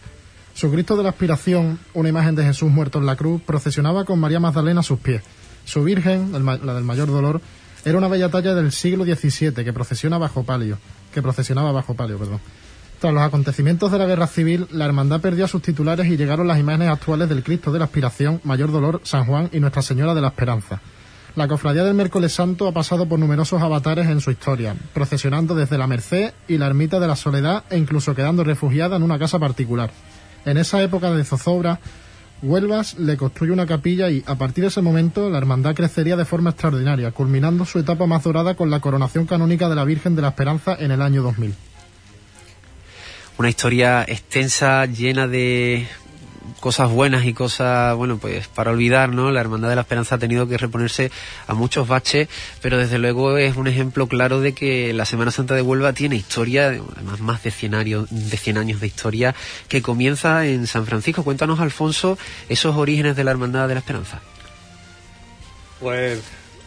su 0.59 0.73
Cristo 0.73 0.97
de 0.97 1.05
la 1.05 1.11
Aspiración, 1.11 1.79
una 1.95 2.09
imagen 2.09 2.35
de 2.35 2.43
Jesús 2.43 2.69
muerto 2.69 2.99
en 2.99 3.07
la 3.07 3.15
cruz, 3.15 3.41
procesionaba 3.41 4.05
con 4.05 4.19
María 4.19 4.41
Magdalena 4.41 4.81
a 4.81 4.83
sus 4.83 4.99
pies. 4.99 5.23
Su 5.65 5.85
Virgen, 5.85 6.33
la 6.33 6.75
del 6.75 6.83
mayor 6.83 7.07
dolor, 7.07 7.41
era 7.85 7.97
una 7.97 8.09
bella 8.09 8.29
talla 8.29 8.57
del 8.57 8.73
siglo 8.73 9.05
XVII 9.05 9.53
que 9.53 9.73
procesiona 9.73 10.19
bajo 10.19 10.43
palio, 10.43 10.77
que 11.15 11.23
procesionaba 11.23 11.71
bajo 11.71 11.95
palio, 11.95 12.19
perdón. 12.19 12.41
Tras 12.99 13.15
los 13.15 13.23
acontecimientos 13.23 13.93
de 13.93 13.99
la 13.99 14.07
Guerra 14.07 14.27
Civil, 14.27 14.67
la 14.73 14.87
hermandad 14.87 15.21
perdió 15.21 15.47
sus 15.47 15.63
titulares 15.63 16.09
y 16.09 16.17
llegaron 16.17 16.49
las 16.49 16.59
imágenes 16.59 16.89
actuales 16.89 17.29
del 17.29 17.45
Cristo 17.45 17.71
de 17.71 17.79
la 17.79 17.85
Aspiración, 17.85 18.41
Mayor 18.43 18.73
Dolor, 18.73 19.01
San 19.05 19.27
Juan 19.27 19.51
y 19.53 19.61
Nuestra 19.61 19.83
Señora 19.83 20.13
de 20.13 20.23
la 20.23 20.29
Esperanza. 20.29 20.81
La 21.37 21.47
cofradía 21.47 21.85
del 21.85 21.95
Miércoles 21.95 22.33
Santo 22.33 22.67
ha 22.67 22.73
pasado 22.73 23.07
por 23.07 23.21
numerosos 23.21 23.63
avatares 23.63 24.09
en 24.09 24.21
su 24.21 24.33
historia, 24.33 24.75
procesionando 24.93 25.55
desde 25.55 25.79
la 25.79 25.87
Merced 25.87 26.33
y 26.49 26.59
la 26.59 26.67
Ermita 26.67 26.99
de 26.99 27.07
la 27.07 27.15
Soledad 27.15 27.63
e 27.71 27.79
incluso 27.79 28.13
quedando 28.13 28.43
refugiada 28.43 28.97
en 28.97 29.05
una 29.05 29.21
casa 29.21 29.39
particular. 29.39 29.93
En 30.49 30.57
esa 30.57 30.83
época 30.83 31.11
de 31.11 31.25
zozobra, 31.25 31.79
Huelvas 32.41 32.99
le 32.99 33.19
construye 33.19 33.53
una 33.53 33.67
capilla 33.67 34.09
y 34.09 34.25
a 34.27 34.37
partir 34.37 34.63
de 34.63 34.69
ese 34.69 34.81
momento 34.81 35.29
la 35.29 35.37
hermandad 35.37 35.75
crecería 35.75 36.17
de 36.17 36.25
forma 36.25 36.51
extraordinaria, 36.51 37.11
culminando 37.11 37.67
su 37.67 37.79
etapa 37.79 38.07
más 38.07 38.23
dorada 38.23 38.55
con 38.55 38.71
la 38.71 38.81
coronación 38.81 39.27
canónica 39.27 39.69
de 39.69 39.75
la 39.75 39.85
Virgen 39.85 40.17
de 40.17 40.23
la 40.23 40.29
Esperanza 40.29 40.75
en 40.79 40.91
el 40.91 41.03
año 41.03 41.23
2000. 41.23 41.55
Una 43.37 43.49
historia 43.51 44.05
extensa, 44.09 44.87
llena 44.87 45.27
de 45.27 45.87
cosas 46.61 46.91
buenas 46.91 47.25
y 47.25 47.33
cosas, 47.33 47.97
bueno, 47.97 48.19
pues 48.19 48.49
para 48.49 48.71
olvidar, 48.71 49.11
¿no? 49.11 49.31
La 49.31 49.41
Hermandad 49.41 49.69
de 49.69 49.77
la 49.77 49.83
Esperanza 49.83 50.17
ha 50.17 50.19
tenido 50.19 50.49
que 50.49 50.59
reponerse 50.59 51.11
a 51.47 51.55
muchos 51.55 51.89
baches, 51.89 52.29
pero 52.61 52.79
desde 52.79 52.99
luego 52.99 53.37
es 53.39 53.57
un 53.57 53.69
ejemplo 53.69 54.07
claro 54.09 54.41
de 54.41 54.53
que 54.53 54.93
la 54.93 55.05
Semana 55.05 55.31
Santa 55.31 55.55
de 55.55 55.63
Huelva 55.63 55.93
tiene 55.93 56.17
historia, 56.17 56.67
además 56.67 57.21
más 57.21 57.43
de 57.43 57.51
100 57.51 57.75
años 57.75 58.07
de, 58.11 58.37
100 58.37 58.59
años 58.59 58.81
de 58.81 58.87
historia, 58.87 59.35
que 59.69 59.83
comienza 59.83 60.47
en 60.47 60.67
San 60.67 60.87
Francisco. 60.87 61.25
Cuéntanos, 61.25 61.61
Alfonso, 61.61 62.19
esos 62.49 62.77
orígenes 62.77 63.17
de 63.17 63.25
la 63.25 63.31
Hermandad 63.31 63.69
de 63.69 63.75
la 63.75 63.81
Esperanza. 63.81 64.21
Pues, 65.81 66.23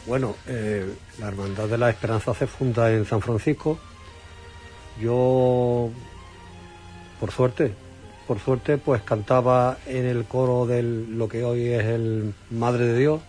bueno, 0.05 0.35
eh, 0.47 0.85
la 1.19 1.27
Hermandad 1.27 1.67
de 1.67 1.77
la 1.77 1.89
Esperanza 1.89 2.33
se 2.33 2.47
funda 2.47 2.91
en 2.91 3.05
San 3.05 3.21
Francisco. 3.21 3.77
Yo, 4.99 5.89
por 7.19 7.31
suerte, 7.31 7.73
por 8.27 8.39
suerte, 8.39 8.77
pues 8.77 9.01
cantaba 9.01 9.77
en 9.85 10.05
el 10.05 10.25
coro 10.25 10.65
de 10.65 10.83
lo 10.83 11.27
que 11.27 11.43
hoy 11.43 11.67
es 11.67 11.83
el 11.85 12.33
Madre 12.49 12.87
de 12.87 12.99
Dios. 12.99 13.21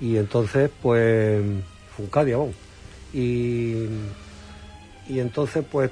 Y 0.00 0.16
entonces, 0.16 0.70
pues, 0.82 1.42
Funcadia, 1.96 2.36
vamos. 2.36 2.54
Y, 3.12 3.86
y 5.08 5.18
entonces, 5.18 5.64
pues, 5.70 5.90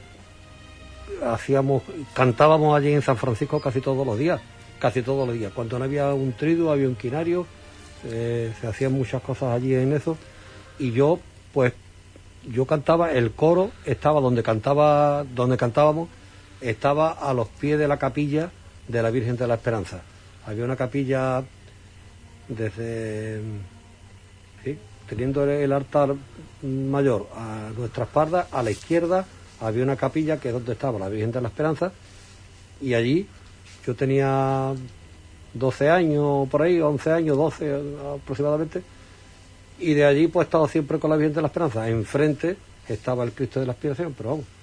hacíamos, 1.24 1.82
cantábamos 2.14 2.76
allí 2.76 2.92
en 2.92 3.02
San 3.02 3.16
Francisco 3.16 3.60
casi 3.60 3.80
todos 3.80 4.06
los 4.06 4.18
días, 4.18 4.40
casi 4.78 5.02
todos 5.02 5.26
los 5.26 5.36
días. 5.36 5.52
Cuando 5.54 5.78
no 5.78 5.84
había 5.84 6.12
un 6.12 6.32
trido, 6.32 6.72
había 6.72 6.88
un 6.88 6.96
quinario, 6.96 7.46
eh, 8.04 8.52
se 8.60 8.66
hacían 8.66 8.92
muchas 8.92 9.22
cosas 9.22 9.54
allí 9.54 9.74
en 9.74 9.92
eso. 9.92 10.16
Y 10.78 10.92
yo, 10.92 11.18
pues, 11.52 11.72
yo 12.48 12.64
cantaba, 12.64 13.12
el 13.12 13.32
coro 13.32 13.70
estaba 13.84 14.20
donde 14.20 14.42
cantaba, 14.42 15.24
donde 15.24 15.56
cantábamos, 15.56 16.08
estaba 16.60 17.12
a 17.12 17.32
los 17.34 17.48
pies 17.48 17.78
de 17.78 17.88
la 17.88 17.98
capilla 17.98 18.50
de 18.88 19.02
la 19.02 19.10
Virgen 19.10 19.36
de 19.36 19.46
la 19.46 19.54
Esperanza. 19.54 20.02
Había 20.46 20.64
una 20.64 20.76
capilla 20.76 21.42
desde, 22.48 23.40
teniendo 25.08 25.44
el 25.44 25.72
altar 25.72 26.14
mayor 26.62 27.28
a 27.34 27.70
nuestra 27.76 28.04
espalda, 28.04 28.48
a 28.50 28.62
la 28.62 28.70
izquierda 28.70 29.24
había 29.60 29.82
una 29.82 29.96
capilla 29.96 30.38
que 30.38 30.48
es 30.48 30.54
donde 30.54 30.72
estaba 30.72 30.98
la 30.98 31.08
Virgen 31.08 31.32
de 31.32 31.40
la 31.40 31.48
Esperanza 31.48 31.92
y 32.80 32.94
allí 32.94 33.26
yo 33.86 33.94
tenía 33.94 34.72
12 35.54 35.90
años 35.90 36.48
por 36.48 36.62
ahí, 36.62 36.80
11 36.80 37.12
años, 37.12 37.36
12 37.36 37.82
aproximadamente, 38.16 38.82
y 39.78 39.94
de 39.94 40.04
allí 40.04 40.28
pues 40.28 40.44
he 40.44 40.48
estado 40.48 40.68
siempre 40.68 40.98
con 40.98 41.10
la 41.10 41.16
Virgen 41.16 41.34
de 41.34 41.42
la 41.42 41.48
Esperanza. 41.48 41.88
Enfrente 41.88 42.56
estaba 42.88 43.24
el 43.24 43.32
Cristo 43.32 43.60
de 43.60 43.66
la 43.66 43.72
Aspiración, 43.72 44.14
pero 44.16 44.30
vamos. 44.30 44.59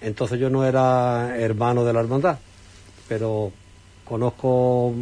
Entonces 0.00 0.38
yo 0.38 0.48
no 0.48 0.64
era 0.64 1.36
hermano 1.38 1.84
de 1.84 1.92
la 1.92 2.00
hermandad, 2.00 2.38
pero 3.08 3.52
conozco 4.04 4.94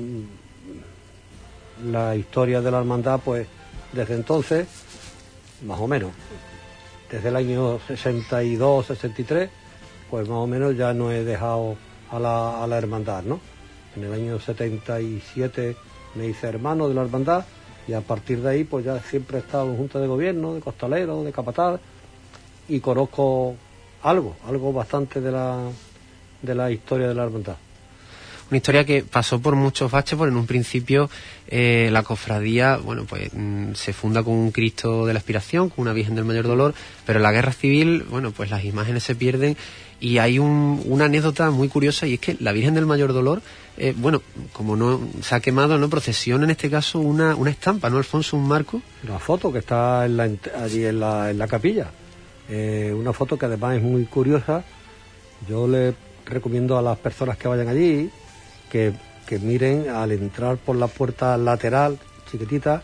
la 1.84 2.16
historia 2.16 2.60
de 2.60 2.70
la 2.70 2.78
hermandad 2.78 3.20
pues 3.24 3.46
desde 3.92 4.14
entonces, 4.14 4.66
más 5.64 5.80
o 5.80 5.86
menos. 5.86 6.10
Desde 7.10 7.28
el 7.28 7.36
año 7.36 7.78
62, 7.86 8.86
63, 8.86 9.48
pues 10.10 10.28
más 10.28 10.38
o 10.38 10.46
menos 10.46 10.76
ya 10.76 10.92
no 10.92 11.10
he 11.10 11.24
dejado 11.24 11.76
a 12.10 12.18
la, 12.18 12.62
a 12.62 12.66
la 12.66 12.76
hermandad, 12.76 13.22
¿no? 13.22 13.40
En 13.96 14.04
el 14.04 14.12
año 14.12 14.38
77 14.38 15.76
me 16.14 16.26
hice 16.26 16.48
hermano 16.48 16.88
de 16.88 16.94
la 16.94 17.02
hermandad 17.02 17.44
y 17.86 17.94
a 17.94 18.00
partir 18.00 18.42
de 18.42 18.50
ahí 18.50 18.64
pues 18.64 18.84
ya 18.84 19.00
siempre 19.00 19.38
he 19.38 19.40
estado 19.40 19.70
en 19.70 19.76
junta 19.76 19.98
de 19.98 20.06
gobierno, 20.06 20.54
de 20.54 20.60
costalero, 20.60 21.22
de 21.22 21.32
capataz 21.32 21.80
y 22.68 22.80
conozco 22.80 23.56
algo, 24.02 24.36
algo 24.46 24.72
bastante 24.72 25.20
de 25.20 25.32
la, 25.32 25.70
de 26.42 26.54
la 26.54 26.70
historia 26.70 27.08
de 27.08 27.14
la 27.14 27.24
hermandad. 27.24 27.56
Una 28.50 28.56
historia 28.56 28.84
que 28.84 29.02
pasó 29.02 29.40
por 29.40 29.56
muchos 29.56 29.90
baches, 29.90 30.16
porque 30.16 30.30
en 30.30 30.38
un 30.38 30.46
principio 30.46 31.10
eh, 31.48 31.90
la 31.92 32.02
cofradía, 32.02 32.78
bueno, 32.78 33.04
pues 33.04 33.30
mm, 33.34 33.74
se 33.74 33.92
funda 33.92 34.22
con 34.22 34.32
un 34.32 34.52
Cristo 34.52 35.04
de 35.04 35.12
la 35.12 35.18
Aspiración, 35.18 35.68
con 35.68 35.82
una 35.82 35.92
Virgen 35.92 36.14
del 36.14 36.24
Mayor 36.24 36.46
Dolor, 36.46 36.74
pero 37.04 37.18
en 37.18 37.24
la 37.24 37.32
Guerra 37.32 37.52
Civil, 37.52 38.04
bueno, 38.08 38.30
pues 38.30 38.48
las 38.48 38.64
imágenes 38.64 39.02
se 39.02 39.14
pierden 39.14 39.54
y 40.00 40.16
hay 40.18 40.38
una 40.38 41.06
anécdota 41.06 41.50
muy 41.50 41.68
curiosa 41.68 42.06
y 42.06 42.14
es 42.14 42.20
que 42.20 42.36
la 42.40 42.52
Virgen 42.52 42.72
del 42.72 42.86
Mayor 42.86 43.12
Dolor, 43.12 43.42
eh, 43.76 43.92
bueno, 43.94 44.22
como 44.54 44.76
no 44.76 44.98
se 45.20 45.34
ha 45.34 45.40
quemado, 45.40 45.76
no 45.76 45.90
procesiona 45.90 46.44
en 46.44 46.50
este 46.50 46.70
caso 46.70 47.00
una, 47.00 47.34
una 47.34 47.50
estampa, 47.50 47.90
¿no, 47.90 47.98
Alfonso? 47.98 48.36
Un 48.38 48.48
marco. 48.48 48.80
Una 49.04 49.18
foto 49.18 49.52
que 49.52 49.58
está 49.58 50.02
allí 50.02 50.86
en 50.86 51.00
la, 51.00 51.30
en 51.30 51.36
la 51.36 51.48
capilla. 51.48 51.90
Eh, 52.48 52.94
una 52.96 53.12
foto 53.12 53.38
que 53.38 53.46
además 53.46 53.76
es 53.76 53.82
muy 53.82 54.04
curiosa. 54.04 54.64
Yo 55.48 55.68
le 55.68 55.94
recomiendo 56.24 56.78
a 56.78 56.82
las 56.82 56.98
personas 56.98 57.36
que 57.36 57.48
vayan 57.48 57.68
allí 57.68 58.10
que, 58.70 58.92
miren 59.40 59.88
al 59.90 60.12
entrar 60.12 60.56
por 60.56 60.76
la 60.76 60.86
puerta 60.86 61.36
lateral, 61.36 61.98
chiquitita, 62.30 62.82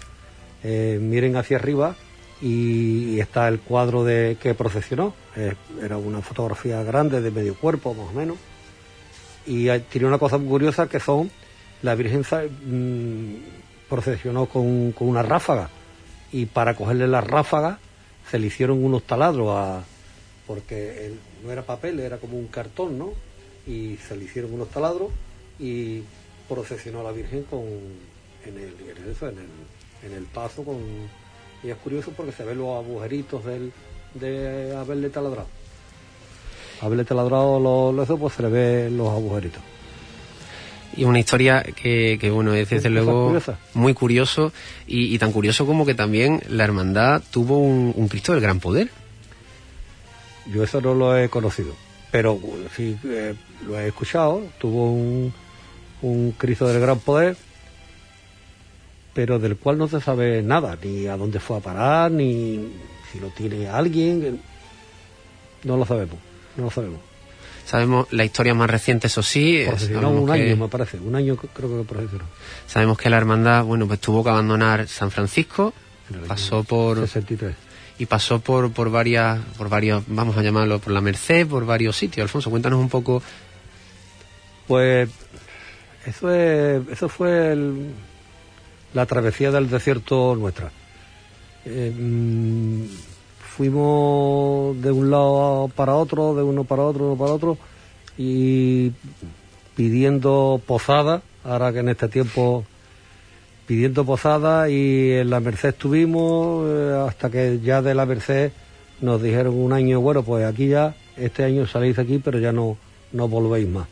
eh, 0.63 0.99
miren 1.01 1.37
hacia 1.37 1.57
arriba 1.57 1.95
y, 2.41 3.19
está 3.19 3.49
el 3.49 3.61
cuadro 3.61 4.05
de 4.05 4.37
que 4.41 4.55
procesionó. 4.55 5.15
Eh, 5.37 5.55
era 5.83 5.97
una 5.97 6.21
fotografía 6.21 6.83
grande 6.83 7.21
de 7.21 7.31
medio 7.31 7.55
cuerpo, 7.55 7.95
más 7.95 8.09
o 8.09 8.13
menos. 8.13 8.37
Y 9.47 9.69
tiene 9.91 10.07
una 10.07 10.19
cosa 10.19 10.39
muy 10.39 10.49
curiosa 10.49 10.89
que 10.89 11.01
son 11.01 11.31
la 11.83 11.95
Virgen 11.95 12.23
mm, 12.23 13.89
procesionó 13.89 14.47
con, 14.47 14.93
con, 14.93 15.09
una 15.09 15.23
ráfaga 15.23 15.69
y 16.33 16.47
para 16.47 16.75
cogerle 16.75 17.07
la 17.07 17.21
ráfaga 17.21 17.79
se 18.31 18.39
le 18.39 18.47
hicieron 18.47 18.85
unos 18.85 19.03
taladros 19.05 19.49
a, 19.51 19.85
porque 20.47 21.13
no 21.43 21.51
era 21.51 21.63
papel, 21.63 22.01
era 22.01 22.19
como 22.19 22.39
un 22.39 22.49
cartón, 22.49 22.99
¿no? 22.99 23.13
Y 23.67 23.97
se 23.97 24.17
le 24.17 24.25
hicieron 24.25 24.53
unos 24.53 24.71
taladros 24.71 25.11
y 25.59 26.03
procesionó 26.49 27.01
a 27.01 27.05
la 27.05 27.13
Virgen 27.13 27.45
con, 27.45 27.63
en, 28.45 28.59
el, 28.59 28.75
en, 30.03 30.13
el, 30.13 30.25
paso 30.25 30.65
con, 30.65 30.77
y 31.63 31.71
es 31.71 31.77
curioso 31.77 32.13
porque 32.15 32.33
se 32.33 32.45
ven 32.45 32.59
los 32.59 32.85
agujeritos 32.85 33.45
del, 33.45 33.73
de 34.15 34.75
haberle 34.77 35.09
taladrado. 35.11 35.49
Haberle 36.81 37.05
taladrado 37.05 37.61
los, 37.61 38.09
los 38.09 38.19
pues 38.19 38.35
se 38.35 38.43
le 38.43 38.49
ven 38.49 38.97
los 38.97 39.09
agujeritos. 39.09 39.63
Y 40.97 41.05
una 41.05 41.19
historia 41.19 41.63
que, 41.63 42.19
que 42.21 42.31
bueno, 42.31 42.55
es 42.55 42.71
desde 42.71 42.91
luego 42.91 43.37
muy 43.75 43.95
curioso 43.95 44.53
y, 44.87 45.19
tan 45.19 45.33
curioso 45.33 45.67
como 45.67 45.87
que 45.87 45.95
también 45.95 46.43
la 46.49 46.65
hermandad 46.65 47.23
tuvo 47.31 47.59
un, 47.59 48.09
Cristo 48.09 48.33
del 48.33 48.41
gran 48.41 48.61
poder. 48.61 48.91
Yo 50.53 50.63
eso 50.63 50.81
no 50.81 50.95
lo 50.95 51.17
he 51.17 51.29
conocido, 51.29 51.75
pero 52.11 52.39
sí 52.77 52.97
eh, 53.05 53.35
lo 53.67 53.79
he 53.79 53.89
escuchado. 53.89 54.43
Tuvo 54.59 54.93
un, 54.93 55.33
un 56.03 56.33
Cristo 56.33 56.69
del 56.69 56.81
gran 56.81 56.99
poder, 56.99 57.37
pero 59.15 59.39
del 59.39 59.57
cual 59.57 59.79
no 59.79 59.89
se 59.89 60.01
sabe 60.01 60.43
nada, 60.43 60.77
ni 60.83 61.07
a 61.07 61.17
dónde 61.17 61.41
fue 61.41 61.57
a 61.57 61.61
parar, 61.61 62.11
ni 62.11 62.69
si 63.11 63.21
lo 63.21 63.29
tiene 63.29 63.69
alguien. 63.69 64.41
No 65.65 65.77
lo 65.77 65.87
sabemos, 65.87 66.19
no 66.57 66.65
lo 66.65 66.71
sabemos. 66.71 67.14
Sabemos 67.65 68.07
la 68.11 68.25
historia 68.25 68.55
más 68.55 68.69
reciente, 68.69 69.07
eso 69.07 69.23
sí. 69.23 69.65
un 69.95 70.31
año, 70.31 70.57
me 70.57 70.69
parece. 70.69 70.99
Un 70.99 71.15
año 71.17 71.37
creo 71.37 71.79
que 71.79 71.85
procesionó. 71.85 72.25
Sabemos 72.67 72.99
que 72.99 73.09
la 73.09 73.17
hermandad, 73.17 73.65
bueno, 73.65 73.87
pues 73.87 74.01
tuvo 74.01 74.23
que 74.23 74.31
abandonar 74.31 74.87
San 74.87 75.11
Francisco, 75.11 75.73
pasó 76.29 76.63
por... 76.63 76.99
63. 76.99 77.55
Y 77.97 78.07
pasó 78.07 78.41
por, 78.41 78.73
por 78.73 78.91
varias, 78.91 79.39
por 79.57 79.69
varios, 79.69 80.03
vamos 80.09 80.37
a 80.37 80.43
llamarlo, 80.43 80.81
por 80.81 80.93
la 80.93 81.01
Merced, 81.01 81.47
por 81.47 81.65
varios 81.65 81.97
sitios. 81.97 82.25
Alfonso, 82.25 82.51
cuéntanos 82.51 82.81
un 82.81 82.89
poco. 82.89 83.23
Pues 84.67 85.09
eso, 86.05 86.35
es, 86.35 86.83
eso 86.89 87.09
fue 87.09 87.57
la 88.95 89.07
travesía 89.07 89.53
del 89.53 89.71
desierto 89.71 90.35
nuestra. 90.35 90.71
Eh, 91.65 91.93
mm, 91.97 92.85
fuimos 93.57 94.81
de 94.83 94.91
un 94.91 95.11
lado 95.11 95.71
para 95.77 95.95
otro, 95.95 96.35
de 96.35 96.43
uno 96.43 96.65
para 96.65 96.83
otro, 96.83 97.07
uno 97.07 97.17
para 97.17 97.33
otro, 97.33 97.57
y 98.19 98.91
pidiendo 99.77 100.61
posada, 100.67 101.23
ahora 101.45 101.73
que 101.73 101.79
en 101.79 101.89
este 101.89 102.09
tiempo 102.09 102.65
pidiendo 103.67 104.05
posada 104.05 104.69
y 104.69 105.13
en 105.13 105.31
la 105.31 105.41
Merced 105.41 105.71
estuvimos 105.71 106.67
eh, 106.69 107.05
hasta 107.09 107.31
que 107.31 107.61
ya 107.63 107.81
de 107.81 107.95
la 107.95 108.07
Merced 108.07 108.53
nos 109.01 109.23
dijeron 109.23 109.55
un 109.55 109.73
año, 109.73 110.01
bueno, 110.01 110.23
pues 110.23 110.45
aquí 110.45 110.69
ya, 110.69 110.95
este 111.17 111.45
año 111.45 111.67
salís 111.67 111.99
aquí, 111.99 112.21
pero 112.23 112.39
ya 112.41 112.53
no, 112.53 112.77
no 113.13 113.29
volvéis 113.29 113.69
más. 113.69 113.87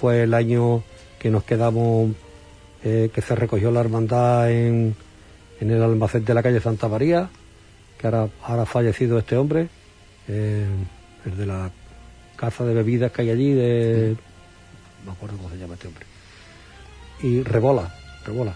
Fue 0.00 0.22
el 0.22 0.34
año 0.34 0.82
que 1.18 1.30
nos 1.30 1.44
quedamos, 1.44 2.12
eh, 2.84 3.10
que 3.12 3.22
se 3.22 3.34
recogió 3.34 3.70
la 3.70 3.80
hermandad 3.80 4.50
en, 4.50 4.94
en, 5.60 5.70
el 5.70 5.82
almacén 5.82 6.24
de 6.24 6.34
la 6.34 6.42
calle 6.42 6.60
Santa 6.60 6.88
María, 6.88 7.28
que 8.02 8.08
ahora, 8.08 8.28
ha 8.62 8.66
fallecido 8.66 9.16
este 9.18 9.36
hombre, 9.36 9.68
eh, 10.26 10.66
el 11.24 11.36
de 11.36 11.46
la 11.46 11.70
casa 12.36 12.64
de 12.64 12.74
bebidas 12.74 13.12
que 13.12 13.22
hay 13.22 13.30
allí, 13.30 13.52
de... 13.52 14.16
no 15.04 15.12
me 15.12 15.16
acuerdo 15.16 15.36
cómo 15.36 15.48
se 15.50 15.56
llama 15.56 15.74
este 15.74 15.86
hombre. 15.86 16.04
Y 17.22 17.42
Rebola, 17.44 17.94
Rebola, 18.26 18.54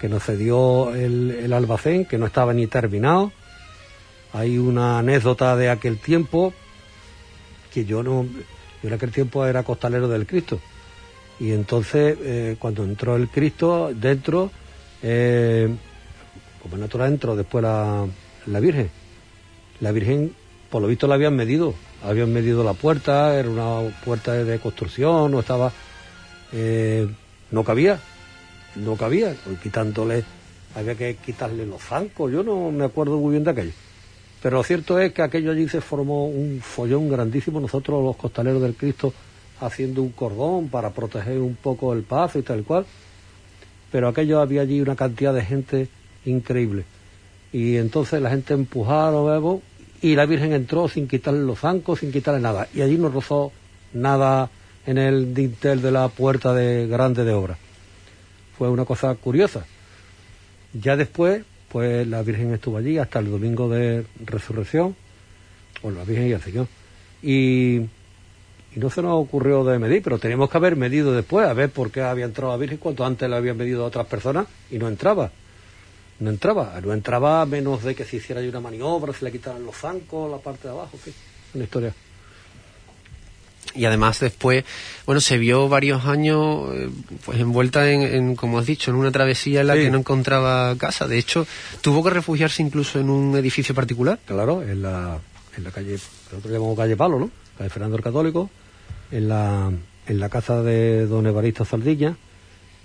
que 0.00 0.08
nos 0.08 0.24
cedió 0.24 0.92
el, 0.94 1.52
almacén, 1.52 2.06
que 2.06 2.18
no 2.18 2.26
estaba 2.26 2.52
ni 2.52 2.66
terminado. 2.66 3.30
Hay 4.32 4.58
una 4.58 4.98
anécdota 4.98 5.54
de 5.54 5.70
aquel 5.70 5.98
tiempo, 5.98 6.52
que 7.72 7.84
yo 7.84 8.02
no... 8.02 8.26
Yo 8.82 8.88
en 8.88 8.94
aquel 8.94 9.10
tiempo 9.10 9.46
era 9.46 9.62
costalero 9.62 10.08
del 10.08 10.26
Cristo 10.26 10.60
y 11.40 11.52
entonces, 11.52 12.16
eh, 12.20 12.56
cuando 12.58 12.84
entró 12.84 13.16
el 13.16 13.28
Cristo 13.28 13.90
dentro, 13.94 14.50
eh, 15.02 15.68
como 16.62 16.76
natural 16.76 17.12
entró 17.12 17.36
después 17.36 17.62
la, 17.62 18.06
la, 18.50 18.60
Virgen. 18.60 18.90
La 19.80 19.92
Virgen, 19.92 20.34
por 20.70 20.82
lo 20.82 20.88
visto, 20.88 21.06
la 21.06 21.14
habían 21.14 21.36
medido. 21.36 21.74
Habían 22.02 22.32
medido 22.32 22.62
la 22.62 22.74
puerta, 22.74 23.38
era 23.38 23.48
una 23.48 23.90
puerta 24.04 24.32
de 24.32 24.58
construcción, 24.58 25.30
no 25.32 25.40
estaba. 25.40 25.72
Eh, 26.52 27.08
no 27.50 27.64
cabía, 27.64 27.98
no 28.76 28.96
cabía, 28.96 29.34
pues 29.44 29.58
quitándole, 29.60 30.24
había 30.74 30.94
que 30.94 31.16
quitarle 31.16 31.66
los 31.66 31.82
zancos, 31.82 32.30
yo 32.30 32.42
no 32.42 32.70
me 32.70 32.84
acuerdo 32.84 33.18
muy 33.18 33.32
bien 33.32 33.44
de 33.44 33.50
aquello. 33.50 33.72
Pero 34.42 34.58
lo 34.58 34.62
cierto 34.62 34.98
es 34.98 35.12
que 35.12 35.22
aquello 35.22 35.50
allí 35.50 35.68
se 35.68 35.80
formó 35.80 36.26
un 36.26 36.60
follón 36.62 37.08
grandísimo. 37.08 37.58
Nosotros, 37.58 38.04
los 38.04 38.16
costaleros 38.16 38.62
del 38.62 38.74
Cristo, 38.74 39.12
haciendo 39.60 40.02
un 40.02 40.10
cordón 40.10 40.68
para 40.68 40.90
proteger 40.90 41.38
un 41.38 41.56
poco 41.56 41.92
el 41.92 42.02
paso 42.02 42.38
y 42.38 42.42
tal 42.42 42.62
cual. 42.62 42.86
Pero 43.90 44.06
aquello 44.06 44.40
había 44.40 44.60
allí 44.60 44.80
una 44.80 44.94
cantidad 44.94 45.34
de 45.34 45.44
gente 45.44 45.88
increíble. 46.24 46.84
Y 47.52 47.76
entonces 47.76 48.20
la 48.20 48.30
gente 48.30 48.54
empujaron 48.54 49.24
luego 49.24 49.62
y 50.00 50.14
la 50.14 50.26
Virgen 50.26 50.52
entró 50.52 50.88
sin 50.88 51.08
quitarle 51.08 51.40
los 51.40 51.60
zancos, 51.60 52.00
sin 52.00 52.12
quitarle 52.12 52.40
nada. 52.40 52.68
Y 52.74 52.82
allí 52.82 52.96
no 52.96 53.08
rozó 53.08 53.52
nada 53.92 54.50
en 54.86 54.98
el 54.98 55.34
dintel 55.34 55.82
de 55.82 55.90
la 55.90 56.08
puerta 56.08 56.54
de 56.54 56.86
grande 56.86 57.24
de 57.24 57.32
obra. 57.32 57.58
Fue 58.56 58.68
una 58.68 58.84
cosa 58.84 59.14
curiosa. 59.14 59.64
Ya 60.72 60.96
después, 60.96 61.44
pues 61.68 62.06
la 62.06 62.22
Virgen 62.22 62.52
estuvo 62.52 62.76
allí 62.76 62.98
hasta 62.98 63.18
el 63.18 63.30
domingo 63.30 63.68
de 63.68 64.04
resurrección, 64.24 64.94
o 65.82 65.90
la 65.90 66.04
Virgen 66.04 66.28
y 66.28 66.32
el 66.32 66.42
Señor. 66.42 66.66
Y 67.22 67.82
y 68.74 68.80
no 68.80 68.90
se 68.90 69.02
nos 69.02 69.12
ocurrió 69.14 69.64
de 69.64 69.78
medir, 69.78 70.02
pero 70.02 70.18
teníamos 70.18 70.50
que 70.50 70.58
haber 70.58 70.76
medido 70.76 71.12
después, 71.12 71.46
a 71.46 71.54
ver 71.54 71.70
por 71.70 71.90
qué 71.90 72.02
había 72.02 72.26
entrado 72.26 72.52
la 72.52 72.58
Virgen, 72.58 72.78
cuanto 72.78 73.04
antes 73.04 73.28
la 73.28 73.36
habían 73.36 73.56
medido 73.56 73.84
a 73.84 73.86
otras 73.86 74.06
personas 74.06 74.46
y 74.70 74.78
no 74.78 74.88
entraba. 74.88 75.30
No 76.20 76.30
entraba, 76.30 76.80
no 76.84 76.92
entraba 76.92 77.42
a 77.42 77.46
menos 77.46 77.84
de 77.84 77.94
que 77.94 78.04
se 78.04 78.16
hiciera 78.16 78.40
ahí 78.40 78.48
una 78.48 78.60
maniobra, 78.60 79.12
se 79.12 79.24
le 79.24 79.30
quitaran 79.32 79.64
los 79.64 79.76
zancos, 79.76 80.30
la 80.30 80.38
parte 80.38 80.66
de 80.68 80.74
abajo, 80.74 80.98
¿qué? 81.04 81.12
Una 81.54 81.64
historia. 81.64 81.94
y 83.74 83.84
además 83.84 84.18
después, 84.18 84.64
bueno, 85.06 85.20
se 85.20 85.38
vio 85.38 85.68
varios 85.68 86.04
años 86.06 86.74
eh, 86.74 86.88
pues 87.24 87.38
envuelta 87.38 87.88
en, 87.90 88.02
en, 88.02 88.34
como 88.34 88.58
has 88.58 88.66
dicho, 88.66 88.90
en 88.90 88.96
una 88.96 89.12
travesía 89.12 89.60
en 89.60 89.68
la 89.68 89.74
Sí. 89.74 89.80
que 89.82 89.90
no 89.90 89.98
encontraba 89.98 90.74
casa. 90.76 91.06
De 91.06 91.18
hecho, 91.18 91.46
tuvo 91.82 92.02
que 92.02 92.10
refugiarse 92.10 92.62
incluso 92.62 92.98
en 92.98 93.10
un 93.10 93.36
edificio 93.36 93.74
particular. 93.74 94.18
Claro, 94.26 94.62
en 94.62 94.82
la, 94.82 95.18
en 95.56 95.62
la 95.64 95.70
calle, 95.70 95.92
nosotros 95.92 96.52
llamamos 96.52 96.76
calle 96.76 96.96
Palo, 96.96 97.18
¿no? 97.20 97.30
Calle 97.56 97.70
Fernando 97.70 97.96
el 97.96 98.02
Católico, 98.02 98.50
en 99.12 99.28
la, 99.28 99.70
en 100.06 100.18
la 100.20 100.28
casa 100.28 100.62
de 100.62 101.06
don 101.06 101.26
Evaristo 101.26 101.64
Saldilla, 101.64 102.16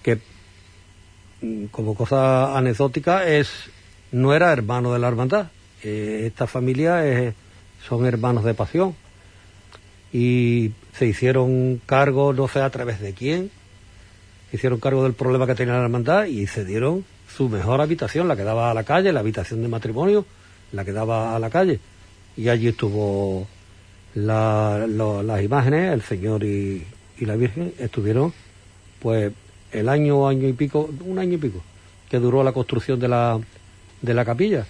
que 0.03 0.19
como 1.71 1.95
cosa 1.95 2.57
anecdótica 2.57 3.27
es, 3.27 3.49
no 4.11 4.33
era 4.33 4.51
hermano 4.51 4.93
de 4.93 4.99
la 4.99 5.07
hermandad. 5.07 5.47
Eh, 5.83 6.23
esta 6.25 6.47
familia 6.47 7.03
son 7.87 8.05
hermanos 8.05 8.43
de 8.43 8.53
pasión. 8.53 8.95
Y 10.11 10.71
se 10.97 11.07
hicieron 11.07 11.81
cargo, 11.85 12.33
no 12.33 12.47
sé 12.47 12.61
a 12.61 12.69
través 12.69 12.99
de 12.99 13.13
quién, 13.13 13.49
hicieron 14.51 14.79
cargo 14.79 15.03
del 15.03 15.13
problema 15.13 15.47
que 15.47 15.55
tenía 15.55 15.73
la 15.73 15.83
hermandad 15.83 16.25
y 16.25 16.45
se 16.45 16.63
dieron 16.63 17.03
su 17.35 17.49
mejor 17.49 17.81
habitación, 17.81 18.27
la 18.27 18.35
que 18.35 18.43
daba 18.43 18.69
a 18.69 18.73
la 18.73 18.83
calle, 18.83 19.11
la 19.11 19.21
habitación 19.21 19.63
de 19.63 19.67
matrimonio, 19.67 20.25
la 20.71 20.85
que 20.85 20.91
daba 20.91 21.35
a 21.35 21.39
la 21.39 21.49
calle. 21.49 21.79
Y 22.37 22.49
allí 22.49 22.67
estuvo 22.67 23.47
las 24.13 25.43
imágenes, 25.43 25.93
el 25.93 26.03
Señor 26.03 26.43
y, 26.43 26.85
y 27.17 27.25
la 27.25 27.35
Virgen, 27.35 27.73
estuvieron 27.79 28.31
pues 28.99 29.33
el 29.73 29.89
año, 29.89 30.27
año 30.27 30.47
y 30.47 30.53
pico, 30.53 30.89
un 31.05 31.19
año 31.19 31.33
y 31.33 31.37
pico, 31.37 31.61
que 32.09 32.19
duró 32.19 32.43
la 32.43 32.51
construcción 32.53 32.99
de 32.99 33.07
la, 33.07 33.39
de 34.01 34.13
la 34.13 34.23
capilla. 34.25 34.65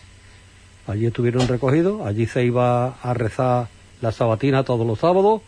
Allí 0.87 1.05
estuvieron 1.05 1.47
recogidos, 1.47 2.05
allí 2.05 2.25
se 2.25 2.43
iba 2.43 2.95
a 3.01 3.13
rezar 3.13 3.67
la 4.01 4.11
sabatina 4.11 4.63
todos 4.63 4.85
los 4.85 4.99
sábados 4.99 5.41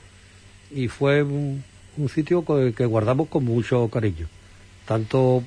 y 0.71 0.87
fue 0.87 1.23
un, 1.23 1.63
un 1.97 2.09
sitio 2.09 2.43
que, 2.45 2.85
guardamos 2.85 3.27
con 3.27 3.43
mucho 3.43 3.87
cariño. 3.89 4.27
Tanto, 4.85 5.43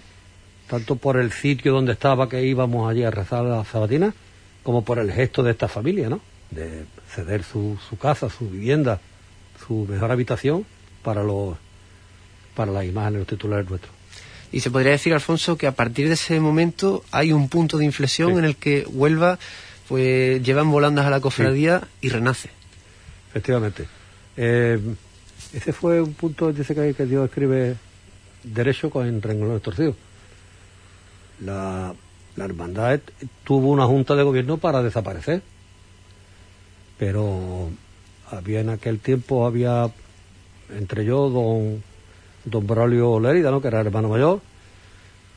tanto 0.68 0.96
por 0.96 1.16
el 1.16 1.32
sitio 1.32 1.72
donde 1.72 1.92
estaba 1.92 2.28
que 2.28 2.44
íbamos 2.44 2.90
allí 2.90 3.04
a 3.04 3.10
rezar 3.10 3.44
la 3.44 3.64
sabatina, 3.64 4.14
como 4.62 4.82
por 4.82 4.98
el 4.98 5.12
gesto 5.12 5.42
de 5.42 5.52
esta 5.52 5.68
familia, 5.68 6.08
¿no? 6.08 6.20
De 6.50 6.84
ceder 7.08 7.42
su, 7.42 7.78
su 7.88 7.96
casa, 7.96 8.28
su 8.28 8.48
vivienda, 8.48 9.00
su 9.66 9.86
mejor 9.88 10.10
habitación 10.10 10.64
para 11.02 11.22
los 11.22 11.56
para 12.54 12.72
las 12.72 12.84
imágenes, 12.84 13.20
los 13.20 13.28
titulares 13.28 13.70
nuestros. 13.70 13.97
Y 14.50 14.60
se 14.60 14.70
podría 14.70 14.92
decir, 14.92 15.12
Alfonso, 15.12 15.56
que 15.58 15.66
a 15.66 15.72
partir 15.72 16.08
de 16.08 16.14
ese 16.14 16.40
momento 16.40 17.04
hay 17.10 17.32
un 17.32 17.48
punto 17.48 17.76
de 17.78 17.84
inflexión 17.84 18.32
Sí. 18.32 18.38
en 18.38 18.44
el 18.44 18.56
que 18.56 18.84
Huelva 18.88 19.38
pues 19.88 20.42
llevan 20.42 20.70
volandas 20.70 21.06
a 21.06 21.10
la 21.10 21.20
cofradía 21.20 21.86
y 22.00 22.08
renace. 22.10 22.50
Efectivamente. 23.30 23.86
Eh, 24.36 24.78
ese 25.52 25.72
fue 25.72 26.00
un 26.00 26.12
punto, 26.14 26.52
dice 26.52 26.74
que, 26.74 26.92
que 26.94 27.06
Dios 27.06 27.26
escribe 27.26 27.76
derecho 28.44 28.90
con 28.90 29.20
renglones 29.22 29.62
torcidos. 29.62 29.96
La, 31.40 31.94
la 32.36 32.44
hermandad 32.44 33.00
tuvo 33.44 33.70
una 33.70 33.86
junta 33.86 34.14
de 34.14 34.22
gobierno 34.22 34.58
para 34.58 34.82
desaparecer, 34.82 35.42
pero 36.98 37.70
había 38.30 38.60
en 38.60 38.70
aquel 38.70 38.98
tiempo, 38.98 39.46
había 39.46 39.90
entre 40.76 41.04
yo, 41.04 41.30
don, 41.30 41.82
don 42.50 42.66
Braulio 42.66 43.20
Lérida, 43.20 43.50
¿no? 43.50 43.60
que 43.60 43.68
era 43.68 43.80
el 43.80 43.86
hermano 43.86 44.08
mayor, 44.08 44.40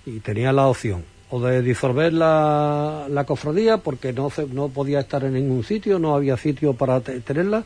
y 0.05 0.19
tenía 0.19 0.51
la 0.51 0.67
opción 0.67 1.03
o 1.29 1.39
de 1.39 1.61
disolver 1.61 2.11
la, 2.11 3.23
cofradía 3.25 3.77
porque 3.77 4.11
no 4.11 4.29
no 4.51 4.67
podía 4.67 4.99
estar 4.99 5.23
en 5.23 5.33
ningún 5.33 5.63
sitio, 5.63 5.97
no 5.97 6.13
había 6.13 6.35
sitio 6.35 6.73
para 6.73 6.99
te- 6.99 7.21
tenerla, 7.21 7.63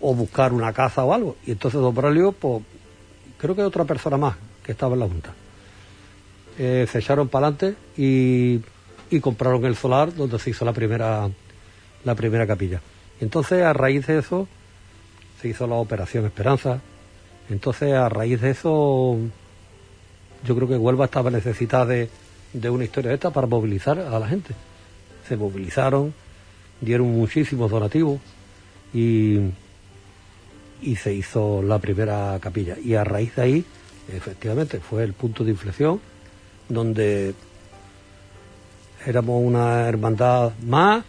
o 0.00 0.14
buscar 0.14 0.54
una 0.54 0.72
casa 0.72 1.04
o 1.04 1.12
algo. 1.12 1.36
Y 1.46 1.52
entonces 1.52 1.78
don 1.78 1.94
Braulio, 1.94 2.32
pues, 2.32 2.62
creo 3.38 3.54
que 3.54 3.62
otra 3.62 3.84
persona 3.84 4.16
más 4.16 4.36
que 4.64 4.72
estaba 4.72 4.94
en 4.94 5.00
la 5.00 5.06
Junta, 5.08 5.34
eh, 6.58 6.86
se 6.90 7.00
echaron 7.00 7.28
para 7.28 7.48
adelante 7.48 7.78
y, 7.98 8.60
y 9.10 9.20
compraron 9.20 9.64
el 9.66 9.76
solar 9.76 10.14
donde 10.14 10.38
se 10.38 10.50
hizo 10.50 10.64
la 10.64 10.72
primera, 10.72 11.28
la 12.04 12.14
primera 12.14 12.46
capilla. 12.46 12.80
Entonces, 13.20 13.62
a 13.62 13.74
raíz 13.74 14.06
de 14.06 14.18
eso, 14.18 14.48
se 15.40 15.48
hizo 15.48 15.66
la 15.66 15.74
operación 15.74 16.24
Esperanza. 16.24 16.80
Entonces, 17.50 17.92
a 17.92 18.08
raíz 18.08 18.40
de 18.40 18.50
eso, 18.50 19.18
yo 20.44 20.56
creo 20.56 20.68
que 20.68 20.76
Huelva 20.76 21.06
estaba 21.06 21.30
necesitada 21.30 21.86
de, 21.86 22.08
de 22.52 22.70
una 22.70 22.84
historia 22.84 23.12
esta 23.12 23.30
para 23.30 23.46
movilizar 23.46 23.98
a 23.98 24.18
la 24.18 24.28
gente. 24.28 24.54
Se 25.28 25.36
movilizaron, 25.36 26.14
dieron 26.80 27.12
muchísimos 27.12 27.70
donativos 27.70 28.20
y, 28.92 29.50
se 30.96 31.12
hizo 31.12 31.62
la 31.62 31.78
primera 31.78 32.38
capilla. 32.40 32.76
Y 32.82 32.94
a 32.94 33.04
raíz 33.04 33.36
de 33.36 33.42
ahí, 33.42 33.64
efectivamente, 34.12 34.80
fue 34.80 35.04
el 35.04 35.12
punto 35.12 35.44
de 35.44 35.50
inflexión 35.52 36.00
donde 36.68 37.34
éramos 39.06 39.42
una 39.42 39.88
hermandad 39.88 40.52
más, 40.62 41.04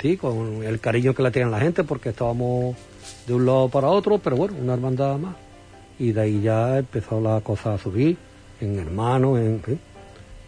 sí, 0.00 0.16
con 0.16 0.62
el 0.62 0.80
cariño 0.80 1.14
que 1.14 1.22
la 1.22 1.30
tiene 1.30 1.50
la 1.50 1.60
gente, 1.60 1.84
porque 1.84 2.10
estábamos 2.10 2.76
de 3.26 3.34
un 3.34 3.46
lado 3.46 3.68
para 3.68 3.88
otro, 3.88 4.18
pero 4.18 4.36
bueno, 4.36 4.54
una 4.60 4.74
hermandad 4.74 5.18
más. 5.18 5.36
Y 6.00 6.12
de 6.12 6.20
ahí 6.22 6.40
ya 6.40 6.78
empezó 6.78 7.20
la 7.20 7.40
cosa 7.42 7.74
a 7.74 7.78
subir, 7.78 8.16
en 8.60 8.78
hermanos, 8.78 9.38
en 9.38 9.62
fin, 9.62 9.80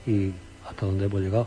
y 0.07 0.32
hasta 0.66 0.86
donde 0.86 1.05
hemos 1.05 1.20
llegado. 1.20 1.46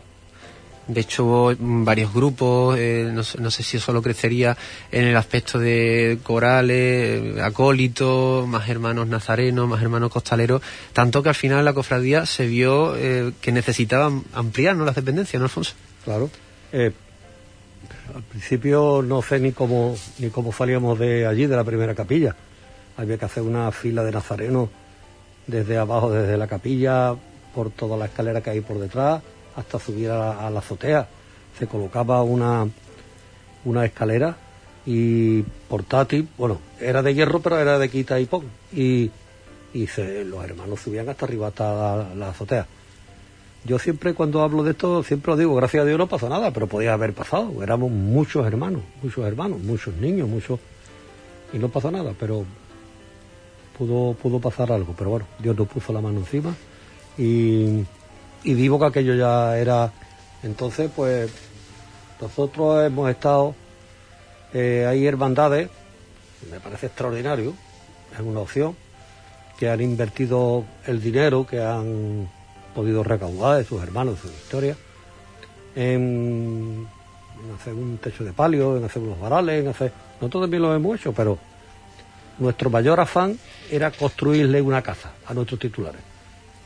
De 0.86 1.00
hecho, 1.00 1.24
hubo 1.24 1.52
mm, 1.52 1.84
varios 1.84 2.14
grupos, 2.14 2.78
eh, 2.78 3.10
no, 3.12 3.24
sé, 3.24 3.40
no 3.40 3.50
sé 3.50 3.64
si 3.64 3.78
eso 3.78 3.92
lo 3.92 4.02
crecería 4.02 4.56
en 4.92 5.06
el 5.06 5.16
aspecto 5.16 5.58
de 5.58 6.18
corales, 6.22 7.40
acólitos, 7.40 8.46
más 8.46 8.68
hermanos 8.68 9.08
nazarenos, 9.08 9.68
más 9.68 9.82
hermanos 9.82 10.12
costaleros, 10.12 10.62
tanto 10.92 11.24
que 11.24 11.30
al 11.30 11.34
final 11.34 11.64
la 11.64 11.72
cofradía 11.72 12.24
se 12.26 12.46
vio 12.46 12.94
eh, 12.96 13.32
que 13.40 13.50
necesitaba 13.50 14.12
ampliar 14.32 14.76
¿no? 14.76 14.84
las 14.84 14.94
dependencias, 14.94 15.40
¿no, 15.40 15.46
Alfonso? 15.46 15.74
Claro. 16.04 16.30
Eh, 16.72 16.92
al 18.14 18.22
principio 18.22 19.02
no 19.02 19.20
sé 19.22 19.40
ni 19.40 19.50
cómo, 19.50 19.96
ni 20.20 20.30
cómo 20.30 20.52
salíamos 20.52 20.96
de 21.00 21.26
allí, 21.26 21.46
de 21.46 21.56
la 21.56 21.64
primera 21.64 21.96
capilla. 21.96 22.36
Había 22.96 23.18
que 23.18 23.24
hacer 23.24 23.42
una 23.42 23.70
fila 23.72 24.02
de 24.04 24.12
nazarenos 24.12 24.68
desde 25.46 25.78
abajo, 25.78 26.10
desde 26.10 26.36
la 26.36 26.46
capilla, 26.46 27.14
por 27.54 27.70
toda 27.70 27.96
la 27.96 28.06
escalera 28.06 28.40
que 28.40 28.50
hay 28.50 28.60
por 28.60 28.78
detrás, 28.78 29.22
hasta 29.54 29.78
subir 29.78 30.10
a 30.10 30.50
la, 30.50 30.58
azotea. 30.58 31.06
Se 31.58 31.66
colocaba 31.66 32.22
una, 32.22 32.66
una 33.64 33.84
escalera 33.84 34.36
y 34.84 35.42
portátil, 35.68 36.28
bueno, 36.38 36.58
era 36.80 37.02
de 37.02 37.14
hierro, 37.14 37.40
pero 37.40 37.58
era 37.58 37.78
de 37.78 37.88
quita 37.88 38.18
y 38.20 38.26
pon. 38.26 38.44
Y, 38.72 39.10
y 39.74 39.86
los 40.24 40.44
hermanos 40.44 40.80
subían 40.80 41.08
hasta 41.08 41.26
arriba, 41.26 41.48
hasta 41.48 41.72
la- 41.96 42.14
la 42.14 42.28
azotea. 42.30 42.66
Yo 43.64 43.78
siempre 43.80 44.14
cuando 44.14 44.42
hablo 44.42 44.62
de 44.62 44.70
esto, 44.70 45.02
siempre 45.02 45.32
os 45.32 45.38
digo, 45.38 45.54
gracias 45.56 45.82
a 45.82 45.86
Dios 45.86 45.98
no 45.98 46.06
pasó 46.06 46.28
nada, 46.28 46.52
pero 46.52 46.66
podía 46.68 46.92
haber 46.92 47.12
pasado. 47.14 47.62
Éramos 47.62 47.90
muchos 47.90 48.46
hermanos, 48.46 48.82
muchos 49.02 49.26
hermanos, 49.26 49.60
muchos 49.60 49.94
niños, 49.96 50.28
muchos... 50.28 50.60
Y 51.52 51.58
no 51.58 51.68
pasó 51.68 51.90
nada, 51.90 52.12
pero 52.18 52.44
pudo, 53.76 54.14
pudo 54.14 54.40
pasar 54.40 54.72
algo. 54.72 54.94
Pero 54.96 55.10
bueno, 55.10 55.26
Dios 55.38 55.56
nos 55.56 55.68
puso 55.68 55.92
la 55.92 56.00
mano 56.00 56.18
encima 56.18 56.54
y, 57.18 57.84
digo 58.44 58.78
que 58.78 58.86
aquello 58.86 59.14
ya 59.14 59.58
era... 59.58 59.92
Entonces, 60.42 60.90
pues, 60.94 61.30
nosotros 62.20 62.84
hemos 62.86 63.10
estado... 63.10 63.54
eh, 64.52 64.86
hay 64.88 65.06
hermandades, 65.06 65.68
me 66.50 66.60
parece 66.60 66.86
extraordinario, 66.86 67.54
es 68.12 68.20
una 68.20 68.40
opción, 68.40 68.76
que 69.58 69.70
han 69.70 69.80
invertido 69.80 70.64
el 70.86 71.00
dinero 71.00 71.46
que 71.46 71.60
han 71.60 72.28
podido 72.74 73.02
recaudar 73.02 73.58
de 73.58 73.64
sus 73.64 73.82
hermanos, 73.82 74.22
de 74.22 74.28
su 74.28 74.34
historia, 74.34 74.76
en, 75.74 76.86
en 77.42 77.54
hacer 77.54 77.72
un 77.72 77.98
techo 77.98 78.22
de 78.22 78.32
palio, 78.32 78.76
en 78.76 78.84
hacer 78.84 79.02
unos 79.02 79.18
varales, 79.18 79.62
en 79.62 79.68
hacer... 79.68 79.92
Nosotros 80.20 80.44
también 80.44 80.62
lo 80.62 80.74
hemos 80.74 81.00
hecho, 81.00 81.12
pero 81.12 81.38
nuestro 82.38 82.70
mayor 82.70 83.00
afán 83.00 83.38
era 83.70 83.90
construirle 83.90 84.60
una 84.60 84.82
casa 84.82 85.12
a 85.26 85.34
nuestros 85.34 85.60
titulares. 85.60 86.00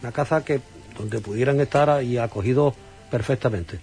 Una 0.02 0.12
casa 0.12 0.44
que 0.44 0.60
donde 0.96 1.20
pudieran 1.20 1.60
estar 1.60 1.88
ahí 1.90 2.18
acogidos 2.18 2.74
perfectamente. 3.10 3.78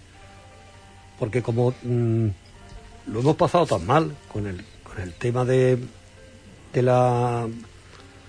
Porque 1.20 1.42
como 1.42 1.74
mm, 1.84 2.28
lo 3.08 3.20
hemos 3.20 3.36
pasado 3.36 3.66
tan 3.66 3.86
mal 3.86 4.16
con 4.32 4.48
el, 4.48 4.64
con 4.84 5.00
el 5.02 5.14
tema 5.14 5.46
de, 5.46 5.78
de 6.74 6.82
la 6.82 7.48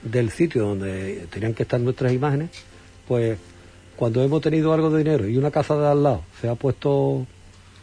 del 0.02 0.30
sitio 0.30 0.62
donde 0.62 1.26
tenían 1.30 1.54
que 1.54 1.64
estar 1.64 1.80
nuestras 1.80 2.12
imágenes, 2.12 2.50
pues 3.06 3.38
cuando 3.96 4.22
hemos 4.22 4.40
tenido 4.40 4.72
algo 4.72 4.90
de 4.90 4.98
dinero 4.98 5.28
y 5.28 5.36
una 5.36 5.50
casa 5.50 5.76
de 5.76 5.88
al 5.88 6.02
lado 6.02 6.22
se 6.40 6.48
ha 6.48 6.54
puesto 6.54 7.26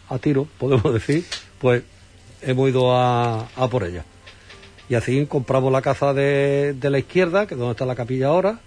a 0.10 0.18
tiro, 0.18 0.48
podemos 0.58 0.94
decir, 0.94 1.26
pues 1.60 1.84
hemos 2.42 2.70
ido 2.70 2.96
a, 2.96 3.48
a 3.56 3.68
por 3.70 3.84
ella. 3.84 4.06
Y 4.90 4.96
así 4.96 5.26
compramos 5.26 5.72
la 5.72 5.82
casa 5.82 6.14
de, 6.14 6.74
de 6.74 6.90
la 6.90 7.00
izquierda, 7.00 7.48
que 7.48 7.56
es 7.56 7.60
donde 7.60 7.72
está 7.72 7.86
la 7.86 7.96
capilla 7.96 8.28
ahora, 8.28 8.60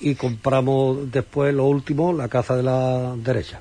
y 0.00 0.14
compramos 0.14 1.10
después, 1.10 1.54
lo 1.54 1.66
último, 1.66 2.12
la 2.12 2.28
casa 2.28 2.56
de 2.56 2.62
la 2.62 3.14
derecha. 3.16 3.60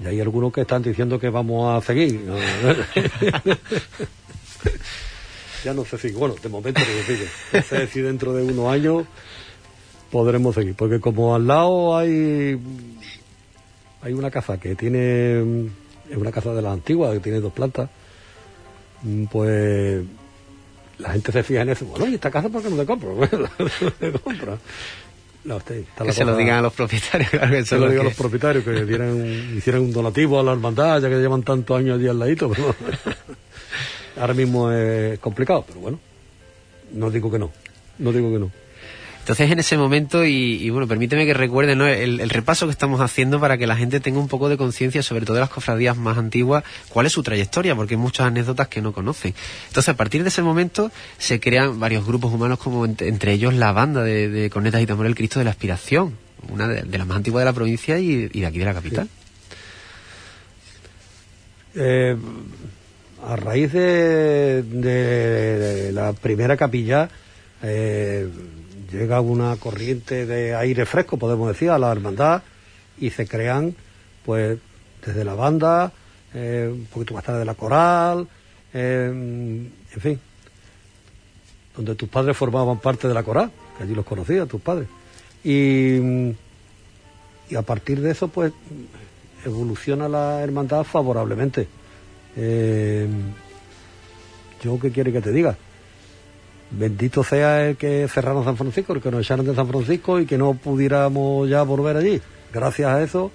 Y 0.00 0.06
hay 0.06 0.20
algunos 0.20 0.52
que 0.52 0.62
están 0.62 0.82
diciendo 0.82 1.20
que 1.20 1.30
vamos 1.30 1.76
a 1.76 1.86
seguir. 1.86 2.24
ya 5.64 5.72
no 5.72 5.84
sé 5.84 5.98
si, 5.98 6.10
bueno, 6.12 6.34
de 6.42 6.48
momento 6.48 6.80
no 6.80 7.62
sé 7.62 7.86
si 7.86 8.00
dentro 8.00 8.32
de 8.34 8.42
unos 8.42 8.72
años 8.72 9.04
podremos 10.10 10.54
seguir, 10.54 10.74
porque 10.74 11.00
como 11.00 11.34
al 11.34 11.46
lado 11.46 11.96
hay 11.96 12.58
hay 14.02 14.12
una 14.12 14.30
casa 14.30 14.60
que 14.60 14.76
tiene 14.76 15.68
es 16.10 16.16
una 16.16 16.30
casa 16.30 16.52
de 16.52 16.60
las 16.62 16.72
antiguas 16.72 17.12
que 17.14 17.20
tiene 17.20 17.40
dos 17.40 17.52
plantas, 17.52 17.88
pues 19.30 20.04
la 20.98 21.10
gente 21.10 21.32
se 21.32 21.42
fija 21.42 21.62
en 21.62 21.70
eso. 21.70 21.84
Bueno, 21.86 22.06
¿y 22.08 22.14
esta 22.14 22.30
casa 22.30 22.48
por 22.48 22.62
qué 22.62 22.70
no 22.70 22.76
te 22.76 22.86
compro? 22.86 23.14
Bueno, 23.14 23.48
compra. 24.22 24.58
No, 25.44 25.56
usted, 25.56 25.84
que 26.02 26.12
se 26.12 26.24
lo 26.24 26.36
digan 26.36 26.58
a 26.58 26.62
los 26.62 26.72
propietarios. 26.72 27.30
Claro, 27.30 27.50
que 27.50 27.64
se 27.64 27.78
lo 27.78 27.88
digan 27.88 28.02
a 28.02 28.08
los 28.08 28.14
propietarios, 28.14 28.64
que 28.64 28.84
dieran, 28.84 29.54
hicieran 29.56 29.82
un 29.82 29.92
donativo 29.92 30.40
a 30.40 30.42
la 30.42 30.52
hermandad, 30.52 31.02
ya 31.02 31.08
que 31.08 31.16
llevan 31.16 31.42
tantos 31.42 31.78
años 31.78 31.98
allí 31.98 32.08
al 32.08 32.18
ladito. 32.18 32.48
Pero 32.48 32.74
ahora 34.18 34.34
mismo 34.34 34.70
es 34.72 35.18
complicado, 35.18 35.64
pero 35.66 35.80
bueno, 35.80 35.98
no 36.92 37.10
digo 37.10 37.30
que 37.30 37.38
no, 37.38 37.50
no 37.98 38.12
digo 38.12 38.32
que 38.32 38.38
no. 38.38 38.50
Entonces, 39.24 39.50
en 39.50 39.58
ese 39.58 39.78
momento, 39.78 40.26
y, 40.26 40.68
bueno, 40.68 40.86
permíteme 40.86 41.24
que 41.24 41.32
recuerde 41.32 41.72
el, 41.72 42.28
repaso 42.28 42.66
que 42.66 42.72
estamos 42.72 43.00
haciendo 43.00 43.40
para 43.40 43.56
que 43.56 43.66
la 43.66 43.74
gente 43.74 43.98
tenga 43.98 44.18
un 44.18 44.28
poco 44.28 44.50
de 44.50 44.58
conciencia, 44.58 45.02
sobre 45.02 45.24
todo 45.24 45.36
de 45.36 45.40
las 45.40 45.48
cofradías 45.48 45.96
más 45.96 46.18
antiguas, 46.18 46.62
cuál 46.90 47.06
es 47.06 47.12
su 47.12 47.22
trayectoria, 47.22 47.74
porque 47.74 47.94
hay 47.94 47.98
muchas 47.98 48.26
anécdotas 48.26 48.68
que 48.68 48.82
no 48.82 48.92
conocen. 48.92 49.32
Entonces, 49.68 49.88
a 49.88 49.96
partir 49.96 50.24
de 50.24 50.28
ese 50.28 50.42
momento, 50.42 50.92
se 51.16 51.40
crean 51.40 51.80
varios 51.80 52.04
grupos 52.04 52.34
humanos, 52.34 52.58
como 52.58 52.84
entre, 52.84 53.32
ellos 53.32 53.54
la 53.54 53.72
banda 53.72 54.02
de, 54.02 54.50
cornetas 54.52 54.82
y 54.82 54.86
tambores 54.86 55.08
El 55.08 55.16
Cristo 55.16 55.38
de 55.38 55.46
la 55.46 55.52
Aspiración, 55.52 56.12
una 56.50 56.68
de, 56.68 56.98
las 56.98 57.06
más 57.06 57.16
antiguas 57.16 57.40
de 57.40 57.44
la 57.46 57.54
provincia 57.54 57.98
y, 57.98 58.28
de 58.28 58.44
aquí 58.44 58.58
de 58.58 58.64
la 58.66 58.74
capital. 58.74 59.08
Eh, 61.76 62.14
a 63.26 63.36
raíz 63.36 63.72
de, 63.72 64.62
la 65.94 66.12
primera 66.12 66.58
capilla, 66.58 67.08
eh, 67.62 68.28
llega 68.90 69.20
una 69.20 69.56
corriente 69.56 70.26
de 70.26 70.54
aire 70.54 70.86
fresco, 70.86 71.16
podemos 71.16 71.48
decir, 71.48 71.70
a 71.70 71.78
la 71.78 71.92
hermandad 71.92 72.42
y 72.98 73.10
se 73.10 73.26
crean, 73.26 73.74
pues, 74.24 74.58
desde 75.04 75.24
la 75.24 75.34
banda, 75.34 75.92
eh, 76.32 76.70
un 76.72 76.86
poquito 76.86 77.14
más 77.14 77.24
tarde 77.24 77.40
de 77.40 77.44
la 77.44 77.54
coral, 77.54 78.26
eh, 78.72 79.08
en 79.08 80.00
fin, 80.00 80.20
donde 81.76 81.94
tus 81.94 82.08
padres 82.08 82.36
formaban 82.36 82.78
parte 82.78 83.08
de 83.08 83.14
la 83.14 83.22
coral, 83.22 83.50
que 83.76 83.84
allí 83.84 83.94
los 83.94 84.04
conocía, 84.04 84.46
tus 84.46 84.60
padres. 84.60 84.88
Y, 85.42 85.96
y 87.50 87.54
a 87.56 87.62
partir 87.62 88.00
de 88.00 88.12
eso, 88.12 88.28
pues, 88.28 88.52
evoluciona 89.44 90.08
la 90.08 90.42
hermandad 90.42 90.84
favorablemente. 90.84 91.68
Eh, 92.36 93.08
¿Yo 94.62 94.78
qué 94.80 94.90
quiere 94.90 95.12
que 95.12 95.20
te 95.20 95.30
diga? 95.30 95.56
Bendito 96.78 97.24
sea 97.24 97.68
el 97.68 97.76
que 97.76 98.08
cerraron 98.08 98.44
San 98.44 98.56
Francisco, 98.56 98.92
el 98.92 99.00
que 99.00 99.10
nos 99.10 99.20
echaron 99.20 99.46
de 99.46 99.54
San 99.54 99.68
Francisco 99.68 100.20
y 100.20 100.26
que 100.26 100.38
no 100.38 100.54
pudiéramos 100.54 101.48
ya 101.48 101.62
volver 101.62 101.96
allí. 101.96 102.20
Gracias 102.52 102.88
a 102.88 103.02
eso, 103.02 103.30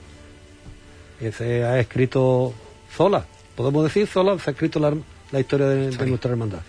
que 1.20 1.32
se 1.32 1.64
ha 1.64 1.80
escrito 1.80 2.54
sola, 2.96 3.26
podemos 3.56 3.84
decir 3.84 4.08
sola, 4.08 4.38
se 4.40 4.50
ha 4.50 4.54
escrito 4.54 4.80
la, 4.80 5.40
historia 5.40 5.68
de, 5.68 6.08
nuestra 6.08 6.32
hermandad. 6.32 6.60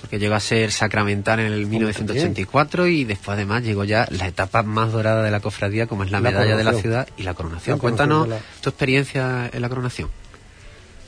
Porque 0.00 0.18
llegó 0.18 0.34
a 0.34 0.40
ser 0.40 0.70
sacramental 0.72 1.40
en 1.40 1.52
el 1.52 1.66
1984 1.66 2.86
y 2.86 3.04
después 3.04 3.34
además 3.34 3.62
llegó 3.64 3.84
ya 3.84 4.06
la 4.10 4.28
etapa 4.28 4.62
más 4.62 4.92
dorada 4.92 5.22
de 5.22 5.30
la 5.30 5.40
cofradía, 5.40 5.86
como 5.86 6.04
es 6.04 6.10
la, 6.10 6.20
medalla 6.20 6.56
de 6.56 6.64
la 6.64 6.74
ciudad 6.74 7.08
y 7.16 7.22
la 7.22 7.34
coronación. 7.34 7.78
Cuéntanos 7.78 8.28
tu 8.60 8.70
experiencia 8.70 9.50
en 9.52 9.62
la 9.62 9.68
coronación. 9.68 10.10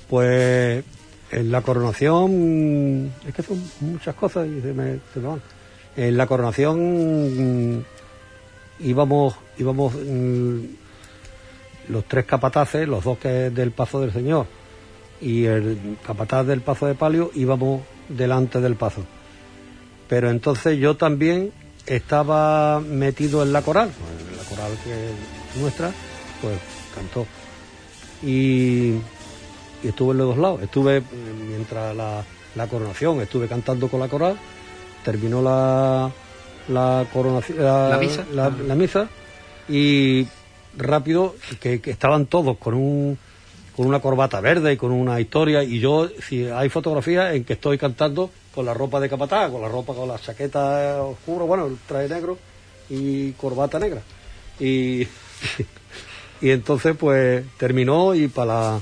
Pues 0.08 0.84
en 1.30 1.50
la 1.50 1.60
coronación, 1.60 3.12
es 3.26 3.34
que 3.34 3.42
son 3.42 3.62
muchas 3.80 4.14
cosas 4.14 4.46
y 4.46 4.60
se 4.60 4.72
me, 4.72 4.98
van. 5.16 5.40
En 5.96 6.16
la 6.16 6.26
coronación 6.26 7.84
íbamos, 8.80 9.34
íbamos 9.58 9.94
mm, 9.94 10.58
los 11.88 12.04
tres 12.04 12.24
capataces, 12.24 12.86
los 12.86 13.04
dos 13.04 13.18
que 13.18 13.50
del 13.50 13.72
Pazo 13.72 14.00
del 14.00 14.12
Señor 14.12 14.46
y 15.20 15.44
el 15.44 15.98
capataz 16.06 16.46
del 16.46 16.60
Pazo 16.60 16.86
de 16.86 16.94
Palio 16.94 17.30
íbamos 17.34 17.82
delante 18.08 18.60
del 18.60 18.76
Pazo. 18.76 19.02
Pero 20.08 20.30
entonces 20.30 20.78
yo 20.78 20.96
también 20.96 21.52
estaba 21.86 22.80
metido 22.80 23.42
en 23.42 23.52
la 23.52 23.62
coral, 23.62 23.90
en 24.30 24.36
la 24.36 24.42
coral 24.44 24.72
que 24.84 24.90
es 24.92 25.60
nuestra, 25.60 25.90
pues 26.40 26.58
cantó. 26.94 27.26
Y 28.22 28.94
y 29.82 29.88
estuve 29.88 30.12
en 30.12 30.18
los 30.18 30.28
dos 30.28 30.38
lados. 30.38 30.62
Estuve, 30.62 31.02
mientras 31.48 31.96
la, 31.96 32.24
coronación, 32.68 33.20
estuve 33.20 33.46
cantando 33.46 33.88
con 33.88 34.00
la 34.00 34.08
coral, 34.08 34.36
terminó 35.04 35.40
la, 35.40 36.10
la 36.68 37.06
coronación, 37.12 37.62
la, 37.62 37.98
misa, 38.00 38.24
la, 38.32 38.74
misa 38.74 39.08
y 39.68 40.26
rápido, 40.76 41.36
que, 41.60 41.80
estaban 41.84 42.26
todos 42.26 42.58
con 42.58 42.74
un 42.74 43.18
con 43.76 43.86
una 43.86 44.00
corbata 44.00 44.40
verde 44.40 44.72
y 44.72 44.76
con 44.76 44.90
una 44.90 45.20
historia 45.20 45.62
y 45.62 45.78
yo 45.78 46.08
si 46.28 46.46
hay 46.46 46.68
fotografías 46.68 47.36
en 47.36 47.44
que 47.44 47.52
estoy 47.52 47.78
cantando 47.78 48.28
con 48.52 48.66
la 48.66 48.74
ropa 48.74 48.98
de 48.98 49.08
capataz, 49.08 49.52
con 49.52 49.62
la 49.62 49.68
ropa 49.68 49.94
con 49.94 50.08
la 50.08 50.18
chaqueta 50.18 51.00
oscura, 51.04 51.44
bueno, 51.44 51.66
el 51.66 51.76
traje 51.86 52.08
negro 52.08 52.36
y 52.90 53.30
corbata 53.32 53.78
negra. 53.78 54.02
Y, 54.58 55.06
y 56.40 56.50
entonces 56.50 56.96
pues 56.98 57.44
terminó 57.56 58.16
y 58.16 58.26
para 58.26 58.52
la 58.52 58.80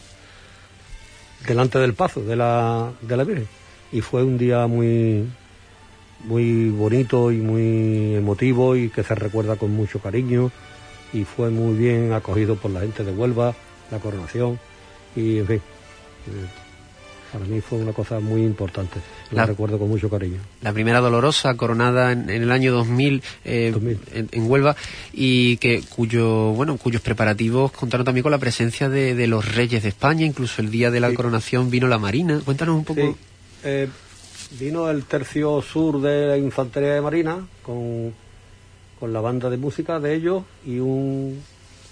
delante 1.46 1.78
del 1.78 1.94
paso 1.94 2.20
de 2.20 2.36
la, 2.36 2.92
de 3.02 3.16
la 3.16 3.24
Virgen. 3.24 3.48
Y 3.92 4.00
fue 4.00 4.22
un 4.22 4.38
día 4.38 4.66
muy, 4.66 5.28
muy 6.24 6.70
bonito 6.70 7.30
y 7.30 7.36
muy 7.36 8.14
emotivo 8.16 8.76
y 8.76 8.88
que 8.88 9.02
se 9.02 9.14
recuerda 9.14 9.56
con 9.56 9.72
mucho 9.72 10.00
cariño 10.00 10.50
y 11.12 11.24
fue 11.24 11.50
muy 11.50 11.74
bien 11.76 12.12
acogido 12.12 12.56
por 12.56 12.70
la 12.70 12.80
gente 12.80 13.04
de 13.04 13.12
Huelva, 13.12 13.54
la 13.90 13.98
coronación 13.98 14.58
y 15.14 15.38
en 15.38 15.46
fin. 15.46 15.62
Para 17.32 17.44
mí 17.44 17.60
fue 17.60 17.78
una 17.78 17.92
cosa 17.92 18.20
muy 18.20 18.42
importante. 18.42 19.00
La, 19.32 19.46
recuerdo 19.46 19.78
con 19.78 19.88
mucho 19.88 20.08
cariño. 20.08 20.38
La 20.62 20.72
primera 20.72 21.00
dolorosa 21.00 21.54
coronada 21.56 22.12
en, 22.12 22.30
el 22.30 22.52
año 22.52 22.72
2000, 22.72 23.22
eh, 23.44 24.28
En, 24.32 24.50
Huelva 24.50 24.76
y 25.12 25.56
que 25.56 25.82
cuyo 25.88 26.52
bueno 26.52 26.76
cuyos 26.76 27.02
preparativos 27.02 27.72
contaron 27.72 28.04
también 28.04 28.22
con 28.22 28.32
la 28.32 28.38
presencia 28.38 28.88
de, 28.88 29.26
los 29.26 29.54
reyes 29.54 29.82
de 29.82 29.88
España. 29.88 30.24
Incluso 30.24 30.62
el 30.62 30.70
día 30.70 30.90
de 30.90 31.00
la 31.00 31.12
coronación 31.14 31.70
vino 31.70 31.88
la 31.88 31.98
Marina. 31.98 32.40
Cuéntanos 32.44 32.76
un 32.76 32.84
poco. 32.84 33.16
Eh, 33.64 33.88
vino 34.60 34.88
el 34.88 35.04
tercio 35.04 35.60
sur 35.62 36.00
de 36.00 36.26
la 36.26 36.36
infantería 36.36 36.94
de 36.94 37.00
Marina 37.00 37.44
con, 37.62 38.14
con 39.00 39.12
la 39.12 39.20
banda 39.20 39.50
de 39.50 39.56
música 39.56 39.98
de 39.98 40.14
ellos 40.14 40.44
y 40.64 40.78
un 40.78 41.42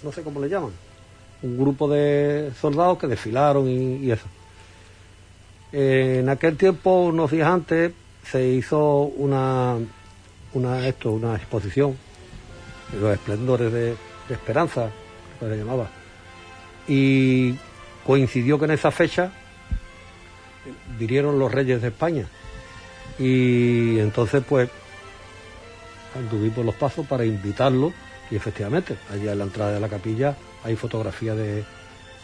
no 0.04 0.12
sé 0.12 0.22
cómo 0.22 0.40
le 0.40 0.48
llaman 0.48 0.70
un 1.42 1.58
grupo 1.58 1.88
de 1.88 2.52
soldados 2.60 2.98
que 2.98 3.06
desfilaron 3.06 3.68
y 3.68 4.10
eso 4.10 4.26
en 5.76 6.28
aquel 6.28 6.56
tiempo, 6.56 7.06
unos 7.06 7.32
días 7.32 7.48
antes, 7.48 7.90
se 8.22 8.46
hizo 8.46 9.00
una, 9.16 9.76
esto, 10.86 11.10
una 11.10 11.34
exposición 11.34 11.96
los 13.00 13.12
esplendores 13.12 13.72
de, 13.72 13.96
Esperanza, 14.30 14.88
que 15.38 15.46
se 15.46 15.56
llamaba. 15.56 15.90
Y 16.88 17.56
coincidió 18.06 18.58
que 18.58 18.66
en 18.66 18.70
esa 18.70 18.90
fecha 18.90 19.32
vinieron 20.96 21.38
los 21.38 21.52
reyes 21.52 21.82
de 21.82 21.88
España. 21.88 22.26
Y 23.18 23.98
entonces, 23.98 24.42
pues, 24.48 24.70
anduvimos 26.16 26.64
los 26.64 26.74
pasos 26.76 27.04
para 27.06 27.24
invitarlos. 27.26 27.92
Y 28.30 28.36
efectivamente, 28.36 28.96
allá 29.12 29.32
en 29.32 29.38
la 29.38 29.44
entrada 29.44 29.72
de 29.72 29.80
la 29.80 29.88
capilla 29.88 30.36
hay 30.62 30.76
fotografías 30.76 31.36
de, 31.36 31.64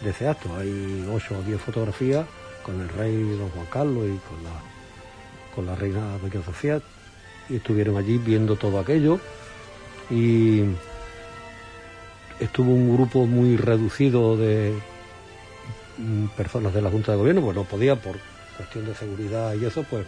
de 0.02 0.10
ese 0.10 0.28
acto. 0.28 0.56
Hay 0.56 1.06
ocho 1.12 1.36
o 1.36 1.42
diez 1.42 1.60
fotografías 1.60 2.24
con 2.64 2.80
el 2.80 2.88
rey 2.88 3.22
don 3.36 3.48
Juan 3.50 3.66
Carlos 3.66 4.06
y 4.06 4.18
con 4.28 4.44
la, 4.44 5.54
con 5.54 5.66
la 5.66 5.74
reina 5.74 6.18
Doña 6.18 6.44
Sofía 6.44 6.80
y 7.48 7.56
estuvieron 7.56 7.96
allí 7.96 8.18
viendo 8.18 8.56
todo 8.56 8.78
aquello. 8.78 9.20
Y 10.10 10.62
estuvo 12.40 12.72
un 12.72 12.94
grupo 12.94 13.26
muy 13.26 13.56
reducido 13.56 14.36
de 14.36 14.74
mm, 15.98 16.26
personas 16.36 16.74
de 16.74 16.82
la 16.82 16.90
Junta 16.90 17.12
de 17.12 17.18
Gobierno, 17.18 17.42
pues 17.42 17.56
no 17.56 17.64
podía 17.64 17.96
por 17.96 18.16
cuestión 18.56 18.86
de 18.86 18.94
seguridad 18.94 19.54
y 19.54 19.64
eso, 19.64 19.84
pues 19.88 20.06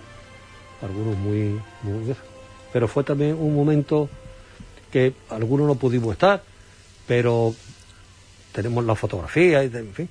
algunos 0.83 1.17
muy, 1.17 1.61
muy 1.83 2.15
pero 2.73 2.89
fue 2.89 3.05
también 3.05 3.37
un 3.39 3.55
momento 3.55 4.09
que 4.91 5.15
algunos 5.31 5.67
no 5.67 5.75
pudimos 5.75 6.13
estar, 6.13 6.43
pero 7.07 7.55
tenemos 8.53 8.85
la 8.85 8.95
fotografía 8.95 9.63
y, 9.63 9.67
en 9.67 9.95
fin, 9.95 10.09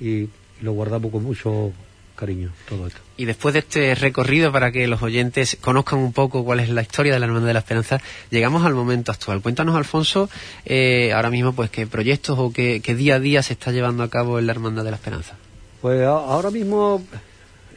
y 0.00 0.28
lo 0.62 0.72
guardamos 0.72 1.10
con 1.12 1.22
mucho 1.24 1.72
cariño 2.16 2.50
todo 2.68 2.86
esto. 2.86 3.00
Y 3.16 3.24
después 3.24 3.52
de 3.54 3.58
este 3.60 3.94
recorrido 3.96 4.52
para 4.52 4.70
que 4.70 4.86
los 4.86 5.02
oyentes 5.02 5.58
conozcan 5.60 5.98
un 5.98 6.12
poco 6.12 6.44
cuál 6.44 6.60
es 6.60 6.68
la 6.68 6.80
historia 6.82 7.12
de 7.12 7.18
la 7.18 7.26
Hermandad 7.26 7.48
de 7.48 7.52
la 7.54 7.58
Esperanza, 7.58 8.00
llegamos 8.30 8.64
al 8.64 8.74
momento 8.74 9.10
actual. 9.10 9.40
Cuéntanos, 9.42 9.74
Alfonso, 9.74 10.30
eh, 10.64 11.12
ahora 11.12 11.30
mismo, 11.30 11.52
pues 11.54 11.70
qué 11.70 11.86
proyectos 11.88 12.38
o 12.38 12.52
qué, 12.52 12.80
qué 12.84 12.94
día 12.94 13.16
a 13.16 13.20
día 13.20 13.42
se 13.42 13.54
está 13.54 13.72
llevando 13.72 14.02
a 14.04 14.08
cabo 14.10 14.38
en 14.38 14.46
la 14.46 14.52
Hermandad 14.52 14.84
de 14.84 14.90
la 14.90 14.96
Esperanza. 14.96 15.34
Pues 15.82 16.02
a- 16.02 16.10
ahora 16.10 16.50
mismo 16.52 17.02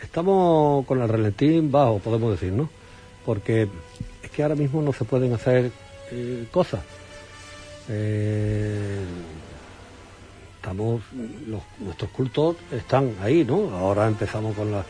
estamos 0.01 0.85
con 0.85 1.01
el 1.01 1.09
relentín 1.09 1.71
bajo, 1.71 1.97
podemos 1.99 2.31
decir, 2.31 2.53
¿no? 2.53 2.69
Porque 3.25 3.67
es 4.23 4.29
que 4.29 4.43
ahora 4.43 4.55
mismo 4.55 4.81
no 4.83 4.93
se 4.93 5.03
pueden 5.03 5.33
hacer 5.33 5.71
eh, 6.11 6.45
cosas. 6.51 6.81
Eh, 7.89 8.99
estamos, 10.67 11.01
nuestros 11.79 12.11
cultos 12.11 12.57
están 12.73 13.15
ahí, 13.21 13.45
¿no? 13.45 13.73
Ahora 13.73 14.05
empezamos 14.05 14.53
con 14.53 14.69
la, 14.69 14.83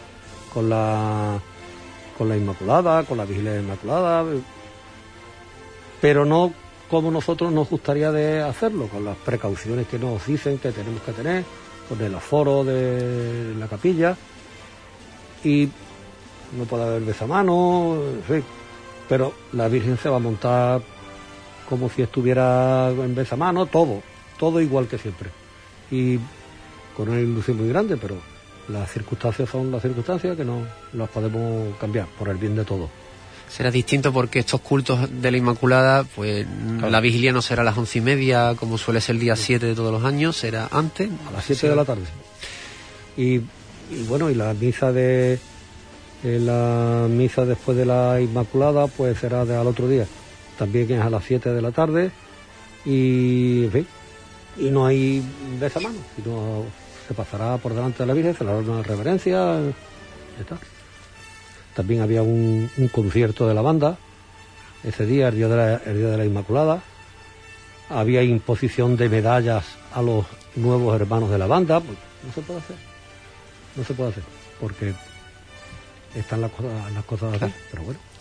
con 0.52 0.68
la, 0.68 1.40
con 2.18 2.28
la 2.28 2.36
Inmaculada, 2.36 3.04
con 3.04 3.16
la 3.16 3.26
Vigilia 3.26 3.60
Inmaculada, 3.60 4.26
pero 6.02 6.26
no 6.26 6.52
como 6.90 7.12
nosotros 7.12 7.52
nos 7.52 7.70
gustaría 7.70 8.12
de 8.12 8.42
hacerlo, 8.42 8.88
con 8.88 9.06
las 9.06 9.18
precauciones 9.18 9.86
que 9.86 10.00
nos 10.00 10.26
dicen 10.26 10.58
que 10.58 10.72
tenemos 10.72 11.00
que 11.04 11.12
tener, 11.12 11.44
con 11.88 12.02
el 12.02 12.16
aforo 12.16 12.64
de 12.64 13.54
la 13.60 13.68
capilla 13.68 14.18
y 15.44 15.70
no 16.58 16.66
puede 16.66 16.86
haber 16.86 17.04
besamano, 17.04 18.02
en. 18.28 18.44
Pero 19.08 19.32
la 19.54 19.68
Virgen 19.68 19.96
se 20.00 20.10
va 20.10 20.16
a 20.16 20.20
montar 20.20 20.82
como 21.70 21.88
si 21.88 22.02
estuviera 22.02 22.90
en 22.90 23.14
besamano, 23.14 23.68
todo, 23.68 24.02
todo 24.40 24.60
igual 24.60 24.88
que 24.88 24.98
siempre. 24.98 25.37
Y 25.92 26.20
con 26.96 27.10
una 27.10 27.20
ilusión 27.20 27.58
muy 27.58 27.70
grande, 27.70 27.98
pero 27.98 28.18
las 28.68 28.92
circunstancias 28.92 29.50
son 29.50 29.72
las 29.72 29.82
circunstancias 29.82 30.36
que 30.36 30.44
no 30.44 30.66
las 30.94 31.10
podemos 31.10 31.76
cambiar 31.78 32.08
por 32.18 32.30
el 32.30 32.38
bien 32.38 32.56
de 32.56 32.66
todos. 32.66 32.90
Será 33.48 33.72
distinto 33.72 34.12
porque 34.12 34.40
estos 34.40 34.60
cultos 34.60 35.08
de 35.10 35.32
la 35.32 35.38
Inmaculada, 35.38 36.04
pues 36.04 36.46
la 36.82 37.00
vigilia 37.00 37.32
no 37.32 37.42
será 37.42 37.62
a 37.62 37.66
las 37.66 37.78
once 37.78 38.00
y 38.00 38.02
media 38.02 38.56
como 38.60 38.78
suele 38.78 39.00
ser 39.00 39.16
el 39.16 39.22
día 39.22 39.38
7 39.38 39.66
de 39.66 39.74
todos 39.74 39.92
los 39.92 40.04
años, 40.04 40.36
será 40.36 40.68
antes. 40.70 41.10
a 41.30 41.32
las 41.32 41.46
7 41.46 41.70
de 41.70 41.76
la 41.76 41.86
tarde. 41.86 42.04
Y, 43.16 43.36
y 43.36 44.04
bueno, 44.10 44.30
y 44.30 44.36
la 44.36 44.54
misa 44.54 44.92
de 44.92 45.40
eh, 46.24 46.40
la 46.40 47.08
misa 47.10 47.46
después 47.46 47.78
de 47.78 47.86
la 47.86 48.20
Inmaculada, 48.20 48.88
pues 48.88 49.20
será 49.20 49.46
de 49.46 49.56
al 49.56 49.68
otro 49.68 49.88
día. 49.88 50.08
También 50.58 50.92
es 50.92 51.02
a 51.02 51.10
las 51.10 51.24
7 51.24 51.52
de 51.52 51.62
la 51.62 51.72
tarde. 51.72 52.12
Y 52.86 53.66
en 53.66 53.72
fin, 53.72 53.88
y 54.58 54.70
no 54.70 54.86
hay 54.86 55.24
besamano, 55.60 55.98
sino 56.16 56.64
se 57.08 57.14
pasará 57.14 57.58
por 57.58 57.74
delante 57.74 58.00
de 58.04 58.08
la 58.08 58.14
Virgen, 58.14 58.36
se 58.36 58.44
le 58.44 58.52
hará 58.52 58.60
una 58.60 58.84
reverencia, 58.84 59.36
ya 59.60 60.42
está. 60.42 60.58
También 61.76 62.02
había 62.02 62.24
un, 62.24 62.70
un 62.78 62.88
concierto 62.88 63.48
de 63.48 63.54
la 63.54 63.62
banda 63.62 63.98
ese 64.84 65.06
día, 65.06 65.28
el 65.30 65.36
día 65.36 65.48
de 65.48 65.56
la, 65.56 65.76
el 65.86 65.98
día 65.98 66.08
de 66.10 66.18
la 66.18 66.26
Inmaculada 66.26 66.82
había 67.90 68.22
imposición 68.24 68.98
de 68.98 69.10
medallas 69.10 69.64
a 69.94 70.02
los 70.02 70.26
nuevos 70.56 71.00
hermanos 71.00 71.30
de 71.30 71.38
la 71.38 71.48
banda, 71.48 71.80
pues 71.80 71.98
no 72.26 72.34
se 72.34 72.42
puede 72.42 72.60
hacer, 72.60 72.76
no 73.76 73.84
se 73.84 73.94
puede 73.94 74.10
hacer, 74.10 74.24
porque 74.60 74.94
están 76.16 76.42
las 76.42 76.52
cosas, 76.52 76.92
las 76.94 77.06
cosas 77.06 77.30
así, 77.30 77.40
Claro. 77.40 77.54
pero 77.72 77.84
bueno, 77.84 78.00
Y 78.16 78.17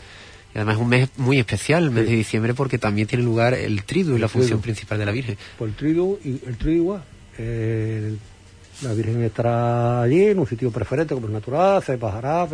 además 0.56 0.76
es 0.76 0.82
un 0.82 0.88
mes 0.88 1.08
muy 1.16 1.38
especial, 1.38 1.84
el 1.84 1.90
mes 1.90 2.04
Sí. 2.06 2.10
de 2.12 2.16
diciembre, 2.18 2.54
porque 2.54 2.78
también 2.78 3.06
tiene 3.08 3.24
lugar 3.24 3.54
el 3.54 3.84
triduo 3.84 4.16
y 4.16 4.18
la 4.20 4.28
función 4.28 4.58
triduo. 4.60 4.62
principal 4.62 4.98
de 4.98 5.06
la 5.06 5.12
Virgen. 5.12 5.36
por 5.58 5.68
el 5.68 5.74
trigo 5.74 6.18
y 6.24 6.40
el 6.46 6.68
igual, 6.72 7.02
eh, 7.38 8.14
la 8.82 8.92
Virgen 8.92 9.22
estará 9.22 10.02
allí 10.02 10.24
en 10.24 10.38
un 10.38 10.46
sitio 10.46 10.70
preferente 10.70 11.14
como 11.14 11.26
es 11.28 11.32
natural, 11.32 11.82
se 11.82 11.96
bajará, 11.96 12.46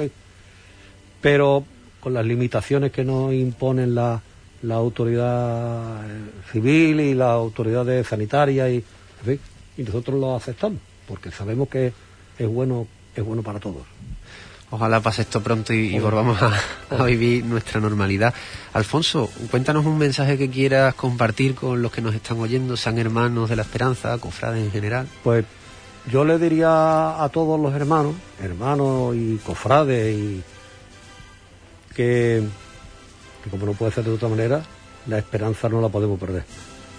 pero 1.21 1.65
con 2.01 2.15
las 2.15 2.25
limitaciones 2.27 2.91
que 2.93 3.05
nos 3.05 3.33
imponen 3.33 3.95
la, 3.95 4.21
la 4.63 4.75
autoridad 4.75 6.05
eh, 6.05 6.21
civil 6.53 7.01
y 7.01 7.15
las 7.15 7.29
autoridades 7.31 8.07
sanitarias 8.07 8.71
y, 8.71 8.75
en 8.77 9.25
fin, 9.25 9.41
y 9.77 9.83
nosotros 9.83 10.19
lo 10.21 10.35
aceptamos 10.37 10.81
porque 11.07 11.31
sabemos 11.31 11.69
que 11.69 11.93
es 12.39 12.49
bueno 12.49 12.87
es 13.15 13.23
bueno 13.25 13.43
para 13.43 13.61
todos. 13.61 13.83
Ojalá 14.73 15.01
pase 15.01 15.21
esto 15.21 15.43
pronto 15.43 15.75
y, 15.75 15.95
y 15.95 15.99
volvamos 15.99 16.41
a, 16.41 16.51
a 16.99 17.05
vivir 17.05 17.45
nuestra 17.45 17.79
normalidad. 17.79 18.33
Alfonso, 18.73 19.31
cuéntanos 19.51 19.85
un 19.85 19.99
mensaje 19.99 20.39
que 20.39 20.49
quieras 20.49 20.95
compartir 20.95 21.55
con 21.55 21.83
los 21.83 21.93
que 21.93 22.01
nos 22.01 22.15
están 22.15 22.41
oyendo, 22.41 22.75
sean 22.79 22.99
hermanos 22.99 23.51
de 23.51 23.57
la 23.57 23.63
esperanza, 23.63 24.17
cofrades 24.17 24.65
en 24.65 24.71
general. 24.71 25.07
Pues 25.23 25.45
yo 26.11 26.25
le 26.25 26.39
diría 26.39 27.23
a 27.23 27.29
todos 27.29 27.61
los 27.61 27.75
hermanos, 27.75 28.15
hermanos 28.43 29.15
y 29.15 29.37
cofrades, 29.45 30.17
y 30.17 30.43
que, 31.95 32.43
que 33.45 33.51
como 33.51 33.67
no 33.67 33.73
puede 33.75 33.93
ser 33.93 34.05
de 34.05 34.13
otra 34.13 34.31
manera, 34.31 34.63
la 35.07 35.19
esperanza 35.19 35.69
no 35.69 35.83
la 35.83 35.91
podemos 35.91 36.19
perder. 36.19 36.45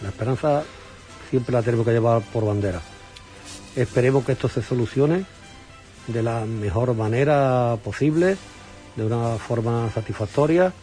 La 0.04 0.10
esperanza 0.10 0.64
siempre 1.32 1.54
la 1.54 1.64
tenemos 1.64 1.88
que 1.88 1.92
llevar 1.92 2.22
por 2.22 2.46
bandera. 2.46 2.82
Esperemos 3.76 4.24
que 4.24 4.34
esto 4.34 4.48
se 4.48 4.62
solucione 4.62 5.26
de 6.08 6.24
la 6.24 6.46
mejor 6.46 6.94
manera 6.96 7.78
posible, 7.84 8.38
de 8.96 9.06
una 9.06 9.38
forma 9.38 9.90
satisfactoria, 9.92 10.74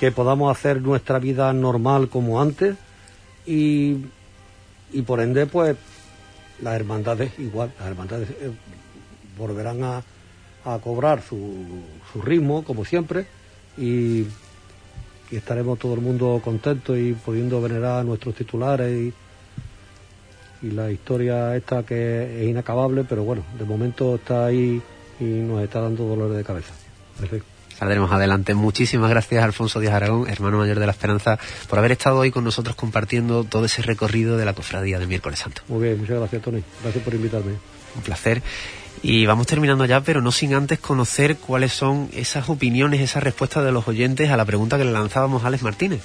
que 0.00 0.12
podamos 0.12 0.56
hacer 0.56 0.80
nuestra 0.80 1.18
vida 1.18 1.52
normal 1.52 2.08
como 2.08 2.40
antes 2.40 2.76
y, 3.46 3.96
y 4.92 5.02
por 5.02 5.20
ende 5.20 5.46
pues 5.46 5.76
las 6.62 6.74
hermandades 6.74 7.38
igual, 7.38 7.72
las 7.78 7.88
hermandades 7.88 8.30
eh, 8.30 8.50
volverán 9.36 9.82
a, 9.82 10.02
a 10.64 10.78
cobrar 10.78 11.22
su, 11.22 11.54
su 12.12 12.22
ritmo 12.22 12.64
como 12.64 12.84
siempre 12.84 13.26
y, 13.76 14.20
y 15.30 15.36
estaremos 15.36 15.78
todo 15.78 15.94
el 15.94 16.00
mundo 16.00 16.40
contentos 16.44 16.96
y 16.96 17.12
pudiendo 17.12 17.60
venerar 17.60 18.00
a 18.00 18.04
nuestros 18.04 18.34
titulares 18.34 18.92
y, 18.92 19.12
y 20.62 20.70
la 20.70 20.90
historia 20.90 21.56
esta 21.56 21.82
que 21.84 22.42
es 22.42 22.48
inacabable, 22.48 23.04
pero 23.08 23.24
bueno, 23.24 23.44
de 23.58 23.64
momento 23.64 24.16
está 24.16 24.46
ahí 24.46 24.82
y 25.20 25.24
nos 25.24 25.62
está 25.62 25.80
dando 25.80 26.04
dolores 26.04 26.36
de 26.36 26.44
cabeza. 26.44 26.72
Perfecto. 27.18 27.46
Saldremos 27.78 28.10
adelante. 28.10 28.54
Muchísimas 28.54 29.08
gracias, 29.08 29.44
Alfonso 29.44 29.78
Díaz 29.78 29.94
Aragón, 29.94 30.28
hermano 30.28 30.58
mayor 30.58 30.80
de 30.80 30.86
la 30.86 30.92
Esperanza, 30.92 31.38
por 31.68 31.78
haber 31.78 31.92
estado 31.92 32.18
hoy 32.18 32.32
con 32.32 32.42
nosotros 32.42 32.74
compartiendo 32.74 33.44
todo 33.44 33.66
ese 33.66 33.82
recorrido 33.82 34.36
de 34.36 34.44
la 34.44 34.52
cofradía 34.52 34.98
del 34.98 35.06
miércoles 35.06 35.38
santo. 35.38 35.62
Muy 35.68 35.84
bien, 35.84 36.00
muchas 36.00 36.18
gracias 36.18 36.42
Tony, 36.42 36.62
gracias 36.82 37.04
por 37.04 37.14
invitarme. 37.14 37.52
Un 37.94 38.02
placer. 38.02 38.42
Y 39.00 39.26
vamos 39.26 39.46
terminando 39.46 39.84
ya, 39.84 40.00
pero 40.00 40.20
no 40.20 40.32
sin 40.32 40.54
antes 40.54 40.80
conocer 40.80 41.36
cuáles 41.36 41.72
son 41.72 42.10
esas 42.12 42.48
opiniones, 42.48 43.00
esas 43.00 43.22
respuestas 43.22 43.64
de 43.64 43.70
los 43.70 43.86
oyentes 43.86 44.28
a 44.30 44.36
la 44.36 44.44
pregunta 44.44 44.76
que 44.76 44.84
le 44.84 44.90
lanzábamos 44.90 45.44
a 45.44 45.46
Alex 45.46 45.62
Martínez. 45.62 46.00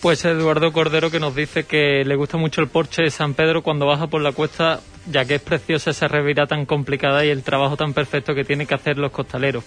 Pues 0.00 0.24
Eduardo 0.24 0.72
Cordero 0.72 1.10
que 1.10 1.18
nos 1.18 1.34
dice 1.34 1.64
que 1.64 2.04
le 2.04 2.14
gusta 2.14 2.36
mucho 2.36 2.60
el 2.60 2.68
Porsche 2.68 3.02
de 3.02 3.10
San 3.10 3.34
Pedro 3.34 3.62
cuando 3.62 3.84
baja 3.84 4.06
por 4.06 4.22
la 4.22 4.30
cuesta, 4.30 4.78
ya 5.10 5.24
que 5.24 5.34
es 5.34 5.42
preciosa 5.42 5.90
esa 5.90 6.06
revirada 6.06 6.46
tan 6.46 6.66
complicada 6.66 7.24
y 7.24 7.30
el 7.30 7.42
trabajo 7.42 7.76
tan 7.76 7.94
perfecto 7.94 8.32
que 8.32 8.44
tienen 8.44 8.68
que 8.68 8.74
hacer 8.74 8.96
los 8.96 9.10
costaleros. 9.10 9.64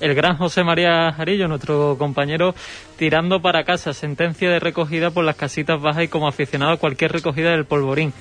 El 0.00 0.16
gran 0.16 0.36
José 0.36 0.64
María 0.64 1.12
Jarillo, 1.12 1.46
nuestro 1.46 1.96
compañero, 1.96 2.56
tirando 2.96 3.40
para 3.40 3.62
casa, 3.62 3.92
sentencia 3.92 4.50
de 4.50 4.58
recogida 4.58 5.12
por 5.12 5.24
las 5.24 5.36
casitas 5.36 5.80
bajas 5.80 6.02
y 6.02 6.08
como 6.08 6.26
aficionado 6.26 6.72
a 6.72 6.78
cualquier 6.78 7.12
recogida 7.12 7.52
del 7.52 7.64
polvorín. 7.64 8.12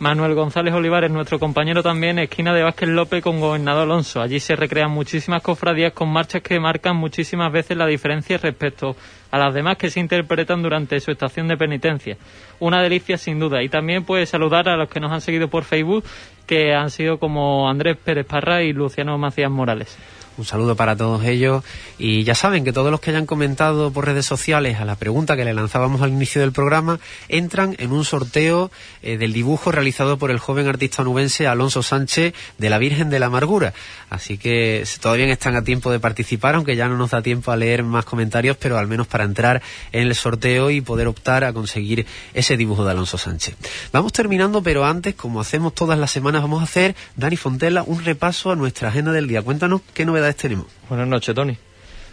Manuel 0.00 0.34
González 0.34 0.72
Olivares, 0.72 1.10
nuestro 1.10 1.38
compañero 1.38 1.82
también, 1.82 2.18
esquina 2.18 2.54
de 2.54 2.62
Vázquez 2.62 2.88
López 2.88 3.22
con 3.22 3.38
Gobernador 3.38 3.82
Alonso. 3.82 4.22
Allí 4.22 4.40
se 4.40 4.56
recrean 4.56 4.90
muchísimas 4.90 5.42
cofradías 5.42 5.92
con 5.92 6.08
marchas 6.08 6.40
que 6.40 6.58
marcan 6.58 6.96
muchísimas 6.96 7.52
veces 7.52 7.76
la 7.76 7.84
diferencia 7.84 8.38
respecto 8.38 8.96
a 9.30 9.36
las 9.36 9.52
demás 9.52 9.76
que 9.76 9.90
se 9.90 10.00
interpretan 10.00 10.62
durante 10.62 10.98
su 11.00 11.10
estación 11.10 11.48
de 11.48 11.58
penitencia. 11.58 12.16
Una 12.60 12.80
delicia 12.82 13.18
sin 13.18 13.38
duda. 13.38 13.62
Y 13.62 13.68
también 13.68 14.04
pues 14.04 14.30
saludar 14.30 14.70
a 14.70 14.76
los 14.78 14.88
que 14.88 15.00
nos 15.00 15.12
han 15.12 15.20
seguido 15.20 15.48
por 15.48 15.64
Facebook, 15.64 16.02
que 16.46 16.72
han 16.72 16.88
sido 16.88 17.18
como 17.18 17.68
Andrés 17.68 17.98
Pérez 18.02 18.24
Parra 18.24 18.62
y 18.62 18.72
Luciano 18.72 19.18
Macías 19.18 19.50
Morales. 19.50 19.98
Un 20.40 20.46
saludo 20.46 20.74
para 20.74 20.96
todos 20.96 21.22
ellos 21.26 21.62
y 21.98 22.24
ya 22.24 22.34
saben 22.34 22.64
que 22.64 22.72
todos 22.72 22.90
los 22.90 23.00
que 23.00 23.10
hayan 23.10 23.26
comentado 23.26 23.90
por 23.90 24.06
redes 24.06 24.24
sociales 24.24 24.80
a 24.80 24.86
la 24.86 24.96
pregunta 24.96 25.36
que 25.36 25.44
le 25.44 25.52
lanzábamos 25.52 26.00
al 26.00 26.08
inicio 26.08 26.40
del 26.40 26.50
programa 26.50 26.98
entran 27.28 27.76
en 27.78 27.92
un 27.92 28.06
sorteo 28.06 28.70
eh, 29.02 29.18
del 29.18 29.34
dibujo 29.34 29.70
realizado 29.70 30.16
por 30.16 30.30
el 30.30 30.38
joven 30.38 30.66
artista 30.66 31.02
onubense 31.02 31.46
Alonso 31.46 31.82
Sánchez 31.82 32.32
de 32.56 32.70
la 32.70 32.78
Virgen 32.78 33.10
de 33.10 33.18
la 33.18 33.26
Amargura. 33.26 33.74
Así 34.08 34.38
que 34.38 34.82
todavía 35.02 35.30
están 35.30 35.56
a 35.56 35.62
tiempo 35.62 35.92
de 35.92 36.00
participar, 36.00 36.54
aunque 36.54 36.74
ya 36.74 36.88
no 36.88 36.96
nos 36.96 37.10
da 37.10 37.20
tiempo 37.20 37.52
a 37.52 37.56
leer 37.56 37.84
más 37.84 38.06
comentarios, 38.06 38.56
pero 38.56 38.78
al 38.78 38.86
menos 38.86 39.08
para 39.08 39.24
entrar 39.24 39.60
en 39.92 40.08
el 40.08 40.14
sorteo 40.14 40.70
y 40.70 40.80
poder 40.80 41.06
optar 41.06 41.44
a 41.44 41.52
conseguir 41.52 42.06
ese 42.32 42.56
dibujo 42.56 42.86
de 42.86 42.92
Alonso 42.92 43.18
Sánchez. 43.18 43.56
Vamos 43.92 44.14
terminando, 44.14 44.62
pero 44.62 44.86
antes, 44.86 45.14
como 45.14 45.38
hacemos 45.38 45.74
todas 45.74 45.98
las 45.98 46.10
semanas, 46.10 46.40
vamos 46.40 46.62
a 46.62 46.64
hacer, 46.64 46.96
Dani 47.16 47.36
Fontela, 47.36 47.82
un 47.82 48.02
repaso 48.02 48.50
a 48.50 48.56
nuestra 48.56 48.88
agenda 48.88 49.12
del 49.12 49.28
día. 49.28 49.42
Cuéntanos 49.42 49.82
qué 49.92 50.06
novedades 50.06 50.29
tenemos. 50.36 50.66
Buenas 50.88 51.08
noches, 51.08 51.34
Tony. 51.34 51.56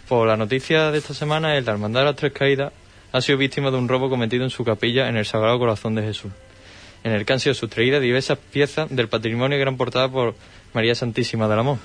Pues 0.08 0.26
la 0.26 0.36
noticia 0.36 0.90
de 0.90 0.98
esta 0.98 1.14
semana 1.14 1.56
es 1.56 1.64
la 1.66 1.72
Hermandad 1.72 2.00
de 2.00 2.06
las 2.06 2.16
Tres 2.16 2.32
Caídas 2.32 2.72
ha 3.12 3.20
sido 3.20 3.38
víctima 3.38 3.70
de 3.70 3.76
un 3.76 3.88
robo 3.88 4.10
cometido 4.10 4.44
en 4.44 4.50
su 4.50 4.64
capilla 4.64 5.08
en 5.08 5.16
el 5.16 5.24
Sagrado 5.24 5.58
Corazón 5.58 5.94
de 5.94 6.02
Jesús, 6.02 6.32
en 7.04 7.12
el 7.12 7.24
que 7.24 7.32
han 7.32 7.40
sido 7.40 7.54
sustraídas 7.54 8.02
diversas 8.02 8.38
piezas 8.38 8.88
del 8.90 9.08
patrimonio 9.08 9.56
que 9.56 9.62
eran 9.62 9.76
portadas 9.76 10.10
por 10.10 10.34
María 10.74 10.94
Santísima 10.94 11.48
del 11.48 11.58
Amor. 11.58 11.78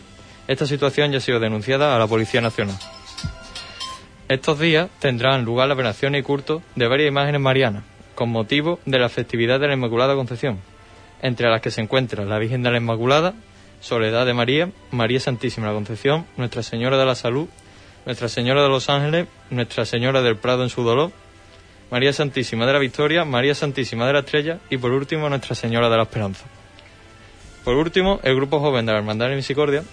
Esta 0.47 0.65
situación 0.65 1.11
ya 1.11 1.19
ha 1.19 1.21
sido 1.21 1.39
denunciada 1.39 1.95
a 1.95 1.99
la 1.99 2.07
Policía 2.07 2.41
Nacional. 2.41 2.77
Estos 4.27 4.59
días 4.59 4.89
tendrán 4.99 5.45
lugar 5.45 5.67
la 5.67 5.75
veneración 5.75 6.15
y 6.15 6.23
culto 6.23 6.61
de 6.75 6.87
varias 6.87 7.09
imágenes 7.09 7.39
marianas, 7.39 7.83
con 8.15 8.29
motivo 8.29 8.79
de 8.85 8.99
la 8.99 9.09
festividad 9.09 9.59
de 9.59 9.67
la 9.67 9.73
Inmaculada 9.73 10.15
Concepción, 10.15 10.59
entre 11.21 11.49
las 11.49 11.61
que 11.61 11.71
se 11.71 11.81
encuentran 11.81 12.29
la 12.29 12.39
Virgen 12.39 12.63
de 12.63 12.71
la 12.71 12.77
Inmaculada, 12.77 13.33
Soledad 13.83 14.25
de 14.25 14.33
María, 14.33 14.71
María 14.91 15.19
Santísima 15.19 15.67
la 15.67 15.73
Concepción, 15.73 16.25
Nuestra 16.37 16.63
Señora 16.63 16.97
de 16.97 17.05
la 17.05 17.15
Salud, 17.15 17.49
Nuestra 18.05 18.29
Señora 18.29 18.63
de 18.63 18.69
los 18.69 18.89
Ángeles, 18.89 19.27
Nuestra 19.49 19.83
Señora 19.85 20.21
del 20.21 20.37
Prado 20.37 20.63
en 20.63 20.69
su 20.69 20.83
dolor, 20.83 21.11
María 21.91 22.13
Santísima 22.13 22.65
de 22.65 22.71
la 22.71 22.79
Victoria, 22.79 23.25
María 23.25 23.53
Santísima 23.53 24.07
de 24.07 24.13
la 24.13 24.19
Estrella 24.19 24.59
y 24.69 24.77
por 24.77 24.93
último 24.93 25.27
Nuestra 25.27 25.53
Señora 25.53 25.89
de 25.89 25.97
la 25.97 26.03
Esperanza. 26.03 26.45
Por 27.65 27.75
último, 27.75 28.21
el 28.23 28.37
Grupo 28.37 28.61
Joven 28.61 28.85
de 28.85 28.93
la 28.93 28.99
Hermandad 28.99 29.27
de 29.27 29.35
Misericordia 29.35 29.83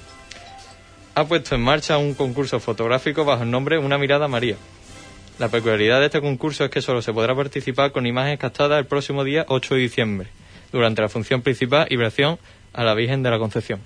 ha 1.17 1.25
puesto 1.25 1.57
en 1.57 1.61
marcha 1.61 1.99
un 1.99 2.15
concurso 2.15 2.61
fotográfico 2.61 3.25
bajo 3.25 3.43
el 3.43 3.51
nombre 3.51 3.77
Una 3.77 3.99
mirada 3.99 4.27
a 4.27 4.29
María. 4.29 4.55
La 5.41 5.49
peculiaridad 5.49 5.99
de 5.99 6.07
este 6.07 6.21
concurso 6.21 6.65
es 6.65 6.71
que 6.71 6.81
solo 6.81 7.03
se 7.03 7.13
podrá 7.13 7.35
participar 7.35 7.91
con 7.91 8.07
imágenes 8.07 8.39
captadas 8.39 8.79
el 8.79 8.87
próximo 8.87 9.25
día 9.25 9.47
8 9.49 9.75
de 9.75 9.81
diciembre, 9.81 10.29
durante 10.71 11.03
la 11.03 11.09
función 11.09 11.43
principal 11.43 11.89
y 11.91 11.97
versión 11.97 12.39
a 12.73 12.85
la 12.85 12.95
Virgen 12.95 13.23
de 13.23 13.31
la 13.31 13.39
Concepción. 13.39 13.81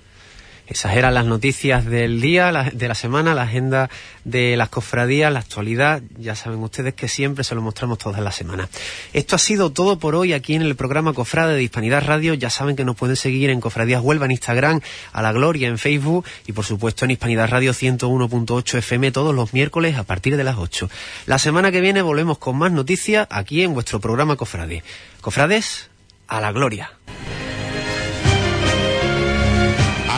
Esas 0.67 0.95
eran 0.97 1.13
las 1.13 1.25
noticias 1.27 1.85
del 1.85 2.19
día, 2.21 2.51
la- 2.51 2.71
de 2.71 2.87
la 2.87 2.95
semana, 2.95 3.35
la 3.35 3.43
agenda 3.43 3.87
de 4.23 4.57
las 4.57 4.69
cofradías, 4.69 5.31
la 5.31 5.37
actualidad. 5.41 6.01
Ya 6.17 6.33
saben 6.35 6.57
ustedes 6.63 6.95
que 6.95 7.07
siempre 7.07 7.43
se 7.43 7.53
lo 7.53 7.61
mostramos 7.61 7.99
todas 7.99 8.19
las 8.19 8.33
semanas. 8.35 8.69
Esto 9.13 9.35
ha 9.35 9.37
sido 9.37 9.69
todo 9.71 9.99
por 9.99 10.15
hoy 10.15 10.33
aquí 10.33 10.55
en 10.55 10.63
el 10.63 10.75
programa 10.75 11.13
Cofrade 11.13 11.53
de 11.53 11.61
Hispanidad 11.61 12.03
Radio. 12.07 12.33
Ya 12.33 12.49
saben 12.49 12.75
que 12.75 12.83
nos 12.83 12.95
pueden 12.95 13.15
seguir 13.15 13.51
en 13.51 13.61
Cofradías 13.61 14.01
Huelva 14.01 14.25
en 14.25 14.31
Instagram, 14.31 14.81
a 15.13 15.21
la 15.21 15.31
Gloria 15.33 15.67
en 15.67 15.77
Facebook 15.77 16.25
y 16.47 16.51
por 16.53 16.65
supuesto 16.65 17.05
en 17.05 17.11
Hispanidad 17.11 17.47
Radio 17.47 17.71
101.8 17.71 18.79
FM 18.79 19.11
todos 19.11 19.35
los 19.35 19.53
miércoles 19.53 19.97
a 19.97 20.03
partir 20.03 20.35
de 20.35 20.43
las 20.43 20.57
8. 20.57 20.89
La 21.27 21.37
semana 21.37 21.71
que 21.71 21.79
viene 21.79 22.01
volvemos 22.01 22.39
con 22.39 22.57
más 22.57 22.71
noticias 22.71 23.27
aquí 23.29 23.61
en 23.61 23.75
vuestro 23.75 23.99
programa 23.99 24.35
Cofrade. 24.35 24.81
Cofrades, 25.21 25.91
a 26.27 26.41
la 26.41 26.51
Gloria. 26.51 26.89